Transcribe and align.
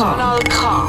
Kanal 0.00 0.38
K. 0.48 0.88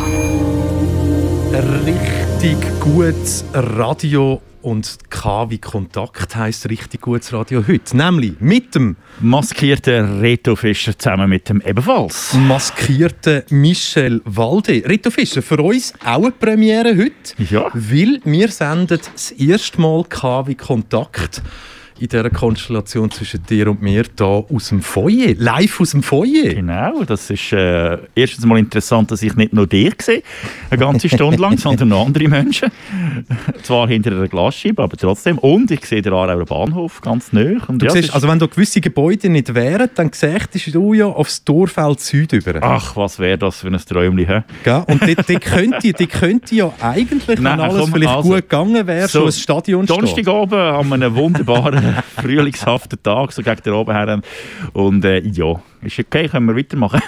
Richtig 1.86 2.58
gutes 2.80 3.46
Radio 3.54 4.42
und 4.62 4.98
K 5.10 5.50
wie 5.50 5.58
Kontakt 5.58 6.36
heisst 6.36 6.70
richtig 6.70 7.02
gutes 7.02 7.34
Radio 7.34 7.64
heute. 7.68 7.98
Nämlich 7.98 8.34
mit 8.40 8.76
dem 8.76 8.96
maskierten 9.20 10.22
Reto 10.22 10.56
Fischer 10.56 10.98
zusammen 10.98 11.30
mit 11.30 11.50
dem 11.50 11.62
ebenfalls 11.62 12.34
maskierten 12.34 13.44
Michel 13.50 14.22
Walde. 14.26 14.84
Reto 14.86 15.10
Fischer, 15.12 15.42
für 15.42 15.62
uns 15.62 15.94
auch 16.06 16.24
eine 16.24 16.32
Premiere 16.32 16.98
heute. 16.98 17.44
Ja. 17.50 17.70
Weil 17.74 18.22
wir 18.24 18.48
senden 18.50 19.00
das 19.14 19.32
erste 19.32 19.82
Mal 19.82 20.04
K 20.06 20.48
wie 20.48 20.56
Kontakt 20.56 21.42
in 22.02 22.08
dieser 22.08 22.30
Konstellation 22.32 23.12
zwischen 23.12 23.44
dir 23.44 23.70
und 23.70 23.82
mir 23.82 24.04
hier 24.18 24.26
aus 24.28 24.70
dem 24.70 24.82
Foyer, 24.82 25.36
live 25.38 25.82
aus 25.82 25.92
dem 25.92 26.02
Foyer. 26.02 26.56
Genau, 26.56 27.04
das 27.04 27.30
ist 27.30 27.54
äh, 27.54 28.00
erstens 28.16 28.46
mal 28.46 28.58
interessant, 28.58 29.12
dass 29.12 29.22
ich 29.22 29.36
nicht 29.36 29.54
nur 29.54 29.68
dich 29.68 30.02
sehe, 30.02 30.24
eine 30.70 30.80
ganze 30.80 31.10
Stunde 31.10 31.38
lang, 31.38 31.58
sondern 31.60 31.90
noch 31.90 32.08
andere 32.08 32.28
Menschen. 32.28 32.72
Zwar 33.62 33.88
hinter 33.88 34.12
einer 34.12 34.28
Glasscheibe, 34.28 34.82
aber 34.82 34.98
trotzdem. 34.98 35.38
Und 35.38 35.70
ich 35.70 35.86
sehe 35.86 36.02
den 36.02 36.14
Aarauer 36.14 36.46
Bahnhof 36.46 37.02
ganz 37.02 37.32
nah. 37.34 37.58
Und 37.68 37.82
du 37.82 37.86
ja, 37.86 37.92
siehst, 37.92 38.14
also 38.16 38.28
wenn 38.28 38.40
da 38.40 38.48
gewisse 38.48 38.82
Gebäude 38.82 39.30
nicht 39.30 39.54
wären, 39.54 39.90
dann 39.94 40.12
sähtest 40.12 40.74
du 40.74 40.94
ja 40.94 41.06
aufs 41.06 41.44
Dorfeld 41.44 42.00
Süd 42.00 42.34
über. 42.34 42.56
Ach, 42.62 42.96
was 42.96 43.20
wäre 43.20 43.38
das 43.38 43.58
für 43.58 43.68
ein 43.68 43.78
Träumchen, 43.78 44.28
hä? 44.28 44.44
Ja, 44.66 44.80
und 44.80 45.06
die, 45.06 45.16
die, 45.16 45.36
könnte, 45.36 45.94
die 45.94 46.08
könnte 46.08 46.56
ja 46.56 46.74
eigentlich, 46.82 47.38
wenn 47.38 47.48
alles 47.48 47.82
komm, 47.82 47.94
vielleicht 47.94 48.16
also, 48.16 48.30
gut 48.30 48.38
gegangen 48.38 48.88
wäre, 48.88 49.08
so 49.08 49.26
ein 49.26 49.32
Stadion 49.32 49.86
stehen. 49.86 49.98
Donnerstag 49.98 50.28
oben 50.28 50.60
haben 50.60 50.90
wir 50.90 50.96
einen 50.96 51.16
wunderbaren 51.16 51.91
frühlingshaften 52.16 53.02
Tag, 53.02 53.32
so 53.32 53.42
gegen 53.42 53.62
den 53.62 53.74
oben 53.74 53.94
her. 53.94 54.22
Und 54.74 55.06
äh, 55.06 55.20
ja, 55.20 55.62
ist 55.82 56.00
okay, 56.00 56.28
können 56.28 56.48
wir 56.48 56.56
weitermachen. 56.56 57.02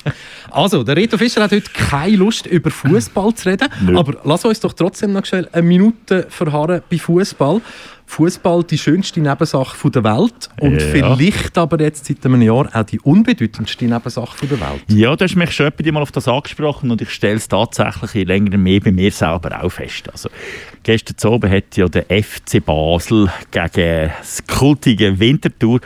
also, 0.50 0.82
der 0.82 0.96
Reto 0.96 1.18
Fischer 1.18 1.42
hat 1.42 1.52
heute 1.52 1.70
keine 1.72 2.16
Lust, 2.16 2.46
über 2.46 2.70
Fußball 2.70 3.34
zu 3.34 3.48
reden. 3.48 3.68
Nö. 3.80 3.98
Aber 3.98 4.20
lass 4.24 4.44
uns 4.44 4.60
doch 4.60 4.72
trotzdem 4.72 5.12
noch 5.12 5.24
schnell 5.24 5.48
eine 5.52 5.62
Minute 5.62 6.26
verharren 6.28 6.82
bei 6.90 6.98
Fußball. 6.98 7.60
Fußball 8.10 8.64
die 8.64 8.76
schönste 8.76 9.20
Nebensache 9.20 9.88
der 9.88 10.02
Welt 10.02 10.50
und 10.58 10.80
ja. 10.80 10.80
vielleicht 10.80 11.56
aber 11.56 11.80
jetzt 11.80 12.06
seit 12.06 12.26
einem 12.26 12.42
Jahr 12.42 12.68
auch 12.72 12.82
die 12.82 12.98
unbedeutendste 12.98 13.84
Nebensache 13.84 14.48
der 14.48 14.60
Welt. 14.60 14.82
Ja, 14.88 15.14
du 15.14 15.24
hast 15.24 15.36
mich 15.36 15.52
schon 15.52 15.66
etwa 15.66 15.92
mal 15.92 16.02
auf 16.02 16.10
das 16.10 16.26
angesprochen 16.26 16.90
und 16.90 17.00
ich 17.00 17.10
stelle 17.10 17.36
es 17.36 17.46
tatsächlich 17.46 18.26
länger 18.26 18.58
mehr 18.58 18.80
bei 18.80 18.90
mir 18.90 19.12
selber 19.12 19.62
auch 19.62 19.70
fest. 19.70 20.10
Also, 20.10 20.28
gestern 20.82 21.32
Abend 21.32 21.52
hat 21.52 21.76
ja 21.76 21.86
der 21.86 22.06
FC 22.06 22.64
Basel 22.64 23.30
gegen 23.52 24.10
das 24.18 24.44
kultige 24.44 25.20
Winterthur 25.20 25.78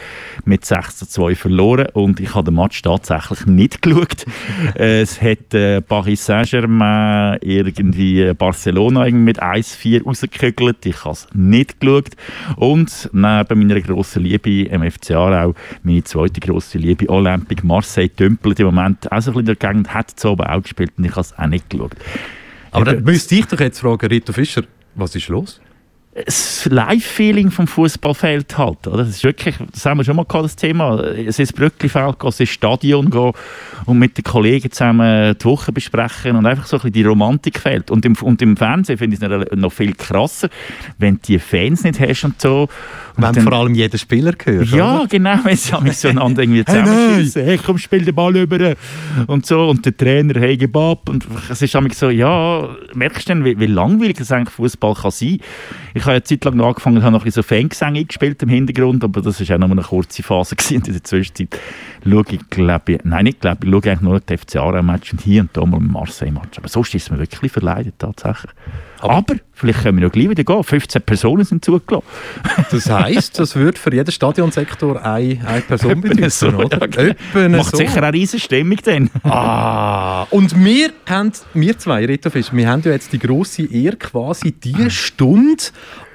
mit 0.46 0.64
6 0.64 0.96
zu 0.96 1.06
2 1.06 1.34
verloren 1.34 1.88
und 1.92 2.20
ich 2.20 2.34
habe 2.34 2.50
den 2.50 2.54
Match 2.54 2.80
tatsächlich 2.80 3.44
nicht 3.44 3.82
geschaut. 3.82 4.24
es 4.74 5.20
hat 5.20 5.52
äh, 5.52 5.82
Paris 5.82 6.24
Saint-Germain 6.24 7.38
irgendwie 7.42 8.32
Barcelona 8.32 9.10
mit 9.10 9.42
1-4 9.42 10.04
rausgekügelt. 10.04 10.86
Ich 10.86 11.04
habe 11.04 11.12
es 11.12 11.26
nicht 11.34 11.80
geschaut. 11.80 12.13
Und 12.56 13.10
neben 13.12 13.58
meiner 13.58 13.80
grossen 13.80 14.22
Liebe 14.22 14.68
MFC 14.70 15.12
Aarau, 15.12 15.54
meine 15.82 16.04
zweite 16.04 16.40
grosse 16.40 16.78
Liebe 16.78 17.08
Olympique 17.08 17.66
Marseille 17.66 18.08
dümpelt 18.08 18.60
im 18.60 18.66
Moment 18.66 19.10
auch 19.10 19.20
so 19.20 19.30
ein 19.30 19.34
bisschen 19.34 19.40
in 19.40 19.46
der 19.46 19.56
Gegend, 19.56 19.94
hat 19.94 20.14
es 20.16 20.24
oben 20.24 20.46
auch 20.46 20.62
gespielt 20.62 20.92
und 20.96 21.04
ich 21.04 21.12
habe 21.12 21.20
es 21.20 21.38
auch 21.38 21.46
nicht 21.46 21.70
geschaut. 21.70 21.92
Aber 22.70 22.84
dann 22.84 23.04
müsste 23.04 23.36
ich 23.36 23.46
doch 23.46 23.60
jetzt 23.60 23.80
fragen, 23.80 24.06
Rito 24.06 24.32
Fischer, 24.32 24.64
was 24.94 25.14
ist 25.14 25.28
los? 25.28 25.60
Das 26.14 26.66
Live-Feeling 26.66 27.50
vom 27.50 27.66
Fußball 27.66 28.14
fehlt 28.14 28.56
halt. 28.56 28.86
Oder? 28.86 28.98
Das 28.98 29.08
ist 29.08 29.24
wirklich, 29.24 29.56
das 29.72 29.84
haben 29.84 29.98
wir 29.98 30.04
schon 30.04 30.14
mal 30.14 30.24
gehabt, 30.24 30.44
das 30.44 30.54
Thema. 30.54 31.00
Es 31.00 31.40
ist 31.40 31.56
Brücklifeld 31.56 32.20
gehen, 32.20 32.28
es 32.28 32.38
ist 32.38 32.50
Stadion 32.50 33.10
gehen 33.10 33.32
und 33.86 33.98
mit 33.98 34.16
den 34.16 34.22
Kollegen 34.22 34.70
zusammen 34.70 35.36
die 35.36 35.44
Woche 35.44 35.72
besprechen 35.72 36.36
und 36.36 36.46
einfach 36.46 36.66
so 36.66 36.76
ein 36.76 36.82
bisschen 36.82 36.92
die 36.92 37.02
Romantik 37.02 37.58
fehlt. 37.58 37.90
Und 37.90 38.04
im, 38.04 38.14
und 38.22 38.40
im 38.42 38.56
Fernsehen 38.56 38.96
finde 38.96 39.16
ich 39.16 39.22
es 39.22 39.58
noch 39.58 39.72
viel 39.72 39.94
krasser, 39.94 40.48
wenn 40.98 41.16
du 41.16 41.20
die 41.26 41.38
Fans 41.40 41.82
nicht 41.82 41.98
hast 41.98 42.24
und 42.24 42.40
so. 42.40 42.68
Und 43.16 43.22
wenn 43.22 43.32
dann, 43.32 43.44
vor 43.44 43.52
allem 43.52 43.74
jeder 43.74 43.98
Spieler 43.98 44.32
gehört. 44.32 44.68
Ja, 44.68 45.00
oder? 45.00 45.06
genau, 45.08 45.38
wenn 45.42 45.56
sie 45.56 45.80
mich 45.80 45.96
so 45.96 46.08
einander 46.08 46.42
irgendwie 46.42 46.64
zusammenschießen. 46.64 47.42
hey, 47.44 47.56
hey, 47.56 47.60
komm, 47.64 47.78
spiel 47.78 48.04
den 48.04 48.14
Ball 48.14 48.36
über 48.36 48.74
und 49.26 49.46
so 49.46 49.68
und 49.68 49.84
der 49.84 49.96
Trainer, 49.96 50.38
hey, 50.38 50.56
gib 50.56 50.76
ab. 50.76 51.08
Und 51.08 51.26
es 51.48 51.60
ist 51.60 51.76
so, 51.92 52.10
ja, 52.10 52.68
merkst 52.94 53.28
du 53.28 53.34
denn, 53.34 53.44
wie, 53.44 53.58
wie 53.58 53.66
langweilig 53.66 54.18
das 54.18 54.30
eigentlich 54.30 54.54
Fußball 54.54 54.94
kann 54.94 55.10
sein? 55.10 55.38
Ich 55.94 56.03
habe 56.04 56.12
eine 56.12 56.22
Zeit 56.22 56.44
lang 56.44 56.56
noch 56.56 56.68
angefangen, 56.68 57.02
habe 57.02 57.16
noch 57.16 57.26
so 57.26 57.42
Fangesänge 57.42 58.04
gespielt 58.04 58.42
im 58.42 58.48
Hintergrund, 58.48 59.04
aber 59.04 59.20
das 59.20 59.40
war 59.40 59.56
auch 59.56 59.60
noch 59.60 59.70
eine 59.70 59.82
kurze 59.82 60.22
Phase 60.22 60.56
gewesen. 60.56 60.84
in 60.86 60.92
der 60.92 61.04
Zwischenzeit 61.04 61.58
schaue 62.04 62.24
ich, 62.30 62.50
glaube 62.50 62.92
ich, 62.92 63.04
nein, 63.04 63.24
nicht 63.24 63.40
glaube 63.40 63.58
ich, 63.64 63.70
schaue 63.70 63.84
eigentlich 63.84 64.00
nur 64.00 64.20
die 64.20 64.36
FC 64.36 64.56
Aarau-Match 64.56 65.12
und 65.12 65.20
hier 65.22 65.42
und 65.42 65.50
da 65.56 65.64
mal 65.64 65.78
ein 65.78 65.90
Marseille-Match. 65.90 66.58
Aber 66.58 66.68
sonst 66.68 66.94
ist 66.94 67.04
es 67.04 67.10
mir 67.10 67.18
wirklich 67.18 67.52
verleidet, 67.52 67.94
tatsächlich. 67.98 68.52
Aber, 69.04 69.14
aber 69.16 69.34
vielleicht 69.52 69.82
können 69.82 69.98
wir 69.98 70.06
noch 70.06 70.12
gleich 70.12 70.30
wieder 70.30 70.44
gehen. 70.44 70.64
15 70.64 71.02
Personen 71.02 71.44
sind 71.44 71.64
zugelassen. 71.64 72.04
das 72.70 72.88
heisst, 72.88 73.38
das 73.38 73.54
würde 73.54 73.78
für 73.78 73.92
jeden 73.92 74.10
Stadionsektor 74.10 75.04
eine, 75.04 75.46
eine 75.46 75.60
Person 75.60 76.00
bedeuten, 76.00 76.30
so, 76.30 76.48
oder? 76.48 76.80
Ja, 76.80 77.14
genau. 77.32 77.58
Macht 77.58 77.72
so. 77.72 77.76
sicher 77.76 78.02
eine 78.02 78.12
riesige 78.14 78.42
Stimmung 78.42 78.78
dann. 78.82 79.10
ah, 79.24 80.26
und 80.30 80.64
wir 80.64 80.90
haben, 81.08 81.32
wir 81.52 81.78
zwei, 81.78 82.06
Rito 82.06 82.30
Fisch, 82.30 82.52
wir 82.52 82.68
haben 82.68 82.82
ja 82.82 82.92
jetzt 82.92 83.12
die 83.12 83.18
grosse 83.18 83.64
Ehre, 83.64 83.96
quasi 83.96 84.52
diese 84.52 84.90
Stunde 84.90 85.64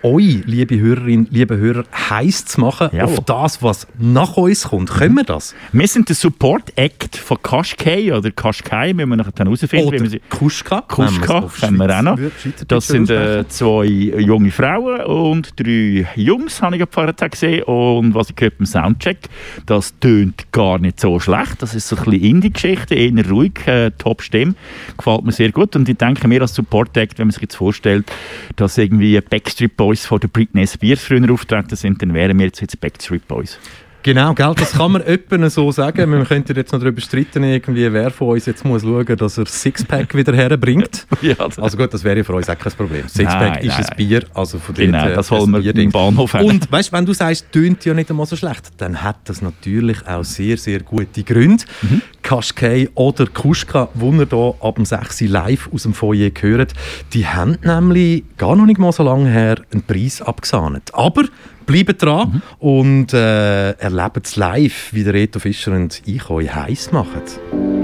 euch, 0.03 0.43
liebe 0.45 0.79
Hörerinnen, 0.79 1.27
liebe 1.31 1.57
Hörer, 1.57 1.83
heiß 2.09 2.45
zu 2.45 2.61
machen 2.61 2.89
ja. 2.91 3.05
auf 3.05 3.19
das, 3.25 3.61
was 3.61 3.87
nach 3.97 4.37
uns 4.37 4.63
kommt. 4.69 4.89
Können 4.89 5.15
wir 5.15 5.23
das? 5.23 5.55
Wir 5.71 5.87
sind 5.87 6.09
der 6.09 6.15
Support 6.15 6.73
Act 6.75 7.17
von 7.17 7.41
Kashkei 7.41 8.15
oder 8.15 8.31
Kashkai, 8.31 8.93
müssen 8.93 9.09
wir 9.09 9.15
nachher 9.17 9.31
dann 9.33 9.47
herausfinden. 9.47 9.87
Oder 9.87 10.11
wir 10.11 10.19
Kuschka. 10.29 10.81
Kuschka 10.81 11.49
kennen 11.59 11.77
wir 11.77 11.97
auch 11.97 12.01
noch. 12.01 12.19
Das 12.67 12.87
sind 12.87 13.09
äh, 13.09 13.47
zwei 13.47 13.85
junge 13.85 14.51
Frauen 14.51 15.01
und 15.01 15.59
drei 15.59 16.07
Jungs, 16.15 16.61
habe 16.61 16.77
ich 16.77 16.83
vorher 16.89 17.13
gesehen. 17.13 17.63
Und 17.63 18.13
was 18.13 18.29
ich 18.29 18.35
gehört 18.35 18.57
beim 18.57 18.65
Soundcheck, 18.65 19.19
das 19.65 19.93
tönt 19.99 20.51
gar 20.51 20.79
nicht 20.79 20.99
so 20.99 21.19
schlecht. 21.19 21.61
Das 21.61 21.75
ist 21.75 21.87
so 21.87 21.95
ein 21.97 22.05
bisschen 22.05 22.23
Indie-Geschichte, 22.23 22.95
eher 22.95 23.29
ruhig, 23.29 23.67
äh, 23.67 23.91
Top-Stimme. 23.97 24.55
Gefällt 24.97 25.23
mir 25.23 25.31
sehr 25.31 25.51
gut. 25.51 25.75
Und 25.75 25.89
ich 25.89 25.97
denke 25.97 26.27
mir 26.27 26.41
als 26.41 26.55
Support 26.55 26.95
Act, 26.97 27.19
wenn 27.19 27.27
man 27.27 27.31
sich 27.31 27.41
jetzt 27.41 27.55
vorstellt, 27.55 28.11
dass 28.55 28.77
irgendwie 28.77 29.19
Backstreet 29.19 29.75
Boys 29.75 29.88
Boys 29.89 30.05
von 30.05 30.19
der 30.19 30.27
Britney 30.27 30.67
Spears 30.67 31.01
früher 31.01 31.31
auftreten 31.33 31.75
sind, 31.75 31.99
dann 31.99 32.13
wären 32.13 32.37
wir 32.37 32.45
jetzt, 32.45 32.61
jetzt 32.61 32.79
Backstreet 32.79 33.27
Boys. 33.27 33.57
Genau, 34.03 34.35
gell, 34.35 34.53
das 34.55 34.73
kann 34.73 34.91
man 34.91 35.01
öppen 35.07 35.49
so 35.49 35.71
sagen. 35.71 36.11
Wir 36.11 36.23
könnten 36.25 36.55
jetzt 36.55 36.71
noch 36.71 36.79
darüber 36.79 37.01
streiten, 37.01 37.43
irgendwie, 37.43 37.91
wer 37.91 38.11
von 38.11 38.29
uns 38.29 38.45
jetzt 38.45 38.63
muss 38.63 38.83
schauen, 38.83 39.17
dass 39.17 39.39
er 39.39 39.47
Sixpack 39.47 40.13
wieder 40.15 40.35
herbringt. 40.35 41.07
ja, 41.23 41.35
also. 41.39 41.75
gut, 41.75 41.91
das 41.91 42.03
wäre 42.03 42.23
für 42.23 42.33
uns 42.33 42.47
auch 42.49 42.57
kein 42.57 42.71
Problem. 42.73 43.07
Sixpack 43.07 43.55
nein, 43.55 43.65
ist 43.65 43.79
nein. 43.79 43.85
ein 43.89 43.97
Bier, 43.97 44.23
also 44.35 44.59
von 44.59 44.75
Genau, 44.75 45.05
dort, 45.05 45.17
das 45.17 45.31
holen 45.31 45.63
wir 45.63 45.75
im 45.75 45.89
Bahnhof 45.91 46.35
her. 46.35 46.45
Und 46.45 46.71
weißt, 46.71 46.93
wenn 46.93 47.07
du 47.07 47.13
sagst, 47.13 47.51
tönt 47.51 47.83
ja 47.83 47.95
nicht 47.95 48.11
einmal 48.11 48.27
so 48.27 48.35
schlecht, 48.35 48.69
dann 48.77 49.01
hat 49.01 49.17
das 49.25 49.41
natürlich 49.41 50.07
auch 50.07 50.23
sehr, 50.23 50.57
sehr 50.57 50.81
gute 50.81 51.23
Gründe. 51.23 51.63
Mhm. 51.81 52.01
Kaschkei 52.29 52.87
oder 52.93 53.25
Kuschka, 53.25 53.89
die 53.95 54.05
ihr 54.05 54.27
hier 54.29 54.55
ab 54.61 54.75
dem 54.75 54.85
6 54.85 55.21
live 55.21 55.67
aus 55.73 55.81
dem 55.81 55.95
Foyer 55.95 56.29
gehört, 56.29 56.75
die 57.11 57.25
haben 57.25 57.57
nämlich 57.63 58.23
gar 58.37 58.55
noch 58.55 58.67
nicht 58.67 58.77
mal 58.77 58.91
so 58.91 59.01
lange 59.01 59.31
her 59.31 59.55
einen 59.73 59.81
Preis 59.81 60.21
abgesahnt. 60.21 60.93
Aber 60.93 61.23
bleibt 61.65 62.03
dran 62.03 62.43
mhm. 62.59 62.67
und 62.67 63.13
äh, 63.13 63.71
erlebt 63.71 64.27
es 64.27 64.35
live, 64.35 64.93
wie 64.93 65.03
der 65.03 65.15
Reto 65.15 65.39
Fischer 65.39 65.71
und 65.71 66.03
ich 66.05 66.29
euch 66.29 66.53
heiß 66.53 66.91
machen. 66.91 67.78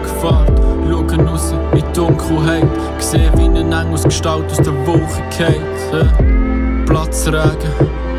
weggefahren. 0.00 0.54
Schauen 0.88 1.28
raus 1.28 1.54
in 1.72 1.92
Dunkelheit. 1.92 2.66
Gesehen 2.98 3.32
wie 3.36 3.44
eine 3.44 3.60
Engelsgestalt 3.60 4.50
aus 4.50 4.56
der 4.58 4.74
Wolke 4.86 5.22
geht. 5.36 6.86
Platzregen, 6.86 7.70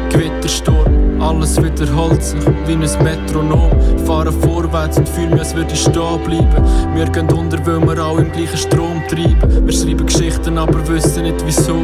Gewittersturm, 0.10 1.22
alles 1.22 1.62
wiederholt 1.62 2.24
sich 2.24 2.40
wie 2.66 2.74
ein 2.74 2.80
Metronom. 2.80 3.72
Fahren 4.06 4.34
vorwärts 4.42 4.98
und 4.98 5.10
fühlen 5.10 5.32
mich, 5.32 5.40
als 5.40 5.56
würde 5.56 5.74
ich 5.74 5.82
stehen 5.82 6.24
bleiben. 6.26 6.96
Wir 6.96 7.06
gehen 7.06 7.30
unter, 7.32 7.58
weil 7.66 7.82
wir 7.82 8.02
alle 8.02 8.22
im 8.22 8.32
gleichen 8.32 8.58
Strom 8.58 9.02
treiben. 9.10 9.66
Wir 9.66 9.74
schreiben 9.74 10.06
Geschichten, 10.06 10.58
aber 10.58 10.88
wissen 10.88 11.24
nicht 11.24 11.44
wieso. 11.46 11.76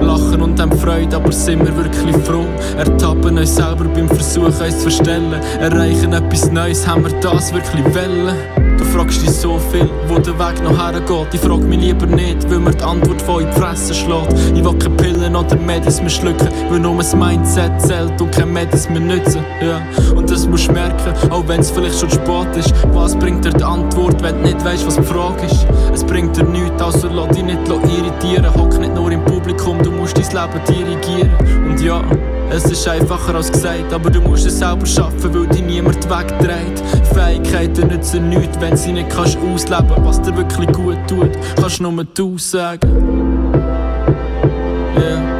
Lachen 0.00 0.42
und 0.42 0.60
haben 0.60 0.76
Freude, 0.78 1.14
aber 1.14 1.30
sind 1.30 1.64
wir 1.64 1.76
wirklich 1.76 2.16
froh? 2.24 2.46
Ertappen 2.76 3.38
uns 3.38 3.54
selber 3.54 3.84
beim 3.84 4.08
Versuch, 4.08 4.46
uns 4.46 4.58
zu 4.58 4.90
verstellen. 4.90 5.40
Erreichen 5.60 6.12
etwas 6.12 6.50
Neues, 6.50 6.86
haben 6.86 7.04
wir 7.04 7.12
das 7.20 7.54
wirklich 7.54 7.84
wollen? 7.94 8.61
Du 8.82 8.88
fragst 8.88 9.22
dich 9.22 9.30
so 9.30 9.60
viel, 9.70 9.88
wo 10.08 10.18
der 10.18 10.36
Weg 10.40 10.60
noch 10.64 10.76
hergeht. 10.76 11.34
Ich 11.34 11.40
frag 11.40 11.60
mich 11.60 11.78
lieber 11.78 12.04
nicht, 12.04 12.50
weil 12.50 12.58
mir 12.58 12.72
die 12.72 12.82
Antwort 12.82 13.22
von 13.22 13.42
in 13.42 13.46
die 13.48 13.60
Fresse 13.60 13.94
schlägt. 13.94 14.32
Ich 14.56 14.64
will 14.64 14.76
keine 14.76 14.96
Pillen 14.96 15.36
oder 15.36 15.54
Medis 15.54 16.00
mehr 16.00 16.10
schlucken, 16.10 16.48
weil 16.68 16.80
nur 16.80 16.98
ein 16.98 17.18
Mindset 17.18 17.80
zählt 17.80 18.20
und 18.20 18.32
kein 18.32 18.52
Medis 18.52 18.90
mehr 18.90 18.98
nützen. 18.98 19.44
Ja. 19.60 19.80
Und 20.16 20.28
das 20.28 20.48
musst 20.48 20.66
du 20.66 20.72
merken, 20.72 21.14
auch 21.30 21.46
wenn 21.46 21.60
es 21.60 21.70
vielleicht 21.70 22.00
schon 22.00 22.10
spät 22.10 22.56
ist. 22.56 22.74
Was 22.92 23.16
bringt 23.16 23.44
dir 23.44 23.52
die 23.52 23.62
Antwort, 23.62 24.20
wenn 24.20 24.42
du 24.42 24.48
nicht 24.48 24.64
weißt, 24.64 24.84
was 24.84 24.96
die 24.96 25.02
Frage 25.04 25.46
ist? 25.46 25.64
Es 25.94 26.02
bringt 26.02 26.36
dir 26.36 26.42
nichts, 26.42 26.82
also 26.82 27.08
lass 27.08 27.28
dich 27.36 27.44
nicht 27.44 27.60
irritieren. 27.68 28.52
Hock 28.52 28.80
nicht 28.80 28.96
nur 28.96 29.12
im 29.12 29.24
Publikum, 29.24 29.80
du 29.80 29.92
musst 29.92 30.18
dein 30.18 30.24
Leben 30.24 30.60
dirigieren. 30.66 31.30
Und 31.70 31.80
ja, 31.80 32.02
es 32.52 32.64
ist 32.64 32.86
einfacher 32.86 33.34
als 33.34 33.50
gesagt, 33.50 33.92
aber 33.92 34.10
du 34.10 34.20
musst 34.20 34.46
es 34.46 34.58
selber 34.58 34.84
schaffen, 34.86 35.34
weil 35.34 35.46
dich 35.46 35.62
niemand 35.62 36.04
wegdreht. 36.08 36.82
Fähigkeiten 37.14 37.88
nützen 37.88 38.28
nichts, 38.28 38.60
wenn 38.60 38.76
sie 38.76 38.92
nicht 38.92 39.10
kannst 39.10 39.38
ausleben. 39.38 39.96
Was 40.04 40.20
dir 40.20 40.36
wirklich 40.36 40.70
gut 40.72 40.98
tut, 41.08 41.30
kannst 41.56 41.80
nur 41.80 42.04
du 42.04 42.38
sagen. 42.38 43.32
Yeah. 44.98 45.31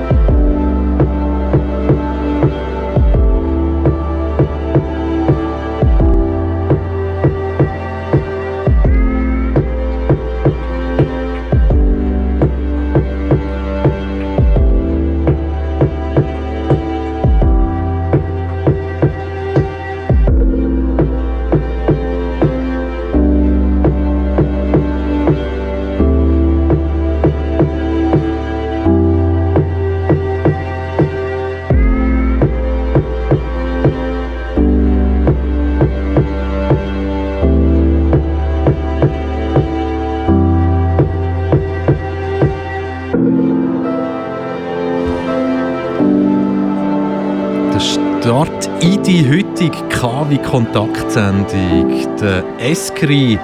KW-Kontaktsendung. 50.53 52.17
Der 52.21 52.45
Eskri 52.59 53.39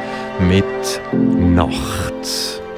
mit 0.47 1.01
Nacht. 1.55 2.18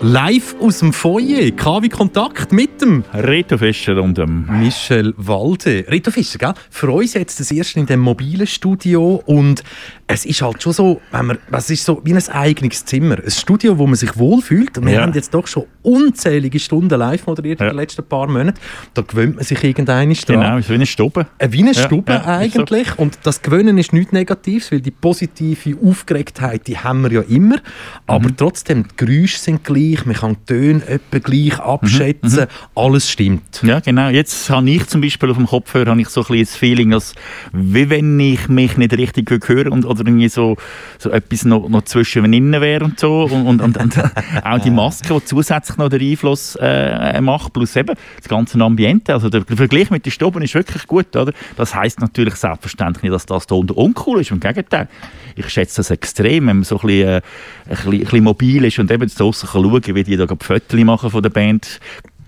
Live 0.02 0.56
aus 0.60 0.78
dem 0.78 0.94
Foyer. 0.94 1.50
KW-Kontakt 1.50 2.52
mit 2.54 2.80
dem 2.80 3.04
Reto 3.12 3.58
Fischer 3.58 4.02
und 4.02 4.16
dem 4.16 4.46
Michel 4.58 5.12
Walde. 5.18 5.84
Rito 5.90 6.10
Fischer, 6.10 6.38
gell? 6.38 6.54
für 6.70 6.88
uns 6.90 7.12
jetzt 7.12 7.38
das 7.38 7.50
erste 7.50 7.80
in 7.80 7.84
dem 7.86 8.00
mobilen 8.00 8.46
Studio 8.46 9.22
und 9.26 9.62
es 10.06 10.24
ist 10.24 10.40
halt 10.40 10.62
schon 10.62 10.72
so, 10.72 11.00
wenn 11.12 11.26
man, 11.26 11.38
es 11.52 11.68
ist 11.68 11.84
so 11.84 12.00
wie 12.02 12.14
ein 12.14 12.28
eigenes 12.30 12.84
Zimmer. 12.86 13.18
Ein 13.22 13.30
Studio, 13.30 13.76
wo 13.76 13.86
man 13.86 13.94
sich 13.94 14.16
wohlfühlt. 14.18 14.78
Und 14.78 14.86
wir 14.86 14.94
Ja. 14.94 15.02
haben 15.02 15.12
jetzt 15.12 15.34
doch 15.34 15.46
schon 15.46 15.66
unzählige 15.82 16.58
Stunden 16.58 16.98
live 16.98 17.26
moderiert 17.26 17.60
Ja. 17.60 17.66
in 17.66 17.72
den 17.72 17.76
letzten 17.80 18.02
paar 18.02 18.26
Monaten. 18.26 18.58
Da 18.94 19.02
gewöhnt 19.02 19.36
man 19.36 19.44
sich 19.44 19.62
irgendeine 19.62 20.14
dran. 20.14 20.40
Genau, 20.40 20.56
ist 20.56 20.68
wie 20.70 20.74
eine 20.74 20.86
Stube. 20.86 21.26
Äh, 21.38 21.48
Wie 21.52 21.58
eine 21.60 21.72
Ja, 21.72 21.84
Stube 21.84 22.10
ja, 22.12 22.40
ist 22.40 22.54
so. 22.54 22.60
eigentlich. 22.60 22.98
Und 22.98 23.18
das 23.24 23.42
Gewöhnen 23.42 23.76
ist 23.78 23.92
nichts 23.92 24.12
Negatives, 24.12 24.72
weil 24.72 24.80
die 24.80 24.90
positive 24.90 25.76
Aufgeregtheit, 25.84 26.66
die 26.66 26.78
haben 26.78 27.02
wir 27.02 27.12
ja 27.12 27.20
immer. 27.28 27.56
Aber 28.06 28.30
Mhm. 28.30 28.36
trotzdem, 28.38 28.84
die 28.88 28.96
Geräusche 29.06 29.38
sind 29.38 29.62
gleich, 29.62 29.89
man 30.04 30.14
kann 30.14 30.36
Töne 30.46 30.86
etwa 30.86 31.18
gleich 31.18 31.58
Mhm, 31.58 31.60
abschätzen, 31.60 32.46
alles 32.74 33.10
stimmt. 33.10 33.62
Ja, 33.62 33.80
genau. 33.80 34.08
Jetzt 34.08 34.50
habe 34.50 34.68
ich 34.70 34.86
zum 34.86 35.00
Beispiel 35.00 35.30
auf 35.30 35.36
dem 35.36 35.46
Kopfhörer 35.46 35.90
habe 35.90 36.00
ich 36.00 36.08
so 36.08 36.20
ein 36.20 36.26
bisschen 36.26 36.44
das 36.44 36.56
Feeling, 36.56 36.94
als 36.94 37.14
wie 37.52 37.90
wenn 37.90 38.18
ich 38.20 38.48
mich 38.48 38.76
nicht 38.76 38.92
richtig 38.96 39.30
höre 39.30 39.70
und 39.72 39.84
oder 39.84 40.00
irgendwie 40.00 40.28
so, 40.28 40.56
so 40.98 41.10
etwas 41.10 41.44
noch, 41.44 41.68
noch 41.68 41.82
zwischen 41.82 42.32
innen 42.32 42.60
wäre 42.60 42.84
und 42.84 42.98
so. 42.98 43.24
Und, 43.24 43.46
und, 43.46 43.60
und, 43.62 43.76
und 43.76 43.94
auch 44.44 44.58
die 44.58 44.70
Maske, 44.70 45.14
die 45.14 45.24
zusätzlich 45.24 45.76
noch 45.78 45.88
den 45.88 46.00
Einfluss 46.00 46.56
äh, 46.60 47.20
macht, 47.20 47.52
plus 47.52 47.76
eben 47.76 47.96
das 48.18 48.28
ganze 48.28 48.60
Ambiente. 48.60 49.12
Also 49.12 49.28
der 49.28 49.44
Vergleich 49.44 49.90
mit 49.90 50.04
den 50.06 50.12
Stuben 50.12 50.42
ist 50.42 50.54
wirklich 50.54 50.86
gut, 50.86 51.14
oder? 51.16 51.32
Das 51.56 51.74
heisst 51.74 52.00
natürlich 52.00 52.34
selbstverständlich 52.34 53.02
nicht, 53.02 53.14
dass 53.14 53.26
das 53.26 53.46
da 53.46 53.54
unten 53.54 53.72
uncool 53.72 54.20
ist. 54.20 54.30
Im 54.30 54.40
Gegenteil. 54.40 54.88
Ich 55.36 55.48
schätze 55.48 55.76
das 55.76 55.90
extrem, 55.90 56.48
wenn 56.48 56.56
man 56.56 56.64
so 56.64 56.78
ein 56.80 56.86
bisschen, 56.86 57.08
äh, 57.08 57.14
ein 57.14 57.20
bisschen, 57.68 57.92
ein 57.92 58.00
bisschen 58.00 58.24
mobil 58.24 58.64
ist 58.64 58.78
und 58.78 58.90
eben 58.90 59.08
draussen 59.08 59.48
kann 59.48 59.62
schauen 59.84 59.94
wie 59.94 60.04
die 60.04 60.16
da 60.16 60.26
Fotos 60.26 60.80
machen 60.80 61.10
von 61.10 61.22
der 61.22 61.30
Band. 61.30 61.80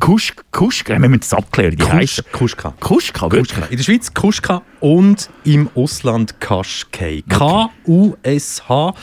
Kusch, 0.03 0.35
Kusch, 0.51 0.85
wir 0.89 0.99
müssen 0.99 1.21
das 1.21 1.33
abklären, 1.33 1.77
die 1.77 1.85
Kusch, 1.85 1.93
heissen. 1.93 2.25
Kuschka. 2.33 2.75
Kuschka, 2.81 3.31
wirklich? 3.31 3.71
In 3.71 3.77
der 3.77 3.85
Schweiz 3.85 4.13
Kuschka 4.13 4.63
und 4.81 5.31
im 5.45 5.71
Ausland 5.77 6.41
Kaschkei. 6.41 7.23
K-U-S-H. 7.29 8.95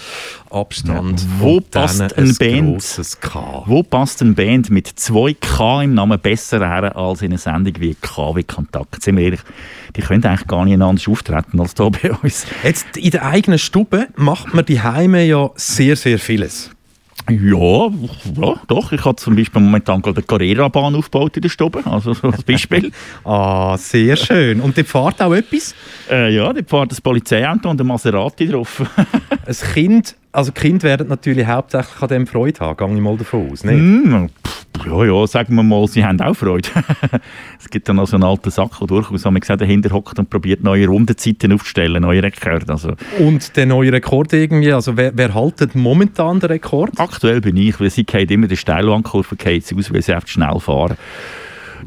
Abstand. 0.50 1.22
Ja, 1.22 1.28
wo 1.40 1.62
passt 1.62 2.18
ein 2.18 2.36
Band? 2.36 3.02
K. 3.22 3.64
Wo 3.66 3.82
passt 3.82 4.22
eine 4.22 4.34
Band 4.34 4.72
mit 4.72 4.90
2K 4.90 5.86
im 5.86 5.94
Namen 5.94 6.20
besser 6.20 6.60
her 6.60 6.94
als 6.98 7.22
in 7.22 7.32
einer 7.32 7.38
Sendung 7.38 7.76
wie 7.80 7.96
KW 7.96 8.44
Kontakt? 8.44 9.02
Sind 9.02 9.16
wir 9.16 9.24
ehrlich, 9.24 9.42
die 9.96 10.02
können 10.02 10.26
eigentlich 10.26 10.48
gar 10.48 10.66
nicht 10.66 10.82
anders 10.82 11.08
auftreten 11.08 11.62
als 11.62 11.76
hier 11.78 11.92
bei 11.92 12.12
uns. 12.12 12.46
Jetzt 12.62 12.98
in 12.98 13.12
der 13.12 13.26
eigenen 13.26 13.58
Stube 13.58 14.10
macht 14.18 14.54
man 14.54 14.66
die 14.66 14.82
Heime 14.82 15.24
ja 15.24 15.50
sehr, 15.56 15.96
sehr 15.96 16.20
vieles. 16.20 16.72
Ja, 17.30 17.90
ja, 18.42 18.56
doch. 18.68 18.92
Ich 18.92 19.06
habe 19.06 19.16
zum 19.18 19.36
Beispiel 19.36 19.62
momentan 19.62 20.02
gerade 20.02 20.18
eine 20.18 20.26
Carrera-Bahn 20.26 20.96
aufgebaut 20.96 21.36
in 21.38 21.42
der 21.42 21.50
Stube, 21.50 21.82
also 21.86 22.14
so 22.16 22.30
als 22.30 22.44
Beispiel. 22.44 22.92
Ah, 23.24 23.78
sehr 23.78 24.16
schön. 24.16 24.62
Und 24.62 24.78
dort 24.78 24.88
fährt 24.88 25.22
auch 25.22 25.34
etwas. 25.34 25.76
äh, 26.10 26.34
ja, 26.34 26.52
da 26.52 26.62
fährt 26.66 26.92
das 26.92 27.02
Polizeiauto 27.02 27.70
und 27.70 27.80
ein 27.80 27.86
Maserati 27.88 28.48
drauf. 28.48 28.82
Ein 29.46 29.56
Kind, 29.74 30.16
also 30.32 30.52
Kinder 30.52 30.84
werden 30.84 31.08
natürlich 31.08 31.48
hauptsächlich 31.48 32.02
an 32.02 32.08
dem 32.08 32.28
Freude 32.28 32.60
haben, 32.60 32.78
gehe 32.78 32.96
ich 32.96 33.02
mal 33.02 33.18
davon 33.18 33.52
aus. 33.52 33.64
Nicht? 33.64 33.80
Hm, 33.80 34.30
pff, 34.46 34.86
ja, 34.86 35.06
ja, 35.06 35.28
sagen 35.28 35.56
wir 35.56 35.64
mal, 35.64 35.88
sie 35.88 36.06
haben 36.06 36.22
auch 36.22 36.36
Freude. 36.36 36.70
es 37.60 37.70
gibt 37.70 37.90
dann 37.90 37.96
noch 37.96 38.08
so 38.08 38.16
einen 38.16 38.24
alten 38.24 38.52
Sack, 38.52 38.78
der 38.80 38.88
durchaus 38.88 39.26
haben 39.26 39.34
wir 39.34 39.40
gesagt, 39.40 39.62
dahinter 39.62 39.90
hockt 39.92 40.20
und 40.20 40.30
probiert 40.30 40.64
neue 40.64 40.88
Rundenzeiten 40.88 41.52
aufzustellen, 41.52 42.02
neue 42.02 42.22
Rekorde. 42.22 42.72
Also, 42.72 42.94
Und 43.18 43.56
der 43.58 43.66
neue 43.66 43.92
Rekord 43.92 44.32
irgendwie, 44.34 44.72
also 44.72 44.96
wer, 44.96 45.12
wer 45.16 45.34
haltet 45.34 45.76
momentan 45.76 46.40
den 46.40 46.52
Rekord? 46.52 46.92
aktuell 46.98 47.42
bin 47.42 47.58
ich, 47.58 47.80
weil 47.80 47.90
sie 47.90 48.06
immer 48.30 48.48
die 48.48 48.58
Steilwandkurve 48.58 49.36
aus, 49.36 49.94
weil 49.94 50.02
sie 50.02 50.14
einfach 50.14 50.28
schnell 50.28 50.60
fahren. 50.60 50.98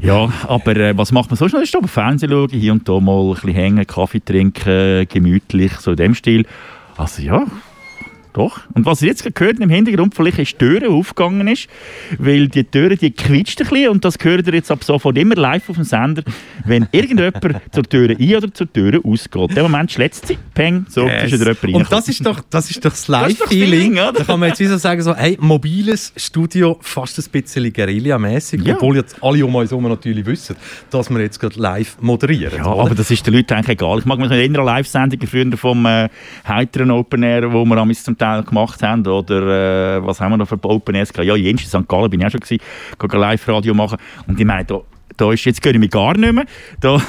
Ja, 0.01 0.31
aber 0.47 0.75
äh, 0.75 0.97
was 0.97 1.11
macht 1.11 1.29
man 1.29 1.37
sonst 1.37 1.53
noch? 1.53 1.61
Ist 1.61 1.75
aber 1.75 1.87
Fernsehen 1.87 2.31
schauen, 2.31 2.49
hier 2.49 2.73
und 2.73 2.89
da 2.89 2.99
mal 2.99 3.21
ein 3.21 3.33
bisschen 3.35 3.53
hängen, 3.53 3.87
Kaffee 3.87 4.19
trinken, 4.19 5.07
gemütlich, 5.07 5.73
so 5.73 5.91
in 5.91 5.97
dem 5.97 6.15
Stil. 6.15 6.45
Also 6.97 7.21
ja, 7.21 7.45
doch. 8.33 8.61
Und 8.73 8.85
was 8.85 9.01
ihr 9.01 9.09
jetzt 9.09 9.23
gehört 9.35 9.59
im 9.59 9.69
Hintergrund, 9.69 10.15
vielleicht 10.15 10.39
ist 10.39 10.53
die 10.53 10.57
Tür 10.57 10.89
aufgegangen 10.89 11.47
ist, 11.47 11.67
weil 12.17 12.47
die 12.47 12.63
Tür, 12.63 12.95
die 12.95 13.11
quietscht 13.11 13.61
ein 13.61 13.67
bisschen 13.67 13.89
und 13.89 14.03
das 14.05 14.15
hört 14.21 14.47
ihr 14.47 14.53
jetzt 14.53 14.71
ab 14.71 14.83
sofort 14.83 15.17
immer 15.17 15.35
live 15.35 15.69
auf 15.69 15.75
dem 15.75 15.85
Sender, 15.85 16.23
wenn 16.65 16.87
irgendjemand 16.91 17.37
zur 17.71 17.83
Tür 17.83 18.09
ein- 18.09 18.35
oder 18.35 18.53
zur 18.53 18.71
Tür 18.71 18.99
ausgeht. 19.03 19.55
Der 19.55 19.63
Moment 19.63 19.91
schlägt 19.91 20.15
sie, 20.15 20.37
peng, 20.53 20.85
so, 20.89 21.05
yes. 21.07 21.31
ist 21.31 21.39
wieder 21.39 21.55
jemand 21.61 21.75
Und 21.75 21.91
das 21.91 22.09
ist 22.09 22.25
doch 22.25 22.41
das, 22.49 22.69
ist 22.69 22.83
doch 22.83 22.91
das 22.91 23.07
Live-Feeling. 23.07 23.69
Feeling, 23.69 23.93
oder? 23.93 24.13
Da 24.13 24.23
kann 24.23 24.39
man 24.39 24.49
jetzt 24.49 24.59
wie 24.59 24.65
so 24.65 24.77
sagen, 24.77 25.01
so, 25.01 25.15
hey, 25.15 25.37
mobiles 25.39 26.13
Studio, 26.17 26.77
fast 26.81 27.19
ein 27.19 27.25
bisschen 27.31 27.71
Guerilla-mäßig, 27.71 28.61
Ja. 28.63 28.75
obwohl 28.75 28.97
jetzt 28.97 29.15
alle 29.21 29.45
um 29.45 29.53
uns 29.55 29.71
herum 29.71 29.83
natürlich 29.83 30.25
wissen, 30.25 30.55
dass 30.89 31.09
wir 31.09 31.21
jetzt 31.21 31.39
gerade 31.39 31.59
live 31.59 31.97
moderieren. 32.01 32.57
Ja, 32.57 32.65
aber 32.65 32.95
das 32.95 33.11
ist 33.11 33.25
den 33.27 33.33
Leuten 33.35 33.53
eigentlich 33.53 33.69
egal. 33.69 33.99
Ich 33.99 34.05
mag 34.05 34.17
mich 34.19 34.29
noch 34.29 34.35
erinnern 34.35 34.61
an 34.61 34.65
Live-Sendungen 34.67 35.27
früher 35.27 35.57
vom 35.57 35.85
äh, 35.85 36.09
heiteren 36.47 36.91
Open 36.91 37.23
Air, 37.23 37.51
wo 37.51 37.63
wir 37.65 37.77
amigs 37.77 38.03
zum 38.03 38.17
Teil 38.17 38.22
gemacht 38.43 38.81
haben. 38.83 39.05
Oder 39.05 39.97
äh, 39.97 40.05
was 40.05 40.19
haben 40.19 40.31
wir 40.31 40.37
noch 40.37 40.47
für 40.47 40.59
Open 40.63 40.95
gehabt? 41.13 41.27
Ja, 41.27 41.35
in 41.35 41.57
St. 41.57 41.87
Gallen 41.87 42.09
bin 42.09 42.19
ich 42.19 42.25
auch 42.25 42.31
schon 42.31 42.39
gewesen, 42.39 42.63
Live-Radio 43.17 43.73
machen. 43.73 43.97
Und 44.27 44.39
ich 44.39 44.45
meine, 44.45 44.65
da 45.17 45.31
ist, 45.31 45.45
jetzt 45.45 45.61
gehöre 45.61 45.75
ich 45.75 45.79
mich 45.79 45.91
gar 45.91 46.17
nicht 46.17 46.33
mehr. 46.33 46.45
Da, 46.79 47.01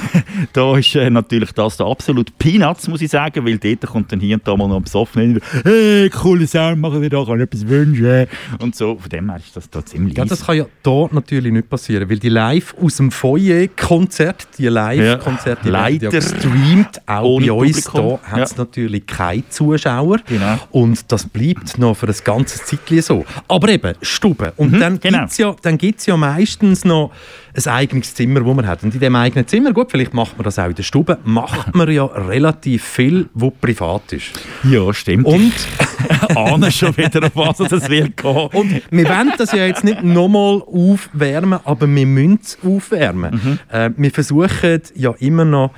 da 0.53 0.77
ist 0.77 0.95
äh, 0.95 1.11
natürlich 1.11 1.53
das 1.53 1.77
da 1.77 1.87
absolut 1.87 2.37
Peanuts, 2.39 2.89
muss 2.89 3.01
ich 3.03 3.11
sagen, 3.11 3.45
weil 3.47 3.59
dort 3.59 3.87
kommt 3.87 4.13
dann 4.13 4.21
hier 4.21 4.37
und 4.37 4.47
da 4.47 4.57
mal 4.57 4.69
noch 4.69 4.81
besoffen 4.83 5.23
hin, 5.23 5.41
hey, 5.65 6.11
coole 6.11 6.47
Sound 6.47 6.81
machen 6.81 7.01
wir 7.03 7.11
da, 7.11 7.25
kann 7.25 7.37
ich 7.37 7.43
etwas 7.45 7.67
wünschen 7.69 8.27
und 8.61 8.75
so. 8.75 8.97
Von 8.97 9.09
dem 9.09 9.31
her 9.31 9.39
ist 9.39 9.57
das 9.57 9.69
da 9.71 9.85
ziemlich 9.85 10.17
Ja, 10.17 10.25
das 10.25 10.45
kann 10.45 10.57
ja 10.57 10.67
hier 10.85 11.09
natürlich 11.13 11.53
nicht 11.53 11.69
passieren, 11.69 12.09
weil 12.09 12.19
die 12.19 12.29
live 12.29 12.75
aus 12.81 12.97
dem 12.97 13.11
Foyer-Konzert, 13.11 14.49
die 14.59 14.69
Live-Konzerte, 14.69 15.69
Ja, 15.71 15.89
ja 15.89 16.11
gestreamt, 16.11 17.01
auch 17.07 17.41
bei 17.41 17.53
uns, 17.53 17.83
Publikum. 17.85 18.19
da 18.23 18.31
hat 18.31 18.43
es 18.45 18.51
Ja. 18.53 18.59
natürlich 18.59 19.07
keine 19.07 19.49
Zuschauer 19.49 20.19
Genau. 20.27 20.59
und 20.71 21.11
das 21.11 21.27
bleibt 21.29 21.79
noch 21.79 21.97
für 21.97 22.09
ein 22.09 22.15
ganzes 22.25 22.65
Zeitchen 22.65 23.03
so. 23.03 23.25
Aber 23.49 23.69
eben, 23.69 23.95
Stube. 24.03 24.53
Und 24.57 24.79
dann 24.81 25.01
genau. 25.01 25.21
gibt 25.21 25.33
es 25.33 25.39
ja, 25.39 25.55
dann 25.63 25.79
gibt's 25.79 26.07
ja 26.07 26.17
meistens 26.17 26.85
noch 26.85 27.13
ein 27.55 27.73
eigenes 27.73 28.15
Zimmer, 28.15 28.41
das 28.41 28.55
man 28.55 28.67
hat. 28.67 28.83
Und 28.83 28.95
in 28.95 29.01
dem 29.01 29.15
eigenen 29.15 29.47
Zimmer, 29.47 29.73
gut, 29.73 29.91
vielleicht 29.91 30.13
macht 30.13 30.37
man 30.37 30.45
das 30.45 30.59
auch 30.59 30.67
in 30.67 30.75
der 30.75 30.83
Stube, 30.83 31.19
macht 31.25 31.75
man 31.75 31.91
ja 31.91 32.05
relativ 32.05 32.85
viel, 32.85 33.29
was 33.35 33.53
privat 33.61 34.13
ist. 34.13 34.33
Ja, 34.65 34.93
stimmt. 34.93 35.27
Und 35.27 35.53
ahne 36.37 36.73
schon 36.73 36.97
wieder, 36.97 37.25
auf 37.25 37.37
was 37.37 37.61
es 37.61 37.89
wird 37.89 38.17
gehen. 38.17 38.47
Und 38.53 38.83
wir 38.91 39.09
wollen 39.09 39.33
das 39.39 39.53
ja 39.53 39.67
jetzt 39.67 39.85
nicht 39.85 40.03
nochmal 40.03 40.63
aufwärmen, 40.63 41.61
aber 41.65 41.89
wir 41.89 42.07
müssen 42.07 42.41
es 42.43 42.59
aufwärmen. 42.65 43.41
Mhm. 43.43 43.59
Äh, 43.77 43.91
wir 43.97 44.11
versuchen 44.11 44.81
ja 44.95 45.15
immer 45.19 45.45
noch, 45.45 45.71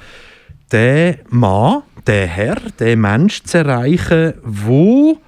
den 0.72 1.18
Mann, 1.28 1.82
den 2.06 2.28
Herr, 2.28 2.56
den 2.80 3.00
Mensch 3.00 3.42
zu 3.44 3.58
erreichen, 3.58 4.34
wo 4.42 5.18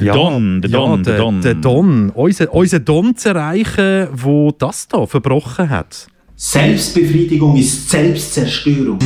Der 0.00 0.12
Don, 0.12 0.60
der 0.60 0.70
Don, 0.70 1.02
der 1.04 1.12
der, 1.12 1.22
Don. 1.22 1.40
der 1.40 1.54
Don, 1.54 2.10
unser, 2.10 2.52
unser 2.52 2.80
Don 2.80 3.14
zu 3.14 3.28
erreichen, 3.28 4.08
wo 4.12 4.50
das 4.50 4.88
da 4.88 5.06
verbrochen 5.06 5.70
hat. 5.70 6.08
Selbstbefriedigung 6.34 7.56
ist 7.56 7.90
Selbstzerstörung. 7.90 8.98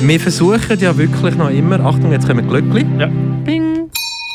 Wir 0.00 0.20
versuchen 0.20 0.78
ja 0.78 0.96
wirklich 0.96 1.34
noch 1.34 1.50
immer, 1.50 1.80
Achtung, 1.80 2.12
jetzt 2.12 2.28
kommen 2.28 2.46
Glöckli. 2.46 2.86
Ja. 2.98 3.10
Bing. 3.44 3.63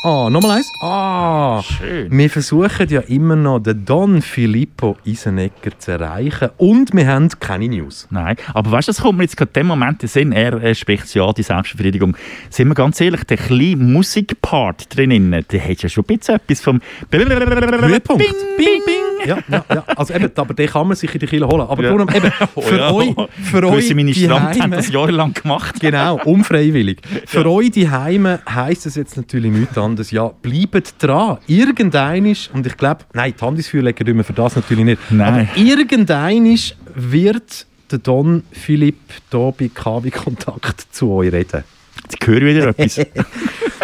Ah, 0.02 0.30
nochmal 0.30 0.58
eins. 0.58 0.72
Ah. 0.80 1.62
Schön. 1.62 2.08
Wir 2.10 2.30
versuchen 2.30 2.88
ja 2.88 3.00
immer 3.00 3.36
noch 3.36 3.58
den 3.58 3.84
Don 3.84 4.22
Filippo 4.22 4.96
Isenegger 5.04 5.78
zu 5.78 5.90
erreichen 5.90 6.48
und 6.56 6.94
wir 6.94 7.06
haben 7.06 7.28
keine 7.38 7.68
News. 7.68 8.08
Nein, 8.08 8.36
aber 8.54 8.70
weißt 8.70 8.88
du, 8.88 8.92
das 8.92 9.02
kommt 9.02 9.18
mir 9.18 9.24
jetzt 9.24 9.36
gerade 9.36 9.50
in 9.50 9.60
dem 9.60 9.66
Moment 9.66 10.02
in 10.02 10.08
Sinn, 10.08 10.32
er 10.32 10.74
spricht 10.74 11.14
ja 11.14 11.30
die 11.34 11.42
Selbstbefriedigung. 11.42 12.16
Sind 12.48 12.68
wir 12.68 12.74
ganz 12.74 12.98
ehrlich, 13.02 13.24
der 13.24 13.36
kleine 13.36 13.76
Musikpart 13.76 14.96
drinnen, 14.96 15.44
der 15.50 15.68
hat 15.68 15.82
ja 15.82 15.88
schon 15.90 16.04
ein 16.08 16.16
bisschen 16.16 16.36
etwas 16.36 16.62
vom 16.62 16.80
Höhepunkt. 17.12 18.24
Bing, 18.24 18.34
bing, 18.56 18.82
bing. 18.86 19.19
Ja, 19.26 19.38
ja, 19.50 19.64
ja. 19.72 19.84
Also 19.96 20.14
eben, 20.14 20.30
aber 20.34 20.54
den 20.54 20.68
kann 20.68 20.86
man 20.86 20.96
sich 20.96 21.12
in 21.14 21.20
die 21.20 21.26
Kille 21.26 21.46
holen. 21.46 21.60
Aber 21.62 21.82
Ja. 21.82 21.90
darum 21.90 22.08
eben, 22.14 22.32
Oh 22.54 22.60
für 22.62 22.76
ja. 22.78 22.90
euch, 22.92 23.14
für 23.42 23.66
euch 23.68 23.90
haben 23.90 24.06
die 24.52 24.70
das 24.70 24.88
jahrelang 24.90 25.32
gemacht. 25.34 25.80
Genau, 25.80 26.20
unfreiwillig. 26.24 27.00
Für 27.26 27.46
euch 27.50 27.70
die 27.70 27.88
Heime 27.90 28.40
heisst 28.48 28.86
es 28.86 28.94
jetzt 28.96 29.16
natürlich 29.16 29.52
nichts 29.52 29.76
anderes. 29.78 30.10
Ja, 30.10 30.28
bleibt 30.42 30.94
dran. 31.02 31.38
Irgendeinisch, 31.46 32.50
und 32.52 32.66
ich 32.66 32.76
glaube, 32.76 33.00
nein, 33.12 33.34
die 33.38 33.44
Hand 33.44 33.58
ins 33.58 33.68
Feuer 33.68 33.82
legen 33.82 34.04
tun 34.06 34.16
wir 34.16 34.24
für 34.24 34.32
das 34.32 34.56
natürlich 34.56 34.84
nicht. 34.84 35.00
Nein. 35.10 35.48
Aber 35.52 35.60
irgendeinisch 35.60 36.74
wird 36.94 37.66
der 37.90 37.98
Don 37.98 38.42
Philipp 38.52 38.98
hier 39.30 39.54
bei 39.58 39.68
KW 39.72 40.10
Kontakt 40.10 40.86
zu 40.92 41.10
euch 41.12 41.32
reden. 41.32 41.64
Jetzt 42.12 42.26
höre 42.26 42.42
ich 42.42 42.56
wieder 42.56 42.68
etwas. 42.68 43.00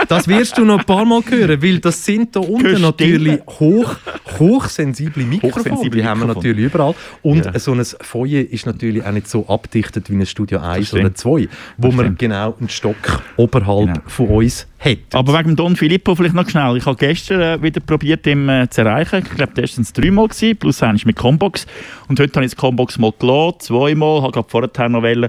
Das 0.08 0.28
wirst 0.28 0.56
du 0.56 0.64
noch 0.64 0.78
ein 0.78 0.84
paar 0.84 1.04
Mal 1.04 1.20
hören, 1.28 1.60
weil 1.60 1.78
das 1.80 2.04
sind 2.04 2.36
da 2.36 2.40
unten 2.40 2.74
du 2.74 2.78
natürlich 2.78 3.40
hoch, 3.58 3.96
hochsensible 4.38 5.24
Mikrofone. 5.24 5.64
Hochsensible 5.64 6.04
haben 6.04 6.20
wir 6.20 6.26
natürlich 6.28 6.66
überall. 6.66 6.94
Und 7.22 7.44
Ja. 7.44 7.58
so 7.58 7.72
ein 7.72 7.82
Foyer 7.84 8.42
ist 8.48 8.66
natürlich 8.66 9.04
auch 9.04 9.10
nicht 9.10 9.26
so 9.28 9.48
abdichtet 9.48 10.08
wie 10.10 10.14
ein 10.14 10.26
Studio 10.26 10.60
1 10.60 10.92
oder 10.92 11.02
stimmt. 11.02 11.18
2, 11.18 11.48
wo 11.78 11.90
man 11.90 12.16
genau 12.16 12.54
einen 12.60 12.68
Stock 12.68 13.22
oberhalb 13.36 13.86
Genau. 13.88 14.00
von 14.06 14.28
uns 14.28 14.66
hat. 14.78 14.98
Aber 15.12 15.36
wegen 15.38 15.56
Don 15.56 15.74
Filippo 15.74 16.14
vielleicht 16.14 16.34
noch 16.34 16.48
schnell. 16.48 16.76
Ich 16.76 16.86
habe 16.86 16.96
gestern 16.96 17.40
äh, 17.40 17.62
wieder 17.62 17.80
probiert, 17.80 18.26
ihn 18.26 18.48
äh, 18.48 18.68
zu 18.70 18.82
erreichen. 18.82 19.24
Ich 19.24 19.36
glaube, 19.36 19.54
das 19.60 19.76
waren 19.76 19.82
es 19.82 19.92
dreimal, 19.92 20.28
gewesen, 20.28 20.56
plus 20.56 20.82
eines 20.84 21.04
mit 21.04 21.16
Combox. 21.16 21.66
Und 22.06 22.20
heute 22.20 22.34
habe 22.34 22.44
ich 22.44 22.52
das 22.52 22.56
Combox 22.60 22.98
mal 22.98 23.12
gelassen, 23.18 23.56
zweimal, 23.60 24.22
habe 24.22 24.32
gerade 24.32 24.48
vorher 24.48 24.88
noch 24.88 25.02
wollen. 25.02 25.28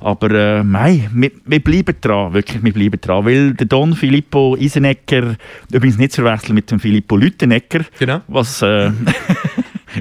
Aber 0.00 0.30
äh, 0.30 0.62
mei, 0.62 1.08
wir, 1.12 1.30
wir 1.44 1.60
bleiben 1.60 1.94
dran, 2.00 2.32
wirklich, 2.34 2.62
wir 2.62 2.72
bleiben 2.72 3.00
dran. 3.00 3.24
Weil 3.24 3.54
der 3.54 3.66
Don 3.66 3.94
Filippo 3.94 4.56
Isenecker, 4.56 5.36
übrigens 5.72 5.98
nicht 5.98 6.12
zu 6.12 6.22
verwechseln 6.22 6.54
mit 6.54 6.70
dem 6.70 6.80
Filippo 6.80 7.16
Lüttenecker, 7.16 7.80
Genau. 7.98 8.20
was 8.28 8.62
äh, 8.62 8.90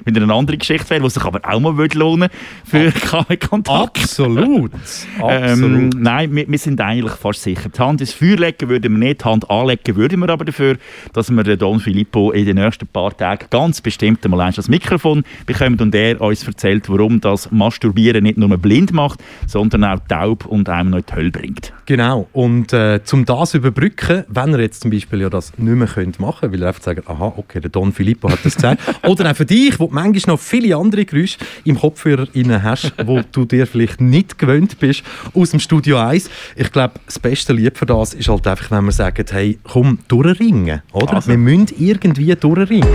wieder 0.06 0.22
eine 0.22 0.34
andere 0.34 0.58
Geschichte 0.58 0.90
wäre, 0.90 1.04
was 1.04 1.14
sich 1.14 1.24
aber 1.24 1.42
auch 1.44 1.60
mal 1.60 1.78
würde 1.78 1.98
lohnen 1.98 2.30
für 2.64 2.92
KW 2.92 3.38
Kontakt. 3.38 3.98
Absolut. 3.98 4.72
Ähm, 5.18 5.52
Absolut. 5.52 6.02
nein, 6.02 6.36
wir, 6.36 6.48
wir 6.48 6.58
sind 6.58 6.80
eigentlich 6.82 7.14
fast 7.14 7.42
sicher. 7.42 7.70
Die 7.70 7.80
Hand 7.80 8.02
ins 8.02 8.14
Feuer 8.14 8.36
legen 8.38 8.70
würden 8.70 8.92
wir 8.94 9.00
nicht, 9.08 9.22
die 9.22 9.26
Hand 9.26 9.50
anlegen 9.50 9.96
würden 9.96 10.20
wir 10.20 10.30
aber 10.30 10.46
dafür, 10.46 10.78
dass 11.14 11.32
wir 11.32 11.44
den 11.44 11.58
Don 11.58 11.80
Filippo 11.80 12.32
in 12.32 12.46
den 12.46 12.58
nächsten 12.58 12.88
paar 12.88 13.16
Tagen 13.16 13.48
ganz 13.50 13.82
bestimmt 13.82 14.24
einmal 14.26 14.42
eins 14.42 14.58
das 14.58 14.68
Mikrofon 14.68 15.24
bekommen 15.46 15.80
und 15.80 15.96
er 15.96 16.20
uns 16.22 16.46
erzählt, 16.46 16.90
warum 16.90 17.22
das 17.22 17.52
Masturbieren 17.52 18.24
nicht 18.24 18.38
nur 18.38 18.56
blind 18.58 18.92
macht, 18.94 19.24
sondern 19.48 19.84
auch 19.84 20.00
taub 20.08 20.46
und 20.46 20.70
einem 20.70 20.92
noch 20.92 21.00
in 21.00 21.06
die 21.10 21.16
Hölle 21.16 21.32
bringt. 21.32 21.74
Genau. 21.86 22.28
Und 22.34 22.74
äh, 22.74 23.00
um 23.12 23.26
das 23.26 23.52
zu 23.52 23.58
überbrücken, 23.58 24.24
wenn 24.28 24.52
ihr 24.54 24.62
jetzt 24.62 24.82
zum 24.82 24.92
Beispiel 24.92 25.22
ja 25.22 25.30
das 25.30 25.56
nicht 25.58 25.76
mehr 25.76 25.88
könnt 25.88 26.20
machen 26.20 26.52
weil 26.52 26.62
ihr 26.62 26.68
einfach 26.68 26.82
sagt, 26.82 27.08
aha, 27.08 27.34
okay, 27.38 27.60
der 27.60 27.70
Don 27.70 27.92
Filippo 27.92 28.30
hat 28.30 28.40
das 28.44 28.56
gesagt. 28.56 28.82
Oder 29.08 29.32
auch 29.32 29.36
für 29.36 29.46
dich, 29.46 29.80
wo 29.80 29.88
du 29.88 29.94
manchmal 29.94 30.36
noch 30.36 30.40
viele 30.40 30.76
andere 30.76 31.06
Geräusche 31.06 31.38
im 31.64 31.80
Kopfhörer 31.80 32.28
rein 32.36 32.64
hast, 32.64 32.94
wo 33.06 33.22
du 33.32 33.46
dir 33.46 33.68
vielleicht 33.68 34.02
nicht 34.02 34.40
gewöhnt 34.40 34.80
bist 34.80 35.04
aus 35.34 35.52
dem 35.52 35.60
Studio 35.60 35.98
1. 35.98 36.30
Ich 36.56 36.72
glaube, 36.72 36.96
das 37.06 37.20
beste 37.20 37.54
Lied 37.54 37.78
für 37.78 37.86
das 37.86 38.14
ist 38.14 38.30
halt 38.30 38.48
einfach, 38.48 38.72
wenn 38.72 38.86
wir 38.86 38.92
sagen, 38.92 39.26
hey, 39.30 39.60
komm, 39.64 40.00
durchringen, 40.08 40.82
oder? 40.92 41.16
Also. 41.16 41.30
Wir 41.30 41.38
müssen 41.38 41.68
irgendwie 41.78 42.36
durchringen. 42.36 42.88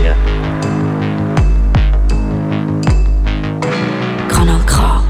Kanal 4.29 4.61
K. 4.67 5.05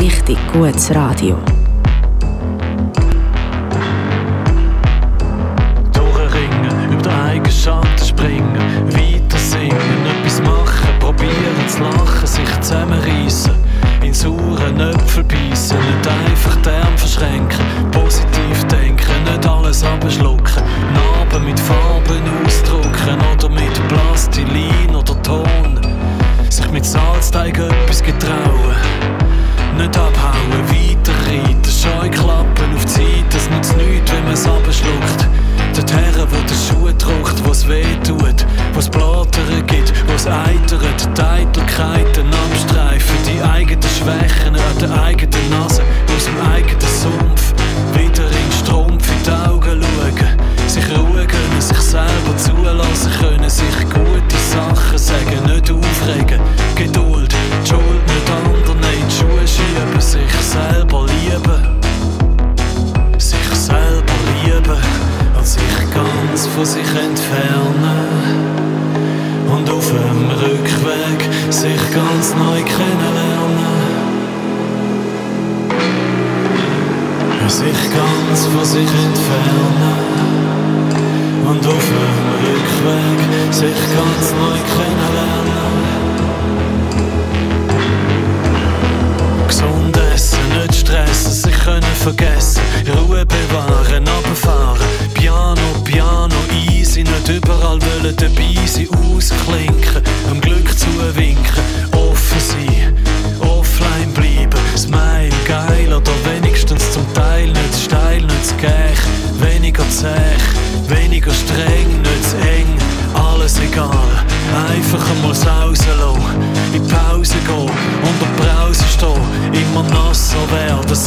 Richtig 0.00 0.38
gutes 0.52 0.94
Radio. 0.94 1.38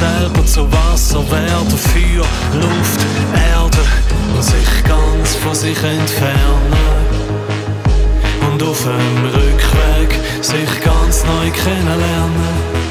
Selber 0.04 0.46
zu 0.46 0.72
Wasser 0.72 1.24
werden, 1.32 1.78
Feuer, 1.78 2.28
Luft, 2.62 3.02
Erde 3.34 3.84
und 4.36 4.44
sich 4.44 4.84
ganz 4.84 5.36
von 5.36 5.56
sich 5.56 5.78
entfernen 5.84 6.74
und 8.52 8.64
auf 8.64 8.84
dem 8.84 9.26
Rückweg 9.26 10.20
sich 10.42 10.82
ganz 10.84 11.24
neu 11.24 11.50
kennenlernen. 11.52 12.83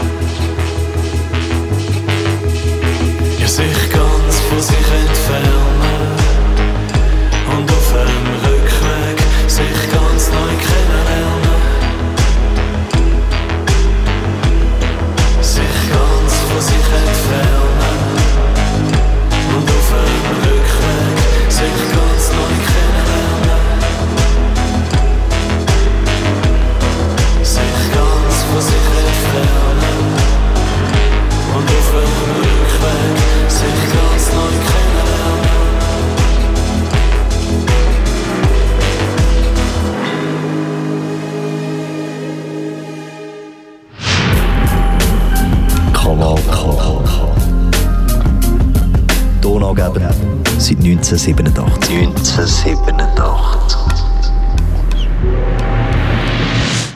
1987. 51.12 51.90
1987. 51.90 53.78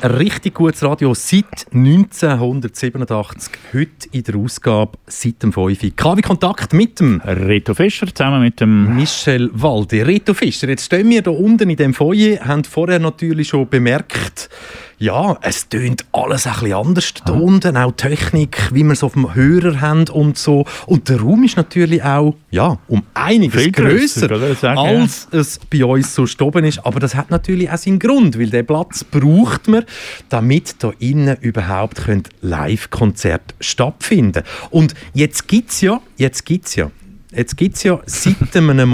Ein 0.01 0.11
richtig 0.11 0.55
gutes 0.55 0.83
Radio 0.83 1.13
seit 1.13 1.67
1987, 1.75 3.53
heute 3.75 4.09
in 4.13 4.23
der 4.23 4.37
Ausgabe 4.37 4.97
seit 5.07 5.43
dem 5.43 5.53
5. 5.53 5.95
KW 5.97 6.23
Kontakt 6.23 6.73
mit 6.73 6.99
dem 6.99 7.21
Reto 7.25 7.75
Fischer 7.75 8.07
zusammen 8.07 8.41
mit 8.41 8.59
dem 8.59 8.97
Michel 8.97 9.51
Walde. 9.53 10.07
Reto 10.07 10.33
Fischer, 10.33 10.69
jetzt 10.69 10.87
stehen 10.87 11.11
wir 11.11 11.23
hier 11.23 11.39
unten 11.39 11.69
in 11.69 11.77
dem 11.77 11.93
Foyer, 11.93 12.41
haben 12.41 12.65
vorher 12.65 12.99
natürlich 12.99 13.49
schon 13.49 13.69
bemerkt, 13.69 14.49
ja, 14.99 15.37
es 15.43 15.69
tönt 15.69 16.07
alles 16.13 16.47
ein 16.47 16.53
bisschen 16.55 16.73
anders 16.73 17.15
da 17.25 17.33
unten, 17.35 17.77
auch 17.77 17.93
die 17.93 18.09
Technik, 18.09 18.71
wie 18.73 18.83
wir 18.83 18.93
es 18.93 19.03
auf 19.03 19.13
dem 19.13 19.35
Hörer 19.35 19.81
haben 19.81 20.09
und 20.09 20.39
so. 20.39 20.65
Und 20.87 21.09
der 21.09 21.21
Raum 21.21 21.45
ist 21.45 21.57
natürlich 21.57 22.03
auch, 22.03 22.35
ja, 22.51 22.79
um 22.89 23.03
einiges 23.13 23.63
Viel 23.63 23.73
grösser, 23.73 24.29
grösser, 24.29 24.37
oder? 24.37 24.55
Sagen, 24.55 24.79
als 24.79 25.29
es 25.33 25.61
bei 25.71 25.85
uns 25.85 26.15
so 26.15 26.27
oben 26.41 26.65
ist. 26.65 26.85
Aber 26.87 26.99
das 26.99 27.15
hat 27.15 27.31
natürlich 27.31 27.71
auch 27.71 27.77
seinen 27.77 27.99
Grund, 27.99 28.39
weil 28.39 28.49
den 28.49 28.67
Platz 28.67 29.05
braucht 29.05 29.69
man, 29.69 29.85
damit 30.31 30.77
da 30.83 30.93
innen 30.99 31.37
überhaupt 31.41 32.05
können 32.05 32.23
Live-Konzerte 32.41 33.55
stattfinden 33.61 34.45
Und 34.71 34.95
jetzt 35.13 35.47
gibt's 35.49 35.81
ja, 35.83 36.01
jetzt 36.17 36.47
gibt's 36.47 36.75
ja, 36.75 36.91
jetzt 37.33 37.57
gibt's 37.57 37.83
ja 37.83 38.01
seit 38.07 38.57
einem 38.57 38.91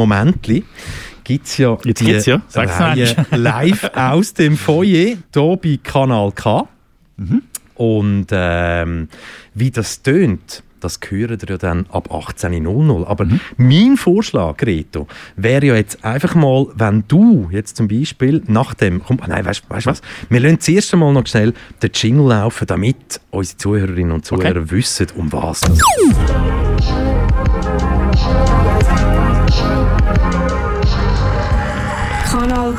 Momentli 1.22 1.34
gibt's 1.34 1.56
ja 1.58 1.76
Jetzt 1.84 2.00
die 2.00 2.10
ja, 2.30 2.42
sag's 2.48 2.80
Reihe 2.80 3.26
live 3.30 3.90
aus 3.94 4.34
dem 4.34 4.56
Foyer 4.56 5.16
hier 5.34 5.56
bei 5.62 5.78
Kanal 5.82 6.32
K. 6.32 6.68
Mhm. 7.16 7.42
Und 7.74 8.26
ähm, 8.30 9.08
wie 9.54 9.70
das 9.70 10.02
tönt, 10.02 10.62
das 10.80 10.98
hören 11.08 11.38
ihr 11.42 11.48
ja 11.48 11.58
dann 11.58 11.86
ab 11.90 12.08
18.00 12.12 13.06
Aber 13.06 13.24
Mhm. 13.24 13.40
mein 13.56 13.96
Vorschlag, 13.96 14.60
Reto, 14.62 15.06
wäre 15.36 15.66
ja 15.66 15.74
jetzt 15.76 16.04
einfach 16.04 16.34
mal, 16.34 16.66
wenn 16.74 17.04
du 17.08 17.48
jetzt 17.52 17.76
zum 17.76 17.88
Beispiel 17.88 18.42
nach 18.46 18.74
dem, 18.74 19.02
komm, 19.02 19.18
ah, 19.22 19.28
nein, 19.28 19.44
weißt 19.46 19.62
du 19.68 19.74
was, 19.86 20.02
wir 20.28 20.40
lassen 20.40 20.60
zuerst 20.60 20.92
einmal 20.92 21.12
noch 21.12 21.26
schnell 21.26 21.54
den 21.82 21.90
Jingle 21.94 22.26
laufen, 22.28 22.66
damit 22.66 23.20
unsere 23.30 23.56
Zuhörerinnen 23.58 24.12
und 24.12 24.24
Zuhörer 24.26 24.60
Okay. 24.62 24.70
wissen, 24.70 25.06
um 25.16 25.32
was 25.32 25.60
das 25.60 25.78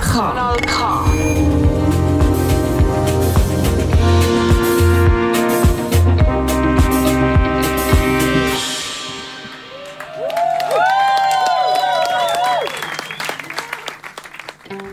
Kanal 0.04 0.58
K. 0.58 1.06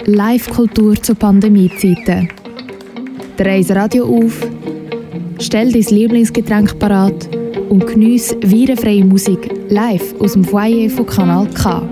Live-Kultur 0.07 0.95
zu 1.03 1.15
Pandemiezeiten. 1.15 2.29
Dreh 3.37 3.63
das 3.63 3.77
Radio 3.77 4.05
auf, 4.05 4.41
stell 5.41 5.73
dein 5.73 5.83
Lieblingsgetränk 5.83 6.79
parat 6.79 7.29
und 7.69 7.87
geniesse 7.87 8.37
virenfreie 8.43 9.05
Musik 9.05 9.51
live 9.69 10.15
aus 10.21 10.33
dem 10.33 10.45
Foyer 10.45 10.89
von 10.89 11.07
Kanal 11.07 11.49
K. 11.51 11.83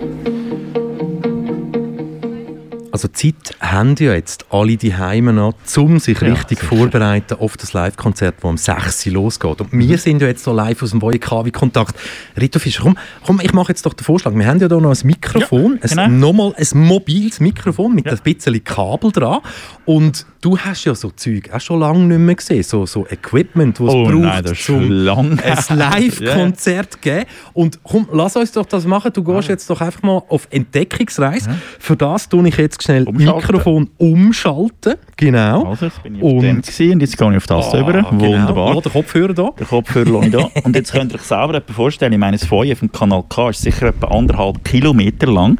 Also 2.98 3.06
Zeit 3.08 3.54
haben 3.60 3.94
ja 4.00 4.12
jetzt 4.12 4.46
alle 4.50 4.76
die 4.76 4.96
Heime 4.96 5.32
noch, 5.32 5.54
um 5.76 6.00
sich 6.00 6.20
Ja, 6.20 6.30
richtig 6.30 6.58
sicher. 6.58 6.74
vorbereiten 6.74 7.34
auf 7.38 7.56
das 7.56 7.72
Live-Konzert, 7.72 8.34
das 8.38 8.44
um 8.44 8.56
6 8.56 9.06
Uhr 9.06 9.12
losgeht. 9.12 9.60
Und 9.60 9.72
wir 9.72 9.98
sind 9.98 10.20
ja 10.20 10.26
jetzt 10.26 10.42
so 10.42 10.52
live 10.52 10.82
aus 10.82 10.90
dem 10.90 11.00
Voye 11.00 11.20
KW 11.20 11.52
Kontakt. 11.52 11.94
Rito 12.40 12.58
Fischer, 12.58 12.82
komm, 12.82 12.98
komm, 13.24 13.40
ich 13.40 13.52
mache 13.52 13.68
jetzt 13.68 13.86
doch 13.86 13.92
den 13.94 14.02
Vorschlag. 14.02 14.34
Wir 14.34 14.46
haben 14.48 14.58
ja 14.58 14.66
hier 14.66 14.80
noch 14.80 14.90
ein 14.90 15.06
Mikrofon, 15.06 15.78
Ja, 15.80 15.96
ein, 16.02 16.10
genau. 16.12 16.32
nochmal 16.32 16.54
ein 16.56 16.66
mobiles 16.80 17.38
Mikrofon 17.38 17.94
mit 17.94 18.06
Ja. 18.06 18.12
ein 18.14 18.18
bisschen 18.24 18.64
Kabel 18.64 19.12
dran. 19.12 19.42
Und 19.84 20.26
du 20.40 20.58
hast 20.58 20.84
ja 20.84 20.94
so 20.96 21.10
Zeug 21.12 21.50
auch 21.52 21.60
schon 21.60 21.78
lange 21.78 22.00
nicht 22.00 22.18
mehr 22.18 22.34
gesehen, 22.34 22.64
so, 22.64 22.84
so 22.84 23.06
Equipment, 23.06 23.78
das 23.78 23.86
es 23.86 23.94
Oh 23.94 24.02
braucht, 24.06 24.14
nein, 24.22 24.42
das 24.42 24.58
schon 24.58 24.88
lang 24.90 25.38
ein 25.38 25.78
Live-Konzert 25.78 27.00
geben. 27.02 27.26
Und 27.52 27.78
komm, 27.84 28.08
lass 28.12 28.34
uns 28.34 28.50
doch 28.50 28.66
das 28.66 28.86
machen. 28.86 29.12
Du 29.14 29.22
gehst 29.22 29.48
jetzt 29.48 29.70
doch 29.70 29.80
einfach 29.80 30.02
mal 30.02 30.20
auf 30.28 30.48
Entdeckungsreise. 30.50 31.50
Für 31.78 31.96
das 31.96 32.28
tue 32.28 32.48
ich 32.48 32.56
jetzt 32.56 32.78
schnell 32.88 33.04
Umschalten. 33.04 33.36
Mikrofon 33.46 33.90
umschalten. 33.98 34.94
Genau. 35.16 35.64
Also, 35.64 35.86
jetzt 35.86 36.02
bin 36.02 36.14
ich 36.16 36.22
Und- 36.22 36.38
und 36.38 36.44
jetzt 36.64 36.76
gehe 37.18 37.30
ich 37.30 37.36
auf 37.36 37.46
das 37.46 37.74
Ah, 37.74 37.82
genau. 37.82 38.10
Wunderbar. 38.12 38.76
Oh, 38.76 38.80
der 38.80 38.92
Kopfhörer 38.92 39.34
da. 39.34 39.50
Der 39.58 39.66
Kopfhörer 39.66 40.10
lasse 40.10 40.26
ich 40.26 40.32
da. 40.32 40.60
Und 40.64 40.76
jetzt 40.76 40.92
könnt 40.92 41.12
ihr 41.12 41.16
euch 41.16 41.22
selber 41.22 41.60
vorstellen. 41.72 42.12
Ich 42.12 42.18
meine, 42.18 42.36
das 42.38 42.46
Feuer 42.46 42.76
vom 42.76 42.90
Kanal 42.90 43.24
K 43.28 43.50
ist 43.50 43.62
sicher 43.62 43.88
etwa 43.88 44.08
anderthalb 44.08 44.64
Kilometer 44.64 45.26
lang. 45.30 45.58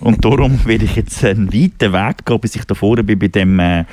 Und 0.00 0.24
darum 0.24 0.58
werde 0.66 0.84
ich 0.84 0.96
jetzt 0.96 1.24
einen 1.24 1.52
weiten 1.52 1.92
Weg 1.92 2.26
gehen, 2.26 2.40
bis 2.40 2.56
ich 2.56 2.64
da 2.64 2.74
vorne 2.74 3.04
bin 3.04 3.18
bei 3.18 3.28
dem, 3.28 3.58
äh, 3.60 3.84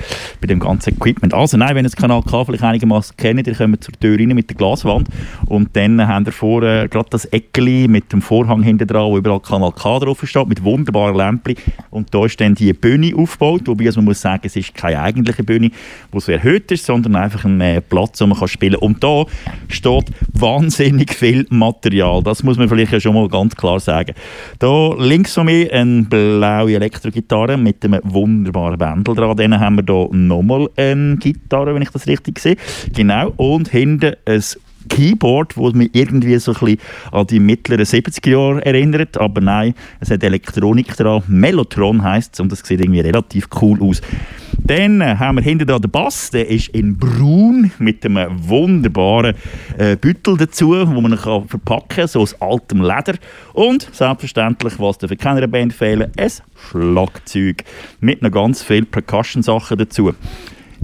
bei 0.41 0.47
dem 0.47 0.59
ganzen 0.59 0.95
Equipment. 0.95 1.33
Also 1.33 1.57
nein, 1.57 1.69
wenn 1.75 1.85
ihr 1.85 1.89
das 1.89 1.95
Kanal 1.95 2.21
K 2.23 2.43
vielleicht 2.45 2.63
einigermaßen 2.63 3.15
kennt, 3.17 3.47
ihr 3.47 3.55
kommt 3.55 3.83
zur 3.83 3.93
Tür 3.93 4.17
rein 4.19 4.27
mit 4.29 4.49
der 4.49 4.57
Glaswand 4.57 5.07
und 5.45 5.75
dann 5.75 6.05
habt 6.07 6.27
ihr 6.27 6.31
vorne 6.33 6.89
gerade 6.89 7.09
das 7.09 7.25
Eckeli 7.25 7.87
mit 7.87 8.11
dem 8.11 8.21
Vorhang 8.21 8.63
hinten 8.63 8.87
dran, 8.87 9.05
wo 9.11 9.17
überall 9.17 9.39
Kanal 9.39 9.71
K 9.71 9.99
drauf 9.99 10.21
steht, 10.23 10.47
mit 10.47 10.63
wunderbaren 10.63 11.15
Lämpchen. 11.15 11.55
Und 11.91 12.13
da 12.13 12.25
ist 12.25 12.39
dann 12.41 12.55
die 12.55 12.64
Bühne 12.73 13.15
aufgebaut, 13.15 13.61
wobei 13.65 13.85
also 13.85 13.99
man 13.99 14.05
muss 14.05 14.21
sagen, 14.21 14.41
es 14.45 14.55
ist 14.55 14.73
keine 14.73 15.01
eigentliche 15.01 15.43
Bühne, 15.43 15.71
die 16.13 16.19
so 16.19 16.31
erhöht 16.31 16.71
ist, 16.71 16.85
sondern 16.85 17.15
einfach 17.15 17.45
ein 17.45 17.61
äh, 17.61 17.81
Platz, 17.81 18.21
wo 18.21 18.27
man 18.27 18.37
kann 18.37 18.47
spielen 18.47 18.79
kann. 18.79 18.81
Und 18.81 19.03
da 19.03 19.25
steht 19.67 20.11
wahnsinnig 20.33 21.13
viel 21.13 21.45
Material. 21.49 22.23
Das 22.23 22.43
muss 22.43 22.57
man 22.57 22.69
vielleicht 22.69 22.91
ja 22.91 22.99
schon 22.99 23.15
mal 23.15 23.27
ganz 23.27 23.55
klar 23.55 23.79
sagen. 23.79 24.13
Da 24.59 24.93
links 24.97 25.33
von 25.33 25.45
mir 25.45 25.71
eine 25.73 26.03
blaue 26.03 26.75
Elektrogitarre 26.75 27.57
mit 27.57 27.83
einem 27.83 28.01
wunderbaren 28.03 28.77
Bändel 28.77 29.15
dran. 29.15 29.37
Dann 29.37 29.59
haben 29.59 29.77
wir 29.77 29.83
da 29.83 30.07
nochmal 30.11 30.69
eine 30.75 31.17
Gitarre, 31.17 31.73
wenn 31.73 31.81
ich 31.81 31.89
das 31.89 32.07
richtig 32.07 32.39
sehe. 32.39 32.57
Genau. 32.93 33.33
Und 33.37 33.69
hinten 33.69 34.15
ein 34.25 34.43
Keyboard, 34.89 35.57
wo 35.57 35.69
mich 35.71 35.89
irgendwie 35.93 36.37
so 36.37 36.53
ein 36.53 36.59
bisschen 36.59 36.79
an 37.11 37.27
die 37.27 37.39
mittleren 37.39 37.85
70er 37.85 38.29
Jahre 38.29 38.65
erinnert, 38.65 39.17
aber 39.17 39.41
nein, 39.41 39.73
es 39.99 40.09
hat 40.11 40.23
Elektronik 40.23 40.95
dran, 40.95 41.23
Mellotron 41.27 42.03
heisst 42.03 42.33
es 42.33 42.39
und 42.39 42.51
das 42.51 42.59
sieht 42.59 42.79
irgendwie 42.79 43.01
relativ 43.01 43.47
cool 43.61 43.81
aus. 43.81 44.01
Dann 44.57 45.01
äh, 45.01 45.15
haben 45.17 45.37
wir 45.37 45.43
hinten 45.43 45.67
dran 45.67 45.81
den 45.81 45.91
Bass, 45.91 46.31
der 46.31 46.49
ist 46.49 46.69
in 46.69 46.97
braun 46.97 47.71
mit 47.77 48.05
einem 48.05 48.27
wunderbaren 48.47 49.35
äh, 49.77 49.95
Büttel 49.95 50.37
dazu, 50.37 50.69
wo 50.69 51.01
man 51.01 51.11
ihn 51.11 51.19
kann 51.19 51.47
verpacken 51.47 51.87
kann, 51.89 52.07
so 52.07 52.21
aus 52.21 52.39
altem 52.41 52.81
Leder. 52.81 53.15
Und 53.53 53.87
selbstverständlich, 53.91 54.79
was 54.79 54.97
darf 54.97 55.09
für 55.09 55.17
keiner 55.17 55.45
Band 55.47 55.73
fehlen, 55.73 56.11
ein 56.17 56.31
Schlagzeug 56.69 57.63
mit 57.99 58.21
noch 58.21 58.31
ganz 58.31 58.63
viel 58.63 58.85
Percussion-Sachen 58.85 59.77
dazu. 59.77 60.13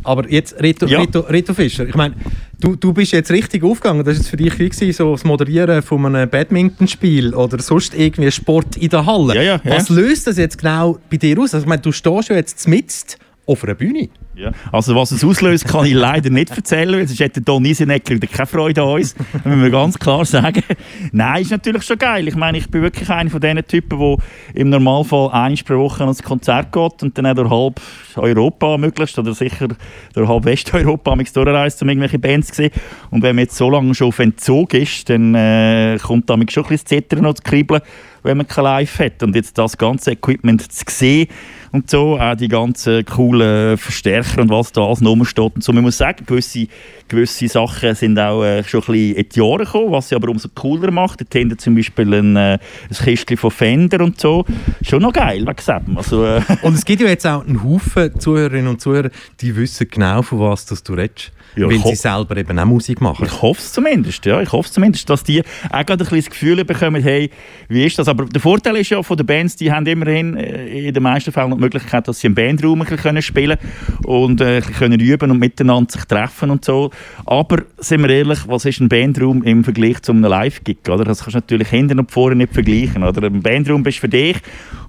Aber 0.04 0.30
jetzt, 0.30 0.62
Reto, 0.62 0.86
Ja. 0.86 1.00
Reto, 1.00 1.22
Reto 1.22 1.54
Fischer, 1.54 1.88
ich 1.88 1.96
meine, 1.96 2.16
du, 2.62 2.76
du 2.76 2.94
bist 2.94 3.12
jetzt 3.12 3.32
richtig 3.32 3.64
aufgegangen. 3.64 4.06
Das 4.06 4.14
war 4.14 4.14
jetzt 4.14 4.30
für 4.30 4.38
dich 4.38 4.58
wie 4.58 4.70
gewesen, 4.70 4.94
so 4.94 5.12
das 5.12 5.24
Moderieren 5.26 5.82
von 5.82 6.06
einem 6.06 6.30
Badmintonspiel 6.30 7.34
oder 7.34 7.60
sonst 7.62 7.94
irgendwie 7.94 8.32
Sport 8.32 8.78
in 8.78 8.90
der 8.90 9.06
Halle. 9.06 9.36
Ja, 9.36 9.42
ja, 9.42 9.62
ja. 9.64 9.76
Was 9.76 9.90
löst 9.90 10.28
das 10.28 10.38
jetzt 10.38 10.58
genau 10.58 11.00
bei 11.10 11.18
dir 11.18 11.38
aus? 11.40 11.54
Also, 11.54 11.66
ich 11.66 11.70
meine, 11.70 11.82
du 11.82 11.92
stehst 11.92 12.30
ja 12.30 12.36
jetzt 12.36 12.68
mitten 12.68 13.16
auf 13.46 13.64
einer 13.64 13.76
Bühne. 13.76 14.10
Ja. 14.34 14.52
Also 14.72 14.96
was 14.96 15.12
es 15.12 15.24
auslöst, 15.24 15.68
kann 15.68 15.86
ich 15.86 15.94
leider 15.94 16.30
nicht 16.30 16.56
erzählen, 16.56 16.94
weil 16.94 17.08
sonst 17.08 17.20
hätte 17.20 17.42
Don 17.42 17.66
Isenecker 17.66 18.18
keine 18.18 18.48
Freude 18.48 18.82
an 18.82 18.90
uns. 18.90 19.14
Das 19.14 19.46
müssen 19.46 19.62
wir 19.62 19.70
ganz 19.70 20.00
klar 20.00 20.24
sagen. 20.26 20.64
Nein, 21.12 21.42
ist 21.42 21.52
natürlich 21.52 21.84
schon 21.84 21.98
geil. 21.98 22.28
Ich 22.28 22.36
meine, 22.36 22.58
ich 22.58 22.70
bin 22.70 22.82
wirklich 22.82 23.10
einer 23.10 23.30
von 23.30 23.42
diesen 23.42 23.66
Typen, 23.68 24.00
der 24.00 24.18
im 24.54 24.70
Normalfall 24.70 25.30
einmal 25.32 25.60
pro 25.66 25.78
Woche 25.80 26.04
ans 26.04 26.24
Konzert 26.24 26.72
geht 26.72 27.04
und 27.04 27.18
dann 27.18 27.26
auch 27.26 27.36
durch 27.36 27.50
halb 27.50 27.82
Europa 28.16 28.78
möglichst, 28.78 29.20
oder 29.20 29.34
sicher 29.34 29.68
durch 30.14 30.30
halb 30.30 30.46
Westeuropa 30.46 31.16
durchreist, 31.16 31.82
um 31.82 31.90
irgendwelche 31.90 32.20
Bands 32.20 32.50
zu 32.50 32.56
sehen. 32.56 32.72
Und 33.10 33.24
wenn 33.24 33.36
man 33.36 33.44
jetzt 33.44 33.58
so 33.58 33.70
lange 33.70 33.94
schon 33.94 34.08
auf 34.08 34.20
Entzug 34.20 34.74
ist, 34.74 35.10
dann 35.10 35.36
äh, 35.36 35.98
kommt 36.02 36.30
damit 36.30 36.52
schon 36.52 36.64
ein 36.64 36.70
bisschen 36.70 36.86
das 36.86 36.90
Zittern 36.90 37.26
und 37.26 37.38
das 37.38 37.44
Kribbeln, 37.44 37.82
wenn 38.24 38.38
man 38.38 38.48
kein 38.48 38.64
Live 38.64 39.00
hat. 39.00 39.24
Und 39.24 39.36
jetzt 39.36 39.58
das 39.58 39.78
ganze 39.78 40.12
Equipment 40.12 40.72
zu 40.72 40.84
sehen 40.88 41.28
und 41.72 41.90
so, 41.90 42.20
auch 42.20 42.36
die 42.36 42.48
ganzen 42.48 43.06
coolen 43.06 43.78
Verstärker 43.78 44.42
und 44.42 44.50
was 44.50 44.72
da 44.72 44.82
alles 44.82 45.04
rumsteht 45.04 45.56
und 45.56 45.64
so. 45.64 45.72
Man 45.72 45.84
muss 45.84 45.98
sagen, 45.98 46.26
gewisse, 46.26 46.68
gewisse 47.08 47.48
Sachen 47.48 47.96
sind 47.96 48.20
auch 48.20 48.44
äh, 48.44 48.64
schon 48.64 48.82
ein 48.82 48.86
bisschen 48.88 49.16
in 49.16 49.30
die 49.30 49.40
Jahre 49.40 49.66
gekommen, 49.66 49.92
was 49.92 50.10
sie 50.10 50.16
aber 50.16 50.30
umso 50.30 50.50
cooler 50.50 50.92
macht. 50.92 51.22
Dort 51.22 51.34
hinten 51.34 51.58
zum 51.58 51.76
Beispiel 51.76 52.14
ein, 52.14 52.36
äh, 52.36 52.60
ein 52.90 53.06
Kistchen 53.06 53.38
von 53.38 53.52
Fender 53.52 54.02
und 54.02 54.20
so. 54.20 54.46
Schon 54.82 55.02
noch 55.02 55.14
geil, 55.14 55.46
wegen 55.48 55.86
dem. 55.86 55.98
Also, 55.98 56.26
äh, 56.26 56.42
Und 56.62 56.74
es 56.74 56.86
gibt 56.86 57.02
ja 57.02 57.08
jetzt 57.08 57.26
auch 57.26 57.46
einen 57.46 57.64
Haufen 57.64 58.20
Zuhörerinnen 58.20 58.68
und 58.68 58.82
Zuhörer, 58.82 59.10
die 59.40 59.56
wissen 59.56 59.88
genau, 59.90 60.22
von 60.22 60.40
was 60.40 60.66
das 60.66 60.84
du 60.84 60.94
redest. 60.94 61.32
Ja, 61.56 61.68
weil 61.68 61.80
sie 61.80 61.96
selber 61.96 62.38
eben 62.38 62.58
auch 62.58 62.66
Musik 62.66 63.02
machen. 63.02 63.26
Ich 63.26 63.42
hoffe 63.42 63.60
es 63.60 63.74
zumindest, 63.74 64.26
ja. 64.26 64.42
Ich 64.42 64.52
hoffe 64.52 64.68
es 64.68 64.74
zumindest, 64.74 65.10
dass 65.10 65.24
die 65.24 65.42
auch 65.70 65.86
gerade 65.86 65.94
ein 65.94 65.98
bisschen 65.98 66.20
das 66.20 66.30
Gefühl 66.30 66.64
bekommen, 66.64 67.04
hey, 67.04 67.30
wie 67.68 67.86
ist 67.86 68.00
das? 68.00 68.08
Aber 68.08 68.26
der 68.26 68.40
Vorteil 68.40 68.78
ist 68.78 68.90
ja 68.90 69.04
von 69.04 69.18
den 69.18 69.26
Bands, 69.26 69.58
die 69.58 69.72
haben 69.72 69.86
immerhin 69.86 70.38
äh, 70.38 70.88
in 70.88 70.94
den 70.94 71.04
meisten 71.04 71.32
Fällen 71.32 71.52
die 71.62 71.66
Möglichkeit, 71.66 72.08
dass 72.08 72.20
sie 72.20 72.28
im 72.28 72.36
Bandraum 72.36 72.82
ein 72.82 72.88
bisschen 72.88 72.98
können 72.98 73.22
spielen 73.22 73.58
und 74.04 74.42
äh, 74.42 74.62
können 74.62 75.00
üben 75.00 75.32
und 75.32 75.40
miteinander 75.40 75.92
sich 75.92 76.06
treffen 76.06 76.50
und 76.50 76.66
so. 76.66 76.92
Aber, 77.26 77.64
sind 77.78 78.02
wir 78.02 78.10
ehrlich, 78.10 78.40
was 78.48 78.66
ist 78.66 78.80
ein 78.80 78.90
Bandraum 78.90 79.44
im 79.44 79.64
Vergleich 79.64 80.02
zu 80.02 80.12
einem 80.12 80.24
Live-Gig? 80.24 80.78
Das 80.84 80.98
kannst 80.98 81.28
du 81.28 81.32
natürlich 81.32 81.70
hinten 81.70 82.00
und 82.00 82.12
vorne 82.12 82.36
nicht 82.36 82.54
vergleichen, 82.54 83.04
oder? 83.04 83.24
Ein 83.28 83.42
Bandraum 83.42 83.84
bist 83.84 84.00
für 84.00 84.10
dich 84.10 84.38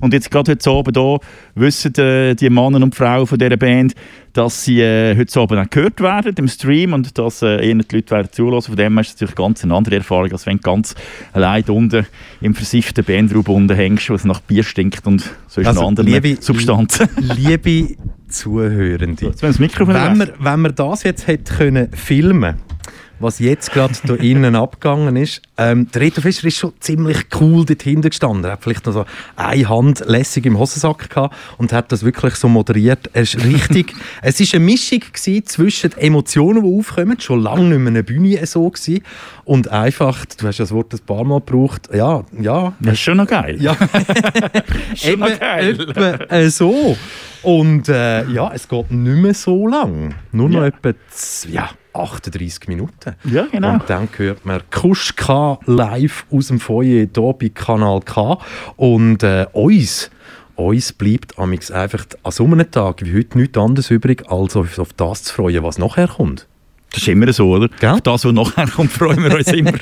und 0.00 0.12
jetzt 0.12 0.30
gerade 0.30 0.52
heute 0.52 0.70
Abend 0.70 0.96
hier 0.96 1.18
wissen 1.54 1.94
äh, 1.96 2.34
die 2.34 2.50
Männer 2.50 2.82
und 2.82 2.94
Frauen 2.94 3.26
von 3.26 3.38
dieser 3.38 3.56
Band, 3.56 3.94
dass 4.32 4.64
sie 4.64 4.80
äh, 4.80 5.16
heute 5.16 5.40
Abend 5.40 5.58
auch 5.60 5.70
gehört 5.70 6.00
werden 6.00 6.32
im 6.38 6.48
Stream 6.48 6.92
und 6.94 7.18
dass 7.18 7.42
äh, 7.42 7.68
ihnen 7.68 7.84
die 7.90 7.96
Leute 7.96 8.10
werden 8.12 8.28
zulassen. 8.32 8.68
Von 8.68 8.76
dem 8.76 8.92
her 8.94 9.00
ist 9.02 9.08
es 9.08 9.14
natürlich 9.14 9.34
ganz 9.34 9.62
eine 9.64 9.74
andere 9.74 9.96
Erfahrung, 9.96 10.32
als 10.32 10.46
wenn 10.46 10.56
du 10.56 10.62
ganz 10.62 10.94
allein 11.32 11.64
unten 11.64 12.06
im 12.40 12.54
versifften 12.54 13.04
Bandraum 13.04 13.44
unten 13.54 13.76
hängst, 13.76 14.08
wo 14.10 14.14
es 14.14 14.24
nach 14.24 14.40
Bier 14.40 14.64
stinkt 14.64 15.06
und 15.06 15.28
sonst 15.48 15.66
Also, 15.66 15.86
andere 15.86 16.06
liebe- 16.06 16.40
Substanzen. 16.40 17.08
Liebe 17.36 17.94
Zuhörende, 18.28 19.34
Mikrofon 19.58 19.94
wenn 19.94 20.18
wir, 20.18 20.32
wenn 20.38 20.60
wir 20.62 20.72
das 20.72 21.02
jetzt 21.02 21.26
hätte 21.26 21.52
können 21.54 21.88
filmen 21.92 22.54
was 23.22 23.38
jetzt 23.38 23.72
gerade 23.72 23.94
da 24.04 24.14
innen 24.14 24.56
abgegangen 24.56 25.16
ist. 25.16 25.42
Ähm, 25.56 25.88
der 25.92 26.02
Reto 26.02 26.20
Fischer 26.20 26.46
ist 26.48 26.56
schon 26.58 26.72
ziemlich 26.80 27.18
cool 27.40 27.64
dort 27.64 27.82
hinten 27.82 28.08
gestanden. 28.10 28.44
Er 28.44 28.52
hat 28.52 28.62
vielleicht 28.62 28.84
noch 28.86 28.92
so 28.92 29.04
eine 29.36 29.68
Hand 29.68 30.02
lässig 30.06 30.44
im 30.46 30.58
Hosensack 30.58 31.08
gehabt 31.10 31.34
und 31.58 31.72
hat 31.72 31.92
das 31.92 32.04
wirklich 32.04 32.34
so 32.34 32.48
moderiert. 32.48 33.10
Er 33.12 33.22
ist 33.22 33.42
richtig, 33.44 33.94
es 34.22 34.40
ist 34.40 34.54
eine 34.54 34.64
Mischung 34.64 35.00
gewesen 35.00 35.46
zwischen 35.46 35.90
den 35.90 35.98
Emotionen, 36.00 36.62
die 36.64 36.78
aufkommen, 36.78 37.20
schon 37.20 37.40
lange 37.42 37.64
nicht 37.64 37.78
mehr 37.78 37.88
eine 37.88 38.02
Bühne 38.02 38.44
so 38.46 38.68
gewesen, 38.68 39.02
und 39.44 39.68
einfach, 39.68 40.24
du 40.24 40.46
hast 40.46 40.60
das 40.60 40.70
Wort 40.70 40.92
ein 40.94 41.00
paar 41.00 41.24
Mal 41.24 41.40
gebraucht, 41.40 41.88
ja, 41.92 42.22
ja, 42.40 42.72
Das 42.80 42.92
ist 42.94 43.00
schon 43.00 43.16
noch 43.16 43.26
geil. 43.26 43.56
ja, 43.60 43.76
Schon 44.94 45.18
noch 45.20 45.38
geil. 45.38 45.80
etwa, 45.80 46.10
äh, 46.34 46.48
so. 46.48 46.96
Und 47.42 47.88
äh, 47.88 48.24
ja, 48.28 48.52
es 48.54 48.68
geht 48.68 48.90
nicht 48.92 49.16
mehr 49.20 49.34
so 49.34 49.66
lang. 49.66 50.14
Nur 50.30 50.48
noch 50.48 50.60
Ja. 50.60 50.66
etwa 50.68 50.92
ja, 51.50 51.70
38 51.94 52.68
Minuten. 52.68 53.14
Ja, 53.24 53.46
genau. 53.50 53.74
Und 53.74 53.82
dann 53.88 54.08
hört 54.16 54.44
man 54.44 54.62
Kusch 54.70 55.16
K 55.16 55.58
live 55.66 56.26
aus 56.30 56.48
dem 56.48 56.60
Foyer 56.60 57.06
hier 57.12 57.32
bei 57.32 57.48
Kanal 57.48 58.00
K. 58.00 58.38
Und 58.76 59.22
äh, 59.22 59.46
uns, 59.52 60.10
uns 60.56 60.92
bleibt 60.92 61.38
amix 61.38 61.70
einfach 61.70 62.04
an 62.22 62.32
so 62.32 62.44
einem 62.44 62.70
Tag 62.70 63.04
wie 63.04 63.16
heute 63.18 63.38
nichts 63.38 63.58
anderes 63.58 63.90
übrig, 63.90 64.28
als 64.30 64.56
auf, 64.56 64.78
auf 64.78 64.92
das 64.94 65.24
zu 65.24 65.34
freuen, 65.34 65.62
was 65.62 65.78
nachher 65.78 66.08
kommt. 66.08 66.46
Das 66.92 67.02
ist 67.02 67.08
immer 67.08 67.32
so, 67.32 67.50
oder? 67.50 67.68
Gell? 67.80 67.90
Auf 67.90 68.00
das, 68.02 68.24
was 68.24 68.32
nachher 68.32 68.68
kommt, 68.68 68.92
freuen 68.92 69.22
wir 69.24 69.36
uns 69.36 69.48
immer. 69.48 69.72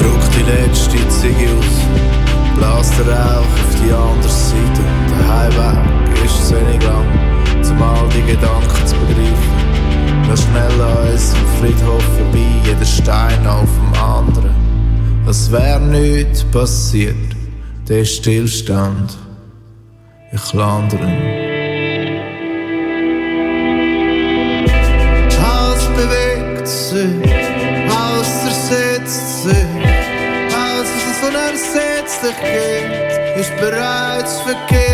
Druck 0.00 0.20
die 0.34 0.42
letzte 0.42 0.96
Ziege 1.08 1.50
aus, 1.58 2.56
blas 2.56 2.90
den 2.96 3.08
Rauch 3.08 3.40
auf 3.40 3.74
die 3.84 3.92
andere 3.92 4.32
Seite. 4.32 4.82
Der 5.10 5.28
Heimweg 5.28 6.24
ist 6.24 6.48
zu 6.48 6.54
wenig 6.54 6.82
lang, 6.82 7.06
um 7.70 7.82
all 7.82 8.08
die 8.08 8.32
Gedanken 8.32 8.86
zu 8.86 8.96
begreifen. 8.96 9.60
Noch 10.26 10.36
schnell 10.36 10.80
an 10.80 11.12
uns 11.12 11.34
am 11.34 11.46
Friedhof 11.60 12.02
vorbei, 12.16 12.46
jeder 12.64 12.84
Stein 12.84 13.46
auf 13.46 13.68
dem 13.68 14.02
anderen. 14.02 14.54
Als 15.26 15.52
wär 15.52 15.78
nichts 15.78 16.44
passiert, 16.44 17.36
der 17.86 18.04
Stillstand. 18.06 19.18
Ich 20.32 20.52
lande 20.54 20.96
geht, 33.40 33.46
ist 33.46 33.56
bereits 33.56 34.40
verkehrt. 34.40 34.89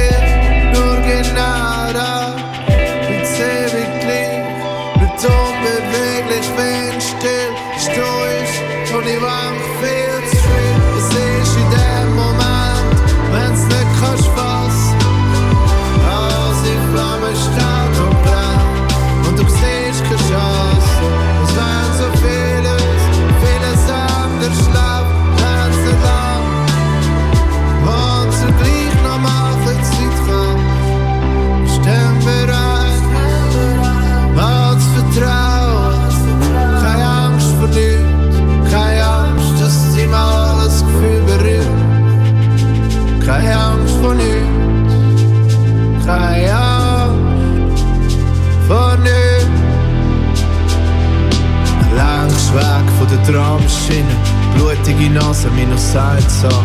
Nase, 55.17 55.49
minus 55.51 55.97
eins 55.97 56.45
an. 56.45 56.65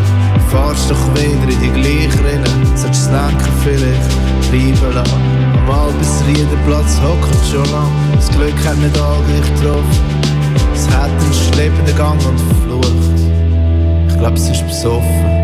Fahrst 0.50 0.90
doch 0.90 1.14
wieder 1.14 1.50
in 1.50 1.60
die 1.60 1.70
gleiche 1.70 2.18
Rinne, 2.18 2.76
solltest 2.76 3.06
das 3.06 3.10
Lenken 3.10 3.52
vielleicht 3.62 4.50
bleiben 4.50 4.94
lassen. 4.94 5.20
Am 5.56 5.70
Albisriederplatz 5.70 7.00
hockt 7.00 7.46
schon 7.50 7.64
lang, 7.72 7.90
das 8.14 8.30
Glück 8.30 8.58
hat 8.64 8.76
nicht 8.76 8.98
alle 8.98 9.24
gleich 9.24 9.54
getroffen. 9.54 10.00
Es 10.74 10.86
hat 10.88 11.10
einen 11.10 11.32
schleppenden 11.32 11.96
Gang 11.96 12.20
und 12.26 12.38
verflucht. 12.40 13.18
Ich 14.08 14.18
glaub, 14.18 14.34
es 14.34 14.50
ist 14.50 14.66
besoffen. 14.66 15.41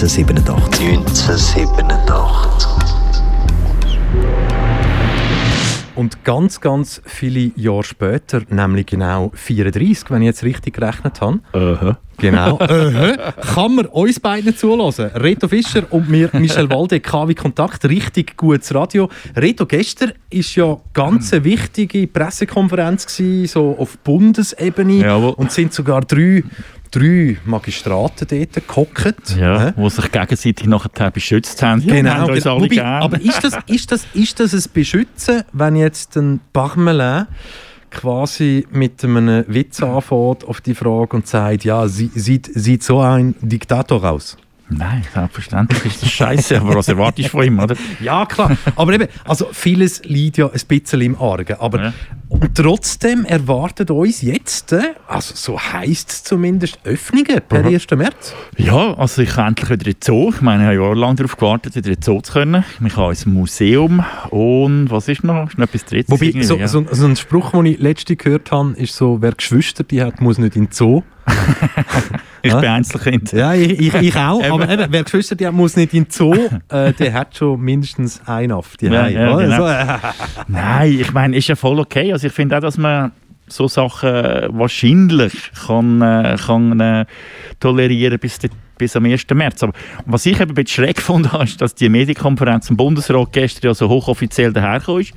1987. 0.00 0.96
1987. 0.96 2.80
Und 5.94 6.24
ganz, 6.24 6.62
ganz 6.62 7.02
viele 7.04 7.52
Jahre 7.54 7.84
später, 7.84 8.40
nämlich 8.48 8.86
genau 8.86 9.30
34, 9.34 10.10
wenn 10.10 10.22
ich 10.22 10.26
jetzt 10.26 10.42
richtig 10.42 10.76
gerechnet 10.76 11.20
habe, 11.20 11.40
Aha. 11.52 11.98
Genau. 12.16 12.58
äh, 12.60 13.18
kann 13.54 13.74
man 13.74 13.84
uns 13.86 14.18
beiden 14.20 14.56
zulassen. 14.56 15.10
Reto 15.14 15.48
Fischer 15.48 15.82
und 15.90 16.08
mir, 16.08 16.30
Michel 16.32 16.70
Walde, 16.70 17.00
KW 17.00 17.34
Kontakt, 17.34 17.84
richtig 17.84 18.38
gutes 18.38 18.74
Radio. 18.74 19.10
Reto, 19.36 19.66
gestern 19.66 20.12
war 20.30 20.40
ja 20.54 20.76
ganz 20.94 21.32
eine 21.34 21.44
wichtige 21.44 22.06
Pressekonferenz 22.06 23.04
gewesen, 23.06 23.46
so 23.48 23.76
auf 23.78 23.98
Bundesebene 23.98 25.02
Jawohl. 25.02 25.34
und 25.36 25.52
sind 25.52 25.74
sogar 25.74 26.00
drei, 26.02 26.42
drei 26.90 27.38
Magistraten 27.44 28.26
dort 28.28 28.66
gehockt. 28.68 29.36
Ja, 29.38 29.68
Äh? 29.68 29.72
wo 29.76 29.88
sich 29.88 30.10
gegenseitig 30.10 30.66
nachher 30.66 31.10
beschützt 31.10 31.62
haben. 31.62 31.86
Genau, 31.86 32.10
haben 32.10 32.34
genau. 32.34 32.60
Wobei, 32.60 32.82
aber 32.84 33.20
ist 33.20 33.42
das, 33.44 33.56
ist, 33.66 33.92
das, 33.92 34.06
ist 34.14 34.40
das 34.40 34.52
ein 34.54 34.64
Beschützen, 34.72 35.42
wenn 35.52 35.76
jetzt 35.76 36.16
ein 36.16 36.40
Parmelin 36.52 37.26
quasi 37.90 38.66
mit 38.70 39.04
einem 39.04 39.44
Witz 39.48 39.82
anfängt 39.82 40.44
auf 40.44 40.60
die 40.60 40.74
Frage 40.74 41.16
und 41.16 41.26
sagt, 41.26 41.64
ja, 41.64 41.88
sie, 41.88 42.10
sieht, 42.14 42.50
sieht 42.54 42.82
so 42.82 43.00
ein 43.00 43.34
Diktator 43.40 44.04
aus? 44.04 44.36
Nein, 44.72 45.04
selbstverständlich 45.12 45.84
ist 45.84 46.02
das 46.02 46.10
scheiße, 46.10 46.60
aber 46.60 46.76
was 46.76 46.86
erwartest 46.88 47.26
du 47.28 47.30
von 47.32 47.44
ihm, 47.44 47.58
oder? 47.58 47.74
Ja, 48.00 48.24
klar. 48.24 48.56
Aber 48.76 48.92
eben, 48.92 49.08
also 49.24 49.48
vieles 49.52 50.02
liegt 50.04 50.38
ja 50.38 50.46
ein 50.46 50.60
bisschen 50.68 51.00
im 51.00 51.20
Argen. 51.20 51.56
Aber 51.58 51.82
Ja. 51.86 51.92
trotzdem 52.54 53.24
erwartet 53.24 53.90
uns 53.90 54.22
jetzt, 54.22 54.72
äh, 54.72 54.94
also 55.08 55.34
so 55.34 55.58
heisst 55.60 56.10
es 56.10 56.22
zumindest, 56.24 56.78
Öffnungen 56.84 57.40
per 57.48 57.64
1. 57.64 57.86
März. 57.96 58.32
Ja, 58.56 58.94
also 58.94 59.22
ich 59.22 59.30
kann 59.30 59.48
endlich 59.48 59.70
wieder 59.70 59.86
in 59.88 59.92
den 59.94 60.00
Zoo. 60.02 60.30
Ich 60.30 60.40
meine, 60.40 60.62
ich 60.62 60.66
habe 60.68 60.76
jahrelang 60.86 61.16
darauf 61.16 61.36
gewartet, 61.36 61.74
wieder 61.74 61.88
in 61.88 61.94
den 61.96 62.02
Zoo 62.02 62.20
zu 62.20 62.32
können. 62.32 62.64
Ich 62.86 62.96
habe 62.96 63.10
ins 63.10 63.26
Museum 63.26 64.04
und 64.30 64.88
was 64.90 65.08
ist 65.08 65.24
noch? 65.24 65.48
Ist 65.48 65.58
noch 65.58 65.66
etwas 65.66 65.84
drittes? 65.84 66.10
Wobei, 66.10 66.42
so, 66.42 66.56
ja. 66.56 66.68
so, 66.68 66.86
so 66.90 67.06
ein 67.06 67.16
Spruch, 67.16 67.50
den 67.50 67.66
ich 67.66 67.78
letzte 67.80 68.14
gehört 68.14 68.52
habe, 68.52 68.72
ist 68.74 68.94
so, 68.94 69.20
wer 69.20 69.32
Geschwister 69.32 69.82
die 69.82 70.00
hat, 70.02 70.20
muss 70.20 70.38
nicht 70.38 70.54
in 70.54 70.66
den 70.66 70.72
Zoo. 70.72 71.02
ich 72.42 72.52
Ja. 72.52 72.60
bin 72.60 72.68
Einzelkind. 72.70 73.32
Ja, 73.32 73.54
ich, 73.54 73.78
ich, 73.78 73.94
ich 73.94 74.16
auch. 74.16 74.42
Aber 74.50 74.68
eben, 74.68 74.86
wer 74.90 75.02
Geschwister 75.04 75.34
die 75.36 75.50
muss 75.50 75.76
nicht 75.76 75.94
in 75.94 76.04
den 76.04 76.10
Zoo. 76.10 76.34
Äh, 76.68 76.92
der 76.92 77.12
hat 77.12 77.36
schon 77.36 77.60
mindestens 77.60 78.20
einen 78.26 78.52
auf 78.52 78.76
die 78.76 78.86
Ja, 78.86 79.06
ja, 79.08 79.36
genau. 79.36 79.56
So, 79.56 79.66
äh, 79.66 79.98
Nein, 80.48 80.98
ich 81.00 81.12
meine, 81.12 81.36
ist 81.36 81.48
ja 81.48 81.56
voll 81.56 81.78
okay. 81.80 82.12
Also 82.12 82.26
ich 82.26 82.32
finde 82.32 82.56
auch, 82.56 82.60
dass 82.60 82.78
man 82.78 83.12
so 83.48 83.66
Sachen 83.68 84.08
äh, 84.08 84.48
wahrscheinlich 84.52 85.50
kann, 85.66 86.00
äh, 86.02 86.36
kann 86.46 86.78
äh, 86.80 87.04
tolerieren 87.58 88.18
bis, 88.18 88.38
de, 88.38 88.50
bis 88.78 88.94
am 88.96 89.04
1. 89.04 89.26
März. 89.34 89.62
Aber 89.64 89.72
was 90.06 90.24
ich 90.26 90.40
eben 90.40 90.50
ein 90.50 90.54
bisschen 90.54 90.84
schräg 90.84 90.96
gefunden 90.98 91.32
habe, 91.32 91.44
ist, 91.44 91.60
dass 91.60 91.74
die 91.74 91.88
Medienkonferenz 91.88 92.70
im 92.70 92.76
Bundesrat 92.76 93.32
gestern 93.32 93.68
ja 93.70 93.74
so 93.74 93.88
hochoffiziell 93.88 94.52
dahergekommen 94.52 95.02
ist, 95.02 95.12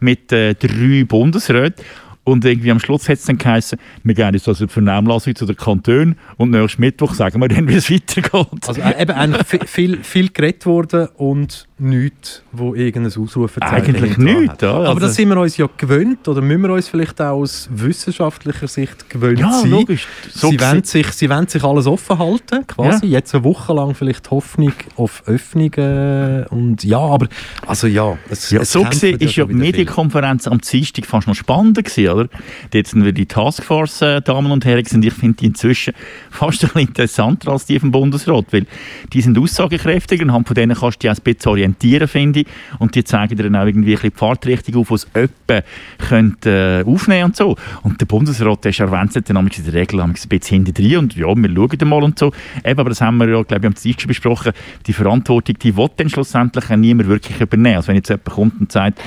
mit 0.00 0.30
äh, 0.32 0.54
drei 0.54 1.04
Bundesräten. 1.04 1.84
Und 2.24 2.44
irgendwie 2.46 2.70
am 2.70 2.80
Schluss 2.80 3.08
hat 3.08 3.18
es 3.18 3.24
dann 3.24 3.36
geheißen, 3.36 3.78
wir 4.02 4.14
gehen 4.14 4.32
jetzt 4.32 4.48
also 4.48 4.64
die 4.66 4.72
Vernehmlassung 4.72 5.34
zu 5.34 5.44
den 5.44 5.56
Kantonen 5.56 6.16
und 6.38 6.50
nächsten 6.50 6.80
Mittwoch 6.80 7.12
sagen 7.12 7.38
wir 7.40 7.48
dann, 7.48 7.68
wie 7.68 7.74
es 7.74 7.90
weitergeht. 7.90 8.66
Also 8.66 8.80
äh, 8.80 9.02
eben 9.02 9.10
eigentlich 9.12 9.42
vi- 9.46 9.66
viel, 9.66 10.02
viel 10.02 10.30
geredet 10.30 10.64
worden 10.64 11.08
und 11.16 11.68
nichts, 11.76 12.42
wo 12.52 12.74
irgendein 12.74 13.12
Ausrufezeichen 13.22 13.74
Eigentlich 13.96 14.16
nichts, 14.16 14.62
ja, 14.62 14.70
Aber 14.72 14.88
also- 14.88 15.00
das 15.00 15.14
sind 15.16 15.28
wir 15.28 15.36
uns 15.38 15.56
ja 15.58 15.68
gewöhnt 15.76 16.26
oder 16.26 16.40
müssen 16.40 16.62
wir 16.62 16.72
uns 16.72 16.88
vielleicht 16.88 17.20
auch 17.20 17.32
aus 17.40 17.68
wissenschaftlicher 17.70 18.68
Sicht 18.68 19.10
gewöhnt 19.10 19.40
Ja, 19.40 19.50
sein. 19.52 19.70
logisch. 19.70 20.06
So 20.32 20.48
sie, 20.50 20.60
wollen 20.60 20.82
sich, 20.84 21.06
sie 21.08 21.28
wollen 21.28 21.46
sich 21.48 21.62
alles 21.62 21.86
offen 21.86 22.18
halten, 22.18 22.66
quasi. 22.66 23.06
Jetzt 23.06 23.34
eine 23.34 23.44
Woche 23.44 23.74
lang 23.74 23.94
vielleicht 23.94 24.30
Hoffnung 24.30 24.72
auf 24.96 25.24
Öffnungen 25.26 26.46
und 26.46 26.84
ja, 26.84 26.98
aber 26.98 27.28
also 27.66 27.86
ja. 27.86 28.16
Es, 28.30 28.50
Ja, 28.50 28.60
es 28.62 28.72
so 28.72 28.82
gesehen 28.84 29.18
ist 29.18 29.36
ja 29.36 29.44
die. 29.44 29.54
Medienkonferenz 29.54 30.46
am 30.46 30.60
Dienstag 30.60 31.06
fast 31.06 31.26
noch 31.26 31.34
spannender 31.34 31.82
gewesen, 31.82 32.13
oder? 32.14 32.28
Dort 32.70 32.86
sind 32.86 33.04
wir 33.04 33.12
die 33.12 33.26
Taskforce-Damen 33.26 34.52
und 34.52 34.64
Herren 34.64 34.84
und 34.92 35.04
ich 35.04 35.12
finde 35.12 35.36
die 35.36 35.46
inzwischen 35.46 35.94
fast 36.30 36.62
ein 36.62 36.68
bisschen 36.68 36.88
interessanter 36.88 37.52
als 37.52 37.66
die 37.66 37.78
vom 37.78 37.90
Bundesrat, 37.90 38.46
weil 38.52 38.66
die 39.12 39.20
sind 39.20 39.38
aussagekräftig 39.38 40.22
und 40.22 40.30
von 40.46 40.54
denen 40.54 40.76
kannst 40.76 41.02
du 41.02 41.08
dich 41.08 41.10
auch 41.10 41.20
ein 41.20 41.34
bisschen 41.34 41.50
orientieren, 41.50 42.08
finde 42.08 42.40
ich. 42.40 42.46
Und 42.78 42.94
die 42.94 43.04
zeigen 43.04 43.36
dir 43.36 43.44
dann 43.44 43.56
auch 43.56 43.66
irgendwie 43.66 43.92
ein 43.92 43.96
bisschen 43.96 44.10
die 44.10 44.18
Fahrtrichtung 44.18 44.76
auf, 44.76 44.90
es 44.90 45.06
öppe 45.14 45.64
könnte, 45.98 46.84
äh, 46.84 46.88
aufnehmen 46.88 47.24
und 47.24 47.36
so. 47.36 47.56
Und 47.82 48.00
der 48.00 48.06
Bundesrat, 48.06 48.64
der 48.64 48.78
erwähnt, 48.78 49.28
dann 49.28 49.36
haben 49.36 49.48
in 49.48 49.64
der 49.64 49.74
Regel 49.74 50.02
haben 50.02 50.10
ein 50.10 50.28
bisschen 50.28 50.64
hinter 50.64 50.98
und 50.98 51.16
ja, 51.16 51.26
wir 51.26 51.54
schauen 51.54 51.88
mal 51.88 52.02
und 52.02 52.18
so. 52.18 52.32
Eben, 52.64 52.80
aber 52.80 52.90
das 52.90 53.00
haben 53.00 53.18
wir 53.18 53.28
ja, 53.28 53.42
glaube 53.42 53.60
ich, 53.60 53.66
am 53.66 53.74
Dienstag 53.74 54.08
besprochen, 54.08 54.52
die 54.86 54.92
Verantwortung, 54.92 55.56
die 55.58 55.76
will 55.76 55.88
dann 55.96 56.08
schlussendlich 56.08 56.68
niemand 56.70 57.08
wirklich 57.08 57.40
übernehmen. 57.40 57.76
Also 57.76 57.88
wenn 57.88 57.96
jetzt 57.96 58.08
jemand 58.08 58.24
kommt 58.24 58.60
und 58.60 58.72
sagt, 58.72 59.00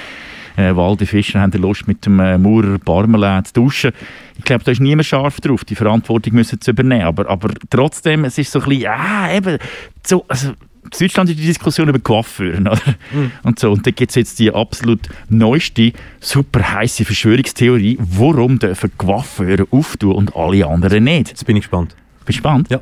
äh, 0.57 0.75
Walde 0.75 1.05
Fischer 1.05 1.39
haben 1.39 1.61
Lust 1.61 1.87
mit 1.87 2.05
dem 2.05 2.19
äh, 2.19 2.37
Maurer 2.37 2.77
Parmelin 2.79 3.45
zu 3.45 3.53
duschen. 3.53 3.91
Ich 4.37 4.43
glaube, 4.43 4.63
da 4.63 4.71
ist 4.71 4.81
niemand 4.81 5.05
scharf 5.05 5.39
drauf, 5.39 5.63
die 5.63 5.75
Verantwortung 5.75 6.33
müssen 6.33 6.59
zu 6.59 6.71
übernehmen. 6.71 7.03
Aber, 7.03 7.29
aber 7.29 7.53
trotzdem, 7.69 8.25
es 8.25 8.37
ist 8.37 8.51
so 8.51 8.59
ein 8.59 8.65
bisschen, 8.65 8.81
ja, 8.81 9.31
eben, 9.33 9.57
so, 10.05 10.25
also, 10.27 10.49
in 10.49 10.99
Deutschland 10.99 11.29
ist 11.29 11.39
die 11.39 11.45
Diskussion 11.45 11.89
über 11.89 11.99
Coiffeuren, 11.99 12.67
oder? 12.67 12.95
Und 13.43 13.59
so. 13.59 13.71
Und 13.71 13.85
da 13.85 13.91
gibt 13.91 14.11
es 14.11 14.15
jetzt 14.15 14.39
die 14.39 14.53
absolut 14.53 15.01
neueste, 15.29 15.91
super 16.19 16.73
heiße 16.75 17.03
Verschwörungstheorie, 17.03 17.97
warum 17.99 18.57
dürfen 18.57 18.91
Coiffeure 18.97 19.67
auftun 19.69 20.13
und 20.13 20.35
alle 20.35 20.65
anderen 20.65 21.03
nicht? 21.03 21.29
Jetzt 21.29 21.45
bin 21.45 21.57
ich 21.57 21.63
gespannt. 21.63 21.95
Bist 22.25 22.39
du 22.39 22.41
gespannt? 22.41 22.69
Ja. 22.69 22.79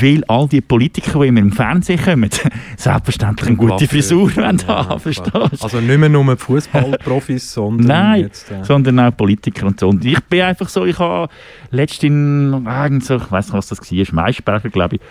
Weil 0.00 0.24
all 0.28 0.48
die 0.48 0.60
Politiker, 0.60 1.20
die 1.20 1.28
immer 1.28 1.40
im 1.40 1.52
Fernsehen 1.52 2.00
kommen, 2.02 2.30
selbstverständlich 2.76 3.48
eine 3.48 3.56
gute. 3.56 3.86
Frisur 3.86 4.34
wollen 4.36 4.58
Ja, 4.66 4.88
haben, 4.88 5.00
verstehst? 5.00 5.62
Also 5.62 5.80
nicht 5.80 5.98
mehr 5.98 6.08
nur 6.08 6.36
Fußballprofis, 6.36 7.52
sondern 7.52 7.86
Nein, 7.86 8.20
jetzt, 8.22 8.50
äh, 8.50 8.64
sondern 8.64 9.00
auch 9.00 9.16
Politiker 9.16 9.66
und 9.66 9.80
so. 9.80 9.88
Und 9.88 10.04
ich 10.04 10.20
bin 10.24 10.42
einfach 10.42 10.68
so, 10.68 10.84
ich 10.84 10.98
habe 10.98 11.28
letztens 11.70 13.06
so, 13.06 13.16
ich 13.16 13.30
weiß 13.30 13.46
nicht, 13.46 13.54
was 13.54 13.68
das 13.68 13.80
war, 13.80 14.14
Maischberger, 14.14 14.68
glaube 14.70 14.96
ich. 14.96 15.02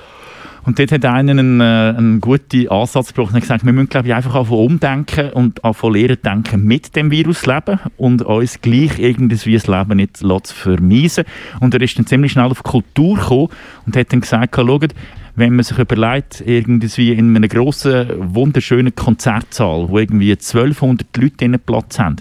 Und 0.67 0.77
dort 0.79 0.91
hat 0.91 1.05
einer 1.05 1.31
einen, 1.31 1.61
äh, 1.61 1.93
einen 1.97 2.19
guten 2.19 2.67
Ansatz 2.67 3.13
gebracht 3.13 3.33
und 3.33 3.39
gesagt, 3.39 3.65
wir 3.65 3.71
müssen, 3.71 3.87
glaube 3.87 4.09
ich, 4.09 4.13
einfach 4.13 4.35
anfangen 4.35 4.65
umdenken 4.65 5.29
und 5.29 5.63
anfangen 5.63 5.93
lernen 5.93 6.17
denken 6.21 6.65
mit 6.65 6.93
dem 6.97 7.09
Virus 7.09 7.45
leben 7.45 7.79
und 7.95 8.21
uns 8.21 8.59
gleich 8.59 8.99
irgendwie 8.99 9.53
das 9.53 9.67
Leben 9.67 9.95
nicht 9.95 10.17
zu 10.17 10.53
vermeisen. 10.53 11.23
Und 11.61 11.73
er 11.73 11.79
ist 11.79 11.97
dann 11.97 12.05
ziemlich 12.05 12.33
schnell 12.33 12.51
auf 12.51 12.63
Kultur 12.63 13.15
gekommen 13.15 13.47
und 13.85 13.95
hat 13.95 14.11
dann 14.11 14.19
gesagt, 14.19 14.57
schaut, 14.57 14.93
wenn 15.37 15.55
man 15.55 15.63
sich 15.63 15.79
überlegt, 15.79 16.43
irgendwie 16.45 17.13
in 17.13 17.33
einer 17.33 17.47
grossen, 17.47 18.35
wunderschönen 18.35 18.93
Konzertsaal, 18.93 19.87
wo 19.87 19.99
irgendwie 19.99 20.31
1200 20.31 21.15
Leute 21.15 21.37
drinnen 21.37 21.61
Platz 21.65 21.97
haben, 21.97 22.17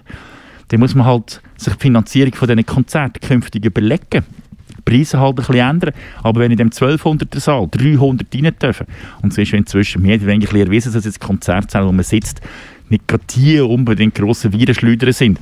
dann 0.68 0.78
muss 0.78 0.94
man 0.94 1.04
halt 1.04 1.42
sich 1.56 1.74
die 1.74 1.80
Finanzierung 1.80 2.34
von 2.34 2.46
diesen 2.46 2.64
Konzerten 2.64 3.26
künftig 3.26 3.64
überlegen. 3.64 4.24
Preise 4.86 5.20
halt 5.20 5.32
ein 5.32 5.36
bisschen 5.36 5.56
ändern. 5.56 5.92
Aber 6.22 6.40
wenn 6.40 6.50
in 6.50 6.56
dem 6.56 6.70
1200er 6.70 7.40
Saal 7.40 7.68
300 7.70 8.34
rein 8.34 8.54
dürfen, 8.60 8.86
und 9.20 9.36
ja 9.36 9.58
inzwischen 9.58 10.00
mehr 10.00 10.16
oder 10.16 10.26
weniger 10.26 10.56
erwiesen, 10.56 10.92
dass 10.94 11.04
jetzt 11.04 11.20
Konzertsäle, 11.20 11.86
wo 11.86 11.92
man 11.92 12.04
sitzt, 12.04 12.40
nicht 12.88 13.06
gerade 13.06 13.24
die 13.34 13.60
unbedingt 13.60 14.14
grossen 14.14 14.52
Virenschleudern 14.52 15.12
sind, 15.12 15.40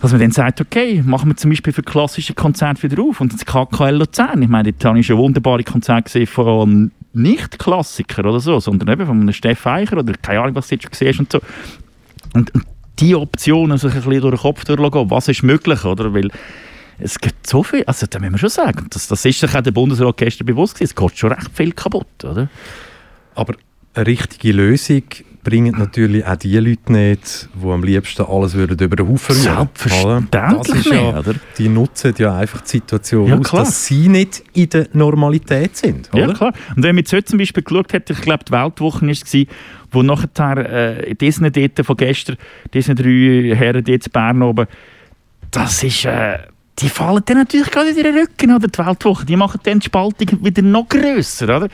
dass 0.00 0.12
man 0.12 0.20
dann 0.20 0.30
sagt, 0.30 0.60
okay, 0.60 1.02
machen 1.04 1.30
wir 1.30 1.36
zum 1.36 1.50
Beispiel 1.50 1.72
für 1.72 1.82
klassische 1.82 2.34
Konzerte 2.34 2.82
wieder 2.82 3.02
auf. 3.02 3.20
Und 3.20 3.32
das 3.32 3.44
KKL 3.44 3.96
Luzern, 3.96 4.42
ich 4.42 4.48
meine, 4.48 4.72
dort 4.72 4.84
habe 4.84 4.98
ich 5.00 5.06
schon 5.06 5.18
wunderbare 5.18 5.64
Konzerte 5.64 6.04
gesehen 6.04 6.26
von 6.26 6.90
nicht 7.12 7.58
Klassikern 7.58 8.26
oder 8.26 8.40
so, 8.40 8.60
sondern 8.60 8.90
eben 8.90 9.06
von 9.06 9.20
einem 9.20 9.32
Steff 9.32 9.66
Eicher 9.66 9.98
oder 9.98 10.12
keine 10.20 10.40
Ahnung, 10.40 10.54
was 10.54 10.68
du 10.68 10.74
jetzt 10.74 10.82
schon 10.82 10.90
gesehen 10.90 11.08
hast 11.08 11.18
und 11.20 11.32
so. 11.32 11.40
Und, 12.34 12.54
und 12.54 12.64
die 12.98 13.14
Optionen 13.14 13.78
sich 13.78 13.92
ein 13.94 14.02
bisschen 14.02 14.20
durch 14.20 14.34
den 14.34 14.40
Kopf 14.40 14.64
durchgehen, 14.64 15.10
was 15.10 15.28
ist 15.28 15.42
möglich, 15.42 15.84
oder? 15.84 16.12
Weil 16.12 16.30
es 16.98 17.18
gibt 17.18 17.46
so 17.46 17.62
viel, 17.62 17.84
also 17.84 18.06
da 18.08 18.18
müssen 18.18 18.32
wir 18.32 18.38
schon 18.38 18.48
sagen, 18.48 18.86
das, 18.90 19.08
das 19.08 19.24
ist 19.24 19.40
sich 19.40 19.54
auch 19.54 19.60
der 19.60 19.70
Bundesrat 19.70 20.16
gestern 20.16 20.46
bewusst 20.46 20.74
gewesen, 20.74 20.90
es 20.90 20.94
geht 20.94 21.18
schon 21.18 21.32
recht 21.32 21.50
viel 21.54 21.72
kaputt, 21.72 22.24
oder? 22.24 22.48
Aber 23.34 23.54
eine 23.94 24.06
richtige 24.06 24.52
Lösung 24.52 25.02
bringen 25.46 25.76
natürlich 25.78 26.26
auch 26.26 26.34
die 26.34 26.58
Leute 26.58 26.92
nicht, 26.92 27.48
die 27.54 27.68
am 27.68 27.84
liebsten 27.84 28.26
alles 28.26 28.54
würden 28.54 28.76
über 28.80 28.96
den 28.96 29.08
Haufen 29.08 29.36
rühren. 29.36 29.42
Selbstverständlich 29.44 30.86
ja, 30.86 30.92
nicht, 30.92 31.28
oder? 31.28 31.34
Die 31.56 31.68
nutzen 31.68 32.14
ja 32.18 32.36
einfach 32.36 32.62
die 32.62 32.68
Situation 32.68 33.28
Ja, 33.28 33.38
aus, 33.38 33.48
klar. 33.48 33.64
dass 33.64 33.86
sie 33.86 34.08
nicht 34.08 34.42
in 34.54 34.68
der 34.70 34.88
Normalität 34.92 35.76
sind. 35.76 36.10
Ja, 36.12 36.24
Oder? 36.24 36.34
klar. 36.34 36.52
Und 36.74 36.82
wenn 36.82 36.96
man 36.96 37.04
jetzt 37.04 37.12
heute 37.12 37.26
zum 37.26 37.38
Beispiel 37.38 37.62
geschaut 37.62 37.94
hat, 37.94 38.10
ich 38.10 38.20
glaube, 38.22 38.42
die 38.44 38.50
Weltwoche 38.50 39.02
war 39.02 39.10
es, 39.10 39.46
wo 39.92 40.02
nachher 40.02 40.56
äh, 41.08 41.14
Disney 41.14 41.52
dort 41.52 41.86
von 41.86 41.96
gestern, 41.96 42.38
diese 42.74 42.96
drei 42.96 43.54
Herren 43.54 43.84
dort 43.84 44.04
in 44.04 44.12
Bern 44.12 44.42
oben, 44.42 44.66
das 45.52 45.84
ist, 45.84 46.06
äh, 46.06 46.38
die 46.78 46.90
fallen 46.90 47.22
dann 47.24 47.38
natürlich 47.38 47.70
gerade 47.70 47.88
in 47.88 47.96
den 47.96 48.18
Rücken, 48.18 48.54
oder? 48.54 48.68
Die 48.68 48.78
Weltwoche, 48.78 49.24
die 49.24 49.36
machen 49.36 49.60
dann 49.62 49.78
die 49.78 49.86
Spaltung 49.86 50.44
wieder 50.44 50.60
noch 50.62 50.88
grösser, 50.88 51.44
oder? 51.56 51.68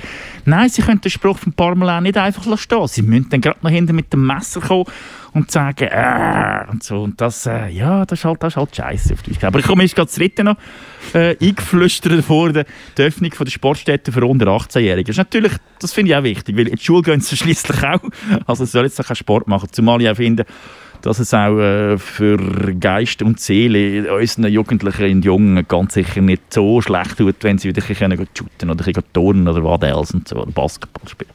Nein, 0.45 0.69
sie 0.69 0.83
können 0.83 1.01
den 1.01 1.11
Spruch 1.11 1.39
von 1.39 1.53
Parmelin 1.53 2.05
nicht 2.05 2.17
einfach 2.17 2.57
stehen 2.57 2.87
Sie 2.87 3.03
müssen 3.03 3.29
dann 3.31 3.41
gerade 3.41 3.59
noch 3.63 3.71
hinten 3.71 3.97
mit 3.97 4.13
dem 4.13 4.25
Messer 4.25 4.61
kommen 4.61 4.85
und 5.33 5.51
sagen, 5.51 5.89
äh, 5.89 6.71
und 6.71 6.85
so. 6.85 7.03
Und 7.03 7.21
das, 7.21 7.47
äh, 7.47 7.69
ja, 7.69 8.05
das 8.05 8.21
ist 8.21 8.25
halt, 8.25 8.43
das 8.43 8.53
ist 8.53 8.57
halt 8.57 8.77
scheiße 8.77 9.15
auf 9.15 9.23
Deutsch. 9.23 9.43
Aber 9.43 9.59
ich 9.59 9.67
komme 9.67 9.83
jetzt 9.83 9.97
gerade 9.97 10.07
das 10.07 10.15
dritte 10.15 10.45
noch 10.45 10.57
äh, 11.15 11.37
eingeflüstert 11.41 12.25
vor 12.25 12.53
der, 12.53 12.67
der 12.97 13.07
Öffnung 13.07 13.33
von 13.33 13.45
der 13.45 13.51
Sportstätte 13.51 14.13
für 14.13 14.25
unter 14.25 14.47
18-Jährige. 14.47 15.07
Das 15.07 15.15
ist 15.15 15.19
natürlich, 15.19 15.53
das 15.81 15.93
finde 15.93 16.13
ich 16.13 16.17
auch 16.17 16.23
wichtig, 16.23 16.57
weil 16.57 16.69
in 16.69 16.77
die 16.77 16.85
Schule 16.85 17.03
gehen 17.03 17.21
sie 17.21 17.37
schließlich 17.37 17.83
auch. 17.83 18.01
Also 18.47 18.65
sie 18.65 18.71
sollen 18.71 18.85
jetzt 18.85 19.01
auch 19.01 19.07
keinen 19.07 19.17
Sport 19.17 19.49
machen. 19.49 19.69
Zumal 19.73 20.01
ich 20.03 20.09
auch 20.09 20.17
finde, 20.17 20.45
dass 21.03 21.19
es 21.19 21.35
auch 21.35 21.59
äh, 21.59 21.99
für 21.99 22.39
Geist 22.81 23.23
und 23.23 23.41
Seele 23.41 24.13
unseren 24.15 24.47
Jugendlichen 24.47 25.17
und 25.17 25.25
Jungen 25.25 25.67
ganz 25.69 25.95
sicher 25.95 26.21
nicht 26.21 26.53
so 26.53 26.81
schlecht 26.81 27.19
tut, 27.19 27.37
wenn 27.43 27.59
sie 27.59 27.69
wieder 27.69 27.83
bisschen 27.83 28.29
shooten 28.35 28.71
oder 28.71 28.85
bisschen 28.85 29.05
turnen 29.13 29.49
oder 29.49 29.63
was 29.63 30.13
und 30.13 30.27
so, 30.27 30.37
oder 30.37 30.51
Basketball 30.51 31.09
spielen. 31.09 31.31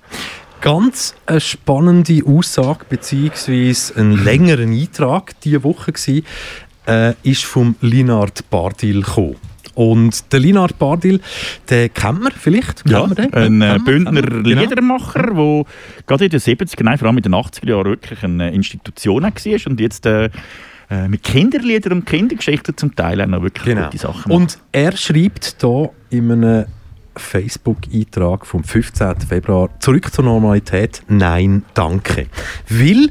Ganz 0.62 1.14
eine 1.28 1.40
spannende 1.40 2.24
Aussage 2.26 2.86
beziehungsweise 2.90 3.96
ein 4.00 4.24
längerer 4.24 4.64
Eintrag 4.64 5.40
diese 5.42 5.64
Woche 5.64 5.94
war, 5.94 7.10
äh, 7.10 7.14
ist 7.24 7.46
vom 7.46 7.76
Linard 7.82 8.50
Bardil 8.50 9.04
gekommen. 9.04 9.36
Und 9.78 10.34
den 10.34 10.42
Linard 10.42 10.80
Bardil, 10.80 11.20
den 11.70 11.94
kennt 11.94 12.24
man 12.24 12.32
vielleicht? 12.32 12.84
Ja, 12.90 13.06
man 13.06 13.14
den? 13.14 13.32
ein 13.32 13.62
äh? 13.62 13.80
Bündner 13.86 14.12
man? 14.12 14.44
Genau. 14.44 14.62
Liedermacher, 14.62 15.22
der 15.22 15.66
gerade 16.08 16.26
in 16.26 16.32
den 16.32 16.40
70er, 16.40 16.84
nein, 16.84 16.98
vor 16.98 17.08
allem 17.08 17.18
in 17.18 17.24
den 17.24 17.36
80er 17.36 17.70
Jahren 17.70 17.86
wirklich 17.86 18.24
eine 18.24 18.52
Institution 18.52 19.22
war 19.22 19.32
und 19.68 19.80
jetzt 19.80 20.08
äh, 20.08 20.32
äh, 20.90 21.08
mit 21.08 21.22
Kinderliedern 21.22 21.94
und 21.94 22.06
Kindergeschichten 22.08 22.76
zum 22.76 22.96
Teil 22.96 23.22
auch 23.22 23.28
noch 23.28 23.44
wirklich 23.44 23.66
Genau. 23.66 23.84
gute 23.86 24.00
Sachen 24.00 24.32
macht. 24.32 24.32
Und 24.32 24.58
er 24.72 24.98
schreibt 24.98 25.62
da 25.62 25.90
in 26.10 26.32
einem 26.32 26.66
Facebook-Eintrag 27.16 28.48
vom 28.48 28.64
15. 28.64 29.22
Februar 29.22 29.70
zurück 29.80 30.12
zur 30.12 30.26
Normalität. 30.26 31.04
Nein, 31.08 31.66
danke. 31.76 32.28
Weil 32.68 33.10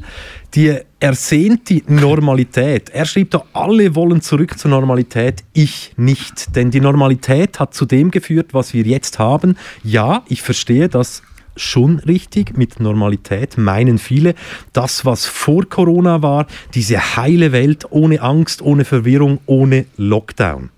die 0.55 0.77
ersehnte 0.99 1.81
Normalität, 1.87 2.89
er 2.89 3.05
schreibt 3.05 3.33
da, 3.33 3.43
alle 3.53 3.95
wollen 3.95 4.21
zurück 4.21 4.57
zur 4.57 4.71
Normalität, 4.71 5.43
ich 5.53 5.93
nicht. 5.97 6.55
Denn 6.55 6.71
die 6.71 6.79
Normalität 6.79 7.59
hat 7.59 7.73
zu 7.73 7.85
dem 7.85 8.11
geführt, 8.11 8.53
was 8.53 8.73
wir 8.73 8.83
jetzt 8.83 9.19
haben. 9.19 9.57
Ja, 9.83 10.23
ich 10.27 10.41
verstehe 10.41 10.89
das 10.89 11.21
schon 11.55 11.99
richtig. 11.99 12.57
Mit 12.57 12.79
Normalität 12.79 13.57
meinen 13.57 13.97
viele 13.97 14.35
das, 14.73 15.05
was 15.05 15.25
vor 15.25 15.65
Corona 15.67 16.21
war, 16.21 16.47
diese 16.73 17.17
heile 17.17 17.51
Welt 17.51 17.85
ohne 17.89 18.21
Angst, 18.21 18.61
ohne 18.61 18.85
Verwirrung, 18.85 19.39
ohne 19.45 19.85
Lockdown. 19.97 20.69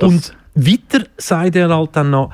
Und 0.00 0.36
weiter 0.54 1.04
sagt 1.16 1.56
er 1.56 1.68
halt 1.74 1.90
dann 1.94 2.10
noch, 2.10 2.32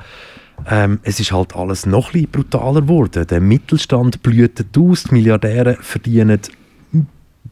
ähm, 0.69 0.99
es 1.03 1.19
ist 1.19 1.31
halt 1.31 1.55
alles 1.55 1.85
noch 1.85 2.13
ein 2.13 2.27
brutaler 2.31 2.81
geworden. 2.81 3.27
Der 3.27 3.41
Mittelstand 3.41 4.23
blüht 4.23 4.63
aus, 4.77 5.03
die 5.03 5.13
Milliardäre 5.13 5.77
verdienen 5.81 6.39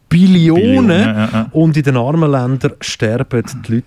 Billionen, 0.08 0.86
Billionen, 0.86 1.00
ja, 1.00 1.28
ja. 1.32 1.48
und 1.52 1.76
in 1.76 1.82
den 1.82 1.96
armen 1.96 2.30
Ländern 2.30 2.74
sterben 2.80 3.42
die 3.66 3.72
Leute 3.72 3.84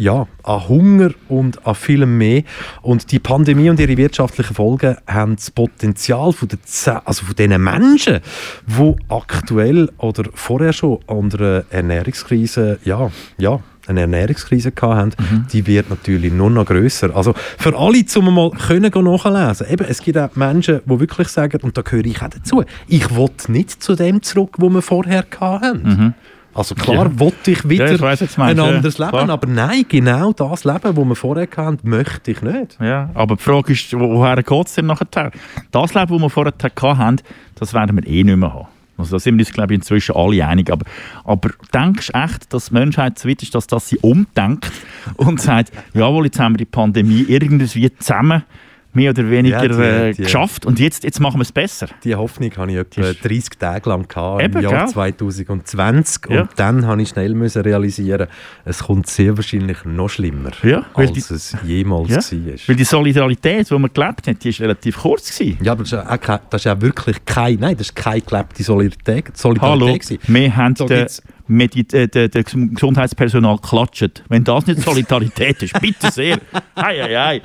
ja, 0.00 0.26
an 0.44 0.68
Hunger 0.68 1.10
und 1.28 1.66
an 1.66 1.74
vielem 1.74 2.16
mehr. 2.16 2.42
Und 2.82 3.12
die 3.12 3.18
Pandemie 3.18 3.68
und 3.68 3.78
ihre 3.78 3.96
wirtschaftlichen 3.96 4.54
Folgen 4.54 4.96
haben 5.06 5.36
das 5.36 5.50
Potenzial 5.50 6.32
von, 6.32 6.48
der 6.48 7.02
also 7.06 7.26
von 7.26 7.36
diesen 7.36 7.62
Menschen, 7.62 8.20
die 8.66 8.96
aktuell 9.08 9.90
oder 9.98 10.24
vorher 10.34 10.72
schon 10.72 11.00
an 11.06 11.30
einer 11.32 11.64
Ernährungskrise, 11.70 12.78
ja, 12.84 13.10
ja, 13.36 13.60
eine 13.90 14.00
Ernährungskrise 14.02 14.72
gehabt 14.72 14.96
haben, 14.96 15.10
Mhm. 15.18 15.46
die 15.52 15.66
wird 15.66 15.90
natürlich 15.90 16.32
nur 16.32 16.50
noch 16.50 16.64
grösser. 16.66 17.14
Also 17.14 17.34
für 17.58 17.76
alle, 17.78 18.04
zum 18.06 18.34
mal 18.34 18.50
können 18.50 18.90
nachlesen. 19.04 19.66
Eben, 19.68 19.86
es 19.88 20.00
gibt 20.02 20.16
auch 20.18 20.34
Menschen, 20.36 20.80
die 20.84 21.00
wirklich 21.00 21.28
sagen, 21.28 21.58
und 21.62 21.76
da 21.76 21.82
gehöre 21.82 22.06
ich 22.06 22.22
auch 22.22 22.28
dazu, 22.28 22.62
ich 22.88 23.14
will 23.14 23.28
nicht 23.48 23.82
zu 23.82 23.94
dem 23.94 24.22
zurück, 24.22 24.56
wo 24.58 24.70
wir 24.70 24.82
vorher 24.82 25.24
hatten. 25.40 26.14
Also 26.52 26.74
klar, 26.74 27.04
Mhm. 27.06 27.12
Ja. 27.12 27.20
wollte 27.20 27.50
ich 27.52 27.68
wieder 27.68 27.86
Ja, 27.86 27.92
ich 27.94 28.02
ein 28.02 28.28
meinst, 28.36 28.58
ja, 28.58 28.64
anderes 28.64 28.98
Leben, 28.98 29.30
aber 29.30 29.46
nein, 29.46 29.84
genau 29.88 30.32
das 30.32 30.64
Leben, 30.64 30.80
das 30.82 30.96
wir 30.96 31.14
vorher 31.14 31.46
hatten, 31.56 31.78
möchte 31.88 32.32
ich 32.32 32.42
nicht. 32.42 32.76
Ja, 32.80 33.10
aber 33.14 33.36
die 33.36 33.42
Frage 33.42 33.72
ist, 33.72 33.92
wo- 33.96 34.16
woher 34.16 34.42
geht 34.42 34.66
es 34.66 34.74
denn 34.74 34.86
nachher? 34.86 35.30
Das 35.70 35.94
Leben, 35.94 36.08
das 36.12 36.20
wir 36.20 36.28
vorher 36.30 36.52
hatten, 36.98 37.16
das 37.54 37.72
werden 37.72 37.96
wir 37.96 38.06
eh 38.06 38.24
nicht 38.24 38.36
mehr 38.36 38.52
haben. 38.52 38.66
Also 39.00 39.16
da 39.16 39.20
sind 39.20 39.36
wir 39.36 39.44
uns, 39.44 39.52
glaube 39.52 39.74
ich, 39.74 39.80
inzwischen 39.80 40.14
alle 40.14 40.46
einig. 40.46 40.70
Aber, 40.70 40.84
aber 41.24 41.50
denkst 41.74 42.08
du 42.08 42.18
echt, 42.18 42.52
dass 42.52 42.66
die 42.66 42.74
Menschheit 42.74 43.18
so 43.18 43.28
weit 43.28 43.42
ist, 43.42 43.54
dass, 43.54 43.66
dass 43.66 43.88
sie 43.88 43.98
umdenkt 43.98 44.70
und 45.16 45.40
sagt, 45.40 45.72
jawohl, 45.94 46.26
jetzt 46.26 46.38
haben 46.38 46.54
wir 46.54 46.58
die 46.58 46.64
Pandemie 46.64 47.24
irgendwie 47.28 47.90
zusammen 47.98 48.44
mehr 48.92 49.10
oder 49.10 49.30
weniger 49.30 49.62
Ja, 49.62 49.68
die- 49.68 49.82
äh, 49.82 50.12
die- 50.14 50.22
geschafft 50.24 50.66
und 50.66 50.78
jetzt, 50.80 51.04
jetzt 51.04 51.20
machen 51.20 51.38
wir 51.38 51.42
es 51.42 51.52
besser. 51.52 51.86
Die 52.04 52.14
Hoffnung 52.14 52.50
hatte 52.56 52.72
ich 52.72 52.76
etwa 52.78 53.00
Das 53.02 53.10
ist- 53.12 53.24
30 53.24 53.58
Tage 53.58 53.88
lang 53.88 54.08
gehabt, 54.08 54.42
Eben, 54.42 54.56
im 54.56 54.62
Jahr 54.62 54.84
gell? 54.86 54.88
2020 54.92 56.22
Ja. 56.30 56.42
und 56.42 56.50
dann 56.56 56.86
habe 56.86 57.00
ich 57.02 57.08
schnell 57.10 57.34
müssen 57.34 57.62
realisieren, 57.62 58.26
es 58.64 58.82
kommt 58.84 59.06
sehr 59.06 59.36
wahrscheinlich 59.36 59.84
noch 59.84 60.08
schlimmer, 60.08 60.50
Ja, 60.62 60.84
als 60.94 61.12
die- 61.12 61.20
es 61.20 61.56
jemals 61.64 62.08
Ja, 62.10 62.16
war. 62.16 62.54
Weil 62.66 62.76
die 62.76 62.84
Solidarität, 62.84 63.70
die 63.70 63.78
man 63.78 63.90
gelebt 63.92 64.26
hat, 64.26 64.42
die 64.44 64.48
ist 64.48 64.60
relativ 64.60 64.98
kurz 64.98 65.36
gewesen. 65.38 65.58
Ja, 65.62 65.72
aber 65.72 65.84
das 65.84 65.92
ist, 65.92 65.98
auch 65.98 66.40
das 66.50 66.60
ist 66.60 66.64
ja 66.64 66.80
wirklich 66.80 67.24
kein, 67.24 67.58
nein, 67.60 67.76
das 67.76 67.88
ist 67.88 67.96
keine 67.96 68.20
gelebte 68.20 68.62
Solidarität, 68.62 69.36
Solidarität 69.36 69.80
Hallo, 69.82 69.94
gewesen. 69.94 70.18
wir 70.26 70.56
haben 70.56 70.74
Da 70.74 70.84
den, 70.86 71.06
gibt's- 71.50 71.92
Medi 71.92 71.98
äh, 71.98 72.08
den, 72.08 72.30
den 72.30 72.74
Gesundheitspersonal 72.74 73.58
klatscht. 73.58 74.22
Wenn 74.28 74.44
das 74.44 74.66
nicht 74.66 74.80
Solidarität 74.80 75.62
ist, 75.62 75.80
bitte 75.80 76.10
sehr. 76.10 76.38
Ei, 76.74 77.02
ei, 77.02 77.18
ei. 77.18 77.42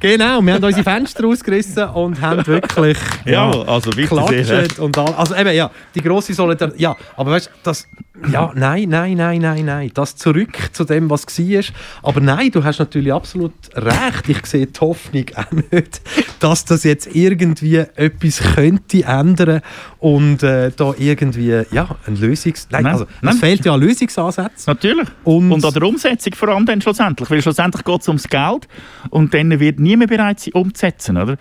Genau, 0.00 0.42
wir 0.42 0.54
haben 0.54 0.64
unsere 0.64 0.82
Fenster 0.84 1.26
ausgerissen 1.26 1.84
und 1.90 2.20
haben 2.20 2.46
wirklich 2.46 2.98
Ja, 3.24 3.50
also 3.50 3.90
bitte 3.90 4.14
sehr. 4.44 4.62
geklatscht 4.62 4.78
und 4.78 4.98
all, 4.98 5.14
also 5.14 5.34
eben 5.34 5.54
ja, 5.54 5.70
die 5.94 6.02
große 6.02 6.34
Solidarität, 6.34 6.80
ja, 6.80 6.94
aber 7.16 7.30
weißt 7.32 7.46
du, 7.46 7.50
das, 7.62 7.88
ja, 8.30 8.52
nein, 8.54 8.88
nein, 8.90 9.16
nein, 9.16 9.40
nein, 9.40 9.64
nein, 9.64 9.90
das 9.94 10.16
zurück 10.16 10.56
zu 10.72 10.84
dem, 10.84 11.08
was 11.08 11.26
war, 11.26 11.64
aber 12.02 12.20
nein, 12.20 12.50
du 12.50 12.62
hast 12.62 12.78
natürlich 12.78 13.12
absolut 13.12 13.52
recht, 13.74 14.28
ich 14.28 14.44
sehe 14.46 14.66
die 14.66 14.80
Hoffnung 14.80 15.24
auch 15.34 15.52
nicht, 15.72 16.00
dass 16.40 16.64
das 16.66 16.84
jetzt 16.84 17.14
irgendwie 17.14 17.76
etwas 17.76 18.40
könnte 18.54 19.02
ändern 19.04 19.62
und 19.98 20.42
äh, 20.42 20.70
da 20.76 20.92
irgendwie, 20.98 21.62
ja, 21.72 21.88
ein 22.06 22.16
Lösungs... 22.16 22.68
Nein, 22.70 22.82
Nein, 22.86 22.92
also 22.94 23.06
nein. 23.22 23.34
es 23.34 23.40
fehlt 23.40 23.64
ja 23.64 23.74
an 23.74 23.80
Lösungsansätzen. 23.80 24.64
Natürlich. 24.72 25.08
Und- 25.24 25.52
Und, 25.52 25.64
an 25.64 25.72
der 25.72 25.82
Umsetzung 25.82 26.34
vor 26.34 26.48
allem 26.48 26.66
dann 26.66 26.80
schlussendlich. 26.80 27.30
Weil 27.30 27.42
schlussendlich 27.42 27.84
geht 27.84 28.00
es 28.00 28.08
ums 28.08 28.28
Geld 28.28 28.66
und 29.10 29.32
dann 29.34 29.58
wird 29.60 29.78
niemand 29.78 30.10
bereit 30.10 30.40
sein, 30.40 30.52
umzusetzen. 30.54 31.16
Oder? 31.16 31.36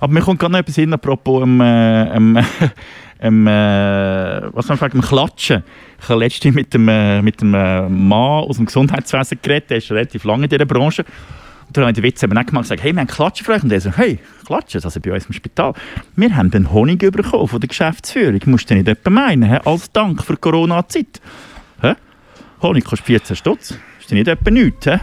Aber 0.00 0.12
mir 0.12 0.20
kommt 0.20 0.38
gerade 0.40 0.52
noch 0.52 0.60
etwas 0.60 0.76
hin, 0.76 0.92
apropos 0.92 1.42
ähm, 1.42 1.60
äh, 1.60 2.16
ähm, 2.16 2.38
ähm, 3.20 3.46
äh, 3.46 4.42
was 4.54 4.68
man 4.68 4.78
sagt, 4.78 4.94
dem 4.94 5.02
Klatschen. 5.02 5.62
Ich 6.02 6.08
habe 6.08 6.20
letztens 6.20 6.54
mit 6.54 6.72
dem, 6.72 6.88
äh, 6.88 7.20
mit 7.22 7.40
dem 7.40 7.52
äh, 7.54 7.88
Mann 7.88 8.44
aus 8.44 8.56
dem 8.56 8.66
Gesundheitswesen 8.66 9.38
geredet, 9.42 9.70
der 9.70 9.76
ist 9.78 9.90
relativ 9.90 10.24
lange 10.24 10.44
in 10.44 10.48
dieser 10.48 10.64
Branche. 10.64 11.04
Und 11.70 11.76
dann 11.76 11.84
habe 11.84 11.92
ich 11.92 11.94
den 11.94 12.02
Witz 12.04 12.20
eben 12.24 12.32
auch 12.36 12.44
gemacht 12.44 12.56
und 12.56 12.62
gesagt, 12.62 12.82
hey, 12.82 12.92
wir 12.92 13.00
haben 13.00 13.06
Klatschen 13.06 13.46
für 13.46 13.52
euch. 13.52 13.62
Und 13.62 13.70
er 13.70 13.80
so, 13.80 13.92
hey, 13.92 14.18
Klatschen, 14.44 14.82
also 14.82 14.98
bei 14.98 15.12
uns 15.12 15.26
im 15.26 15.32
Spital. 15.32 15.72
Wir 16.16 16.34
haben 16.36 16.50
den 16.50 16.72
Honig 16.72 16.98
bekommen 16.98 17.46
von 17.46 17.60
der 17.60 17.68
Geschäftsführung. 17.68 18.40
Musst 18.46 18.68
du 18.70 18.74
nicht 18.74 18.88
etwa 18.88 19.08
meinen, 19.10 19.44
hä? 19.48 19.60
als 19.64 19.92
Dank 19.92 20.24
für 20.24 20.32
die 20.32 20.40
Corona-Zeit. 20.40 21.20
Honig 22.62 22.84
kostet 22.84 23.06
14 23.06 23.36
Stutz. 23.36 23.74
Ist 24.00 24.10
nicht 24.12 24.26
etwa 24.28 24.50
nichts, 24.50 24.84
hä? 24.86 24.98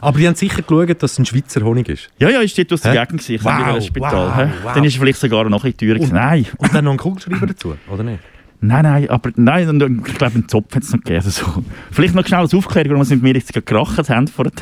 Aber 0.00 0.18
die 0.18 0.26
haben 0.26 0.34
sicher 0.34 0.62
geschaut, 0.62 1.02
dass 1.02 1.12
es 1.12 1.18
ein 1.18 1.26
Schweizer 1.26 1.60
Honig 1.62 1.88
ist. 1.90 2.08
Ja, 2.18 2.30
ja, 2.30 2.40
ist 2.40 2.56
dort 2.58 2.72
aus 2.72 2.80
der 2.80 2.92
Hä? 2.94 3.04
Gegend. 3.06 3.28
Ich 3.28 3.44
Wow, 3.44 3.52
wow, 3.74 3.84
Spital. 3.84 4.50
wow. 4.64 4.72
Dann 4.74 4.82
ist 4.84 4.94
er 4.96 5.00
vielleicht 5.00 5.20
sogar 5.20 5.44
noch 5.48 5.62
ein 5.64 5.70
bisschen 5.72 5.88
teurer 5.88 5.98
gewesen. 5.98 6.14
Nein, 6.14 6.46
Und 6.56 6.74
dann 6.74 6.84
noch 6.86 6.92
ein 6.92 6.96
Kugelschreiber 6.96 7.46
dazu, 7.46 7.76
oder 7.88 8.02
nicht? 8.02 8.20
Nein, 8.60 8.82
nein, 8.82 9.10
aber 9.10 9.30
nein, 9.36 10.02
ich 10.06 10.14
glaube, 10.14 10.34
einen 10.34 10.48
Zopf 10.48 10.74
hat 10.74 10.82
es 10.82 10.92
noch 10.92 11.00
gegeben. 11.00 11.24
Also, 11.24 11.62
vielleicht 11.90 12.14
noch 12.14 12.26
schnell 12.26 12.40
als 12.40 12.54
Aufklärung, 12.54 12.92
warum 12.92 13.08
wir 13.08 13.16
mit 13.16 13.22
mir 13.22 13.34
jetzt 13.34 13.52
gerade 13.52 13.64
gerachert 13.64 14.10
haben 14.10 14.28
vorher. 14.28 14.52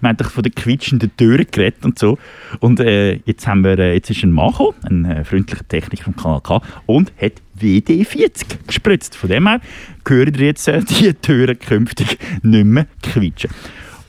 Wir 0.00 0.08
haben 0.08 0.16
doch 0.16 0.30
von 0.30 0.42
den 0.42 0.54
quietschenden 0.54 1.16
Türen 1.16 1.46
geredet 1.50 1.84
und 1.84 1.98
so. 1.98 2.18
Und 2.60 2.80
äh, 2.80 3.20
jetzt, 3.24 3.46
haben 3.46 3.64
wir, 3.64 3.78
äh, 3.78 3.94
jetzt 3.94 4.10
ist 4.10 4.22
ein 4.22 4.34
gekommen, 4.34 4.74
ein 4.84 5.04
äh, 5.04 5.24
freundlicher 5.24 5.66
Techniker 5.66 6.04
vom 6.04 6.16
Kanal 6.16 6.40
K, 6.40 6.60
und 6.86 7.12
hat 7.20 7.34
WD-40 7.60 8.66
gespritzt. 8.66 9.16
Von 9.16 9.30
dem 9.30 9.46
her 9.46 9.60
hören 10.06 10.34
ihr 10.34 10.46
jetzt 10.46 10.68
äh, 10.68 10.82
die 10.88 11.14
Türen 11.14 11.58
künftig 11.58 12.18
nicht 12.42 12.64
mehr 12.64 12.86
quietschen. 13.02 13.50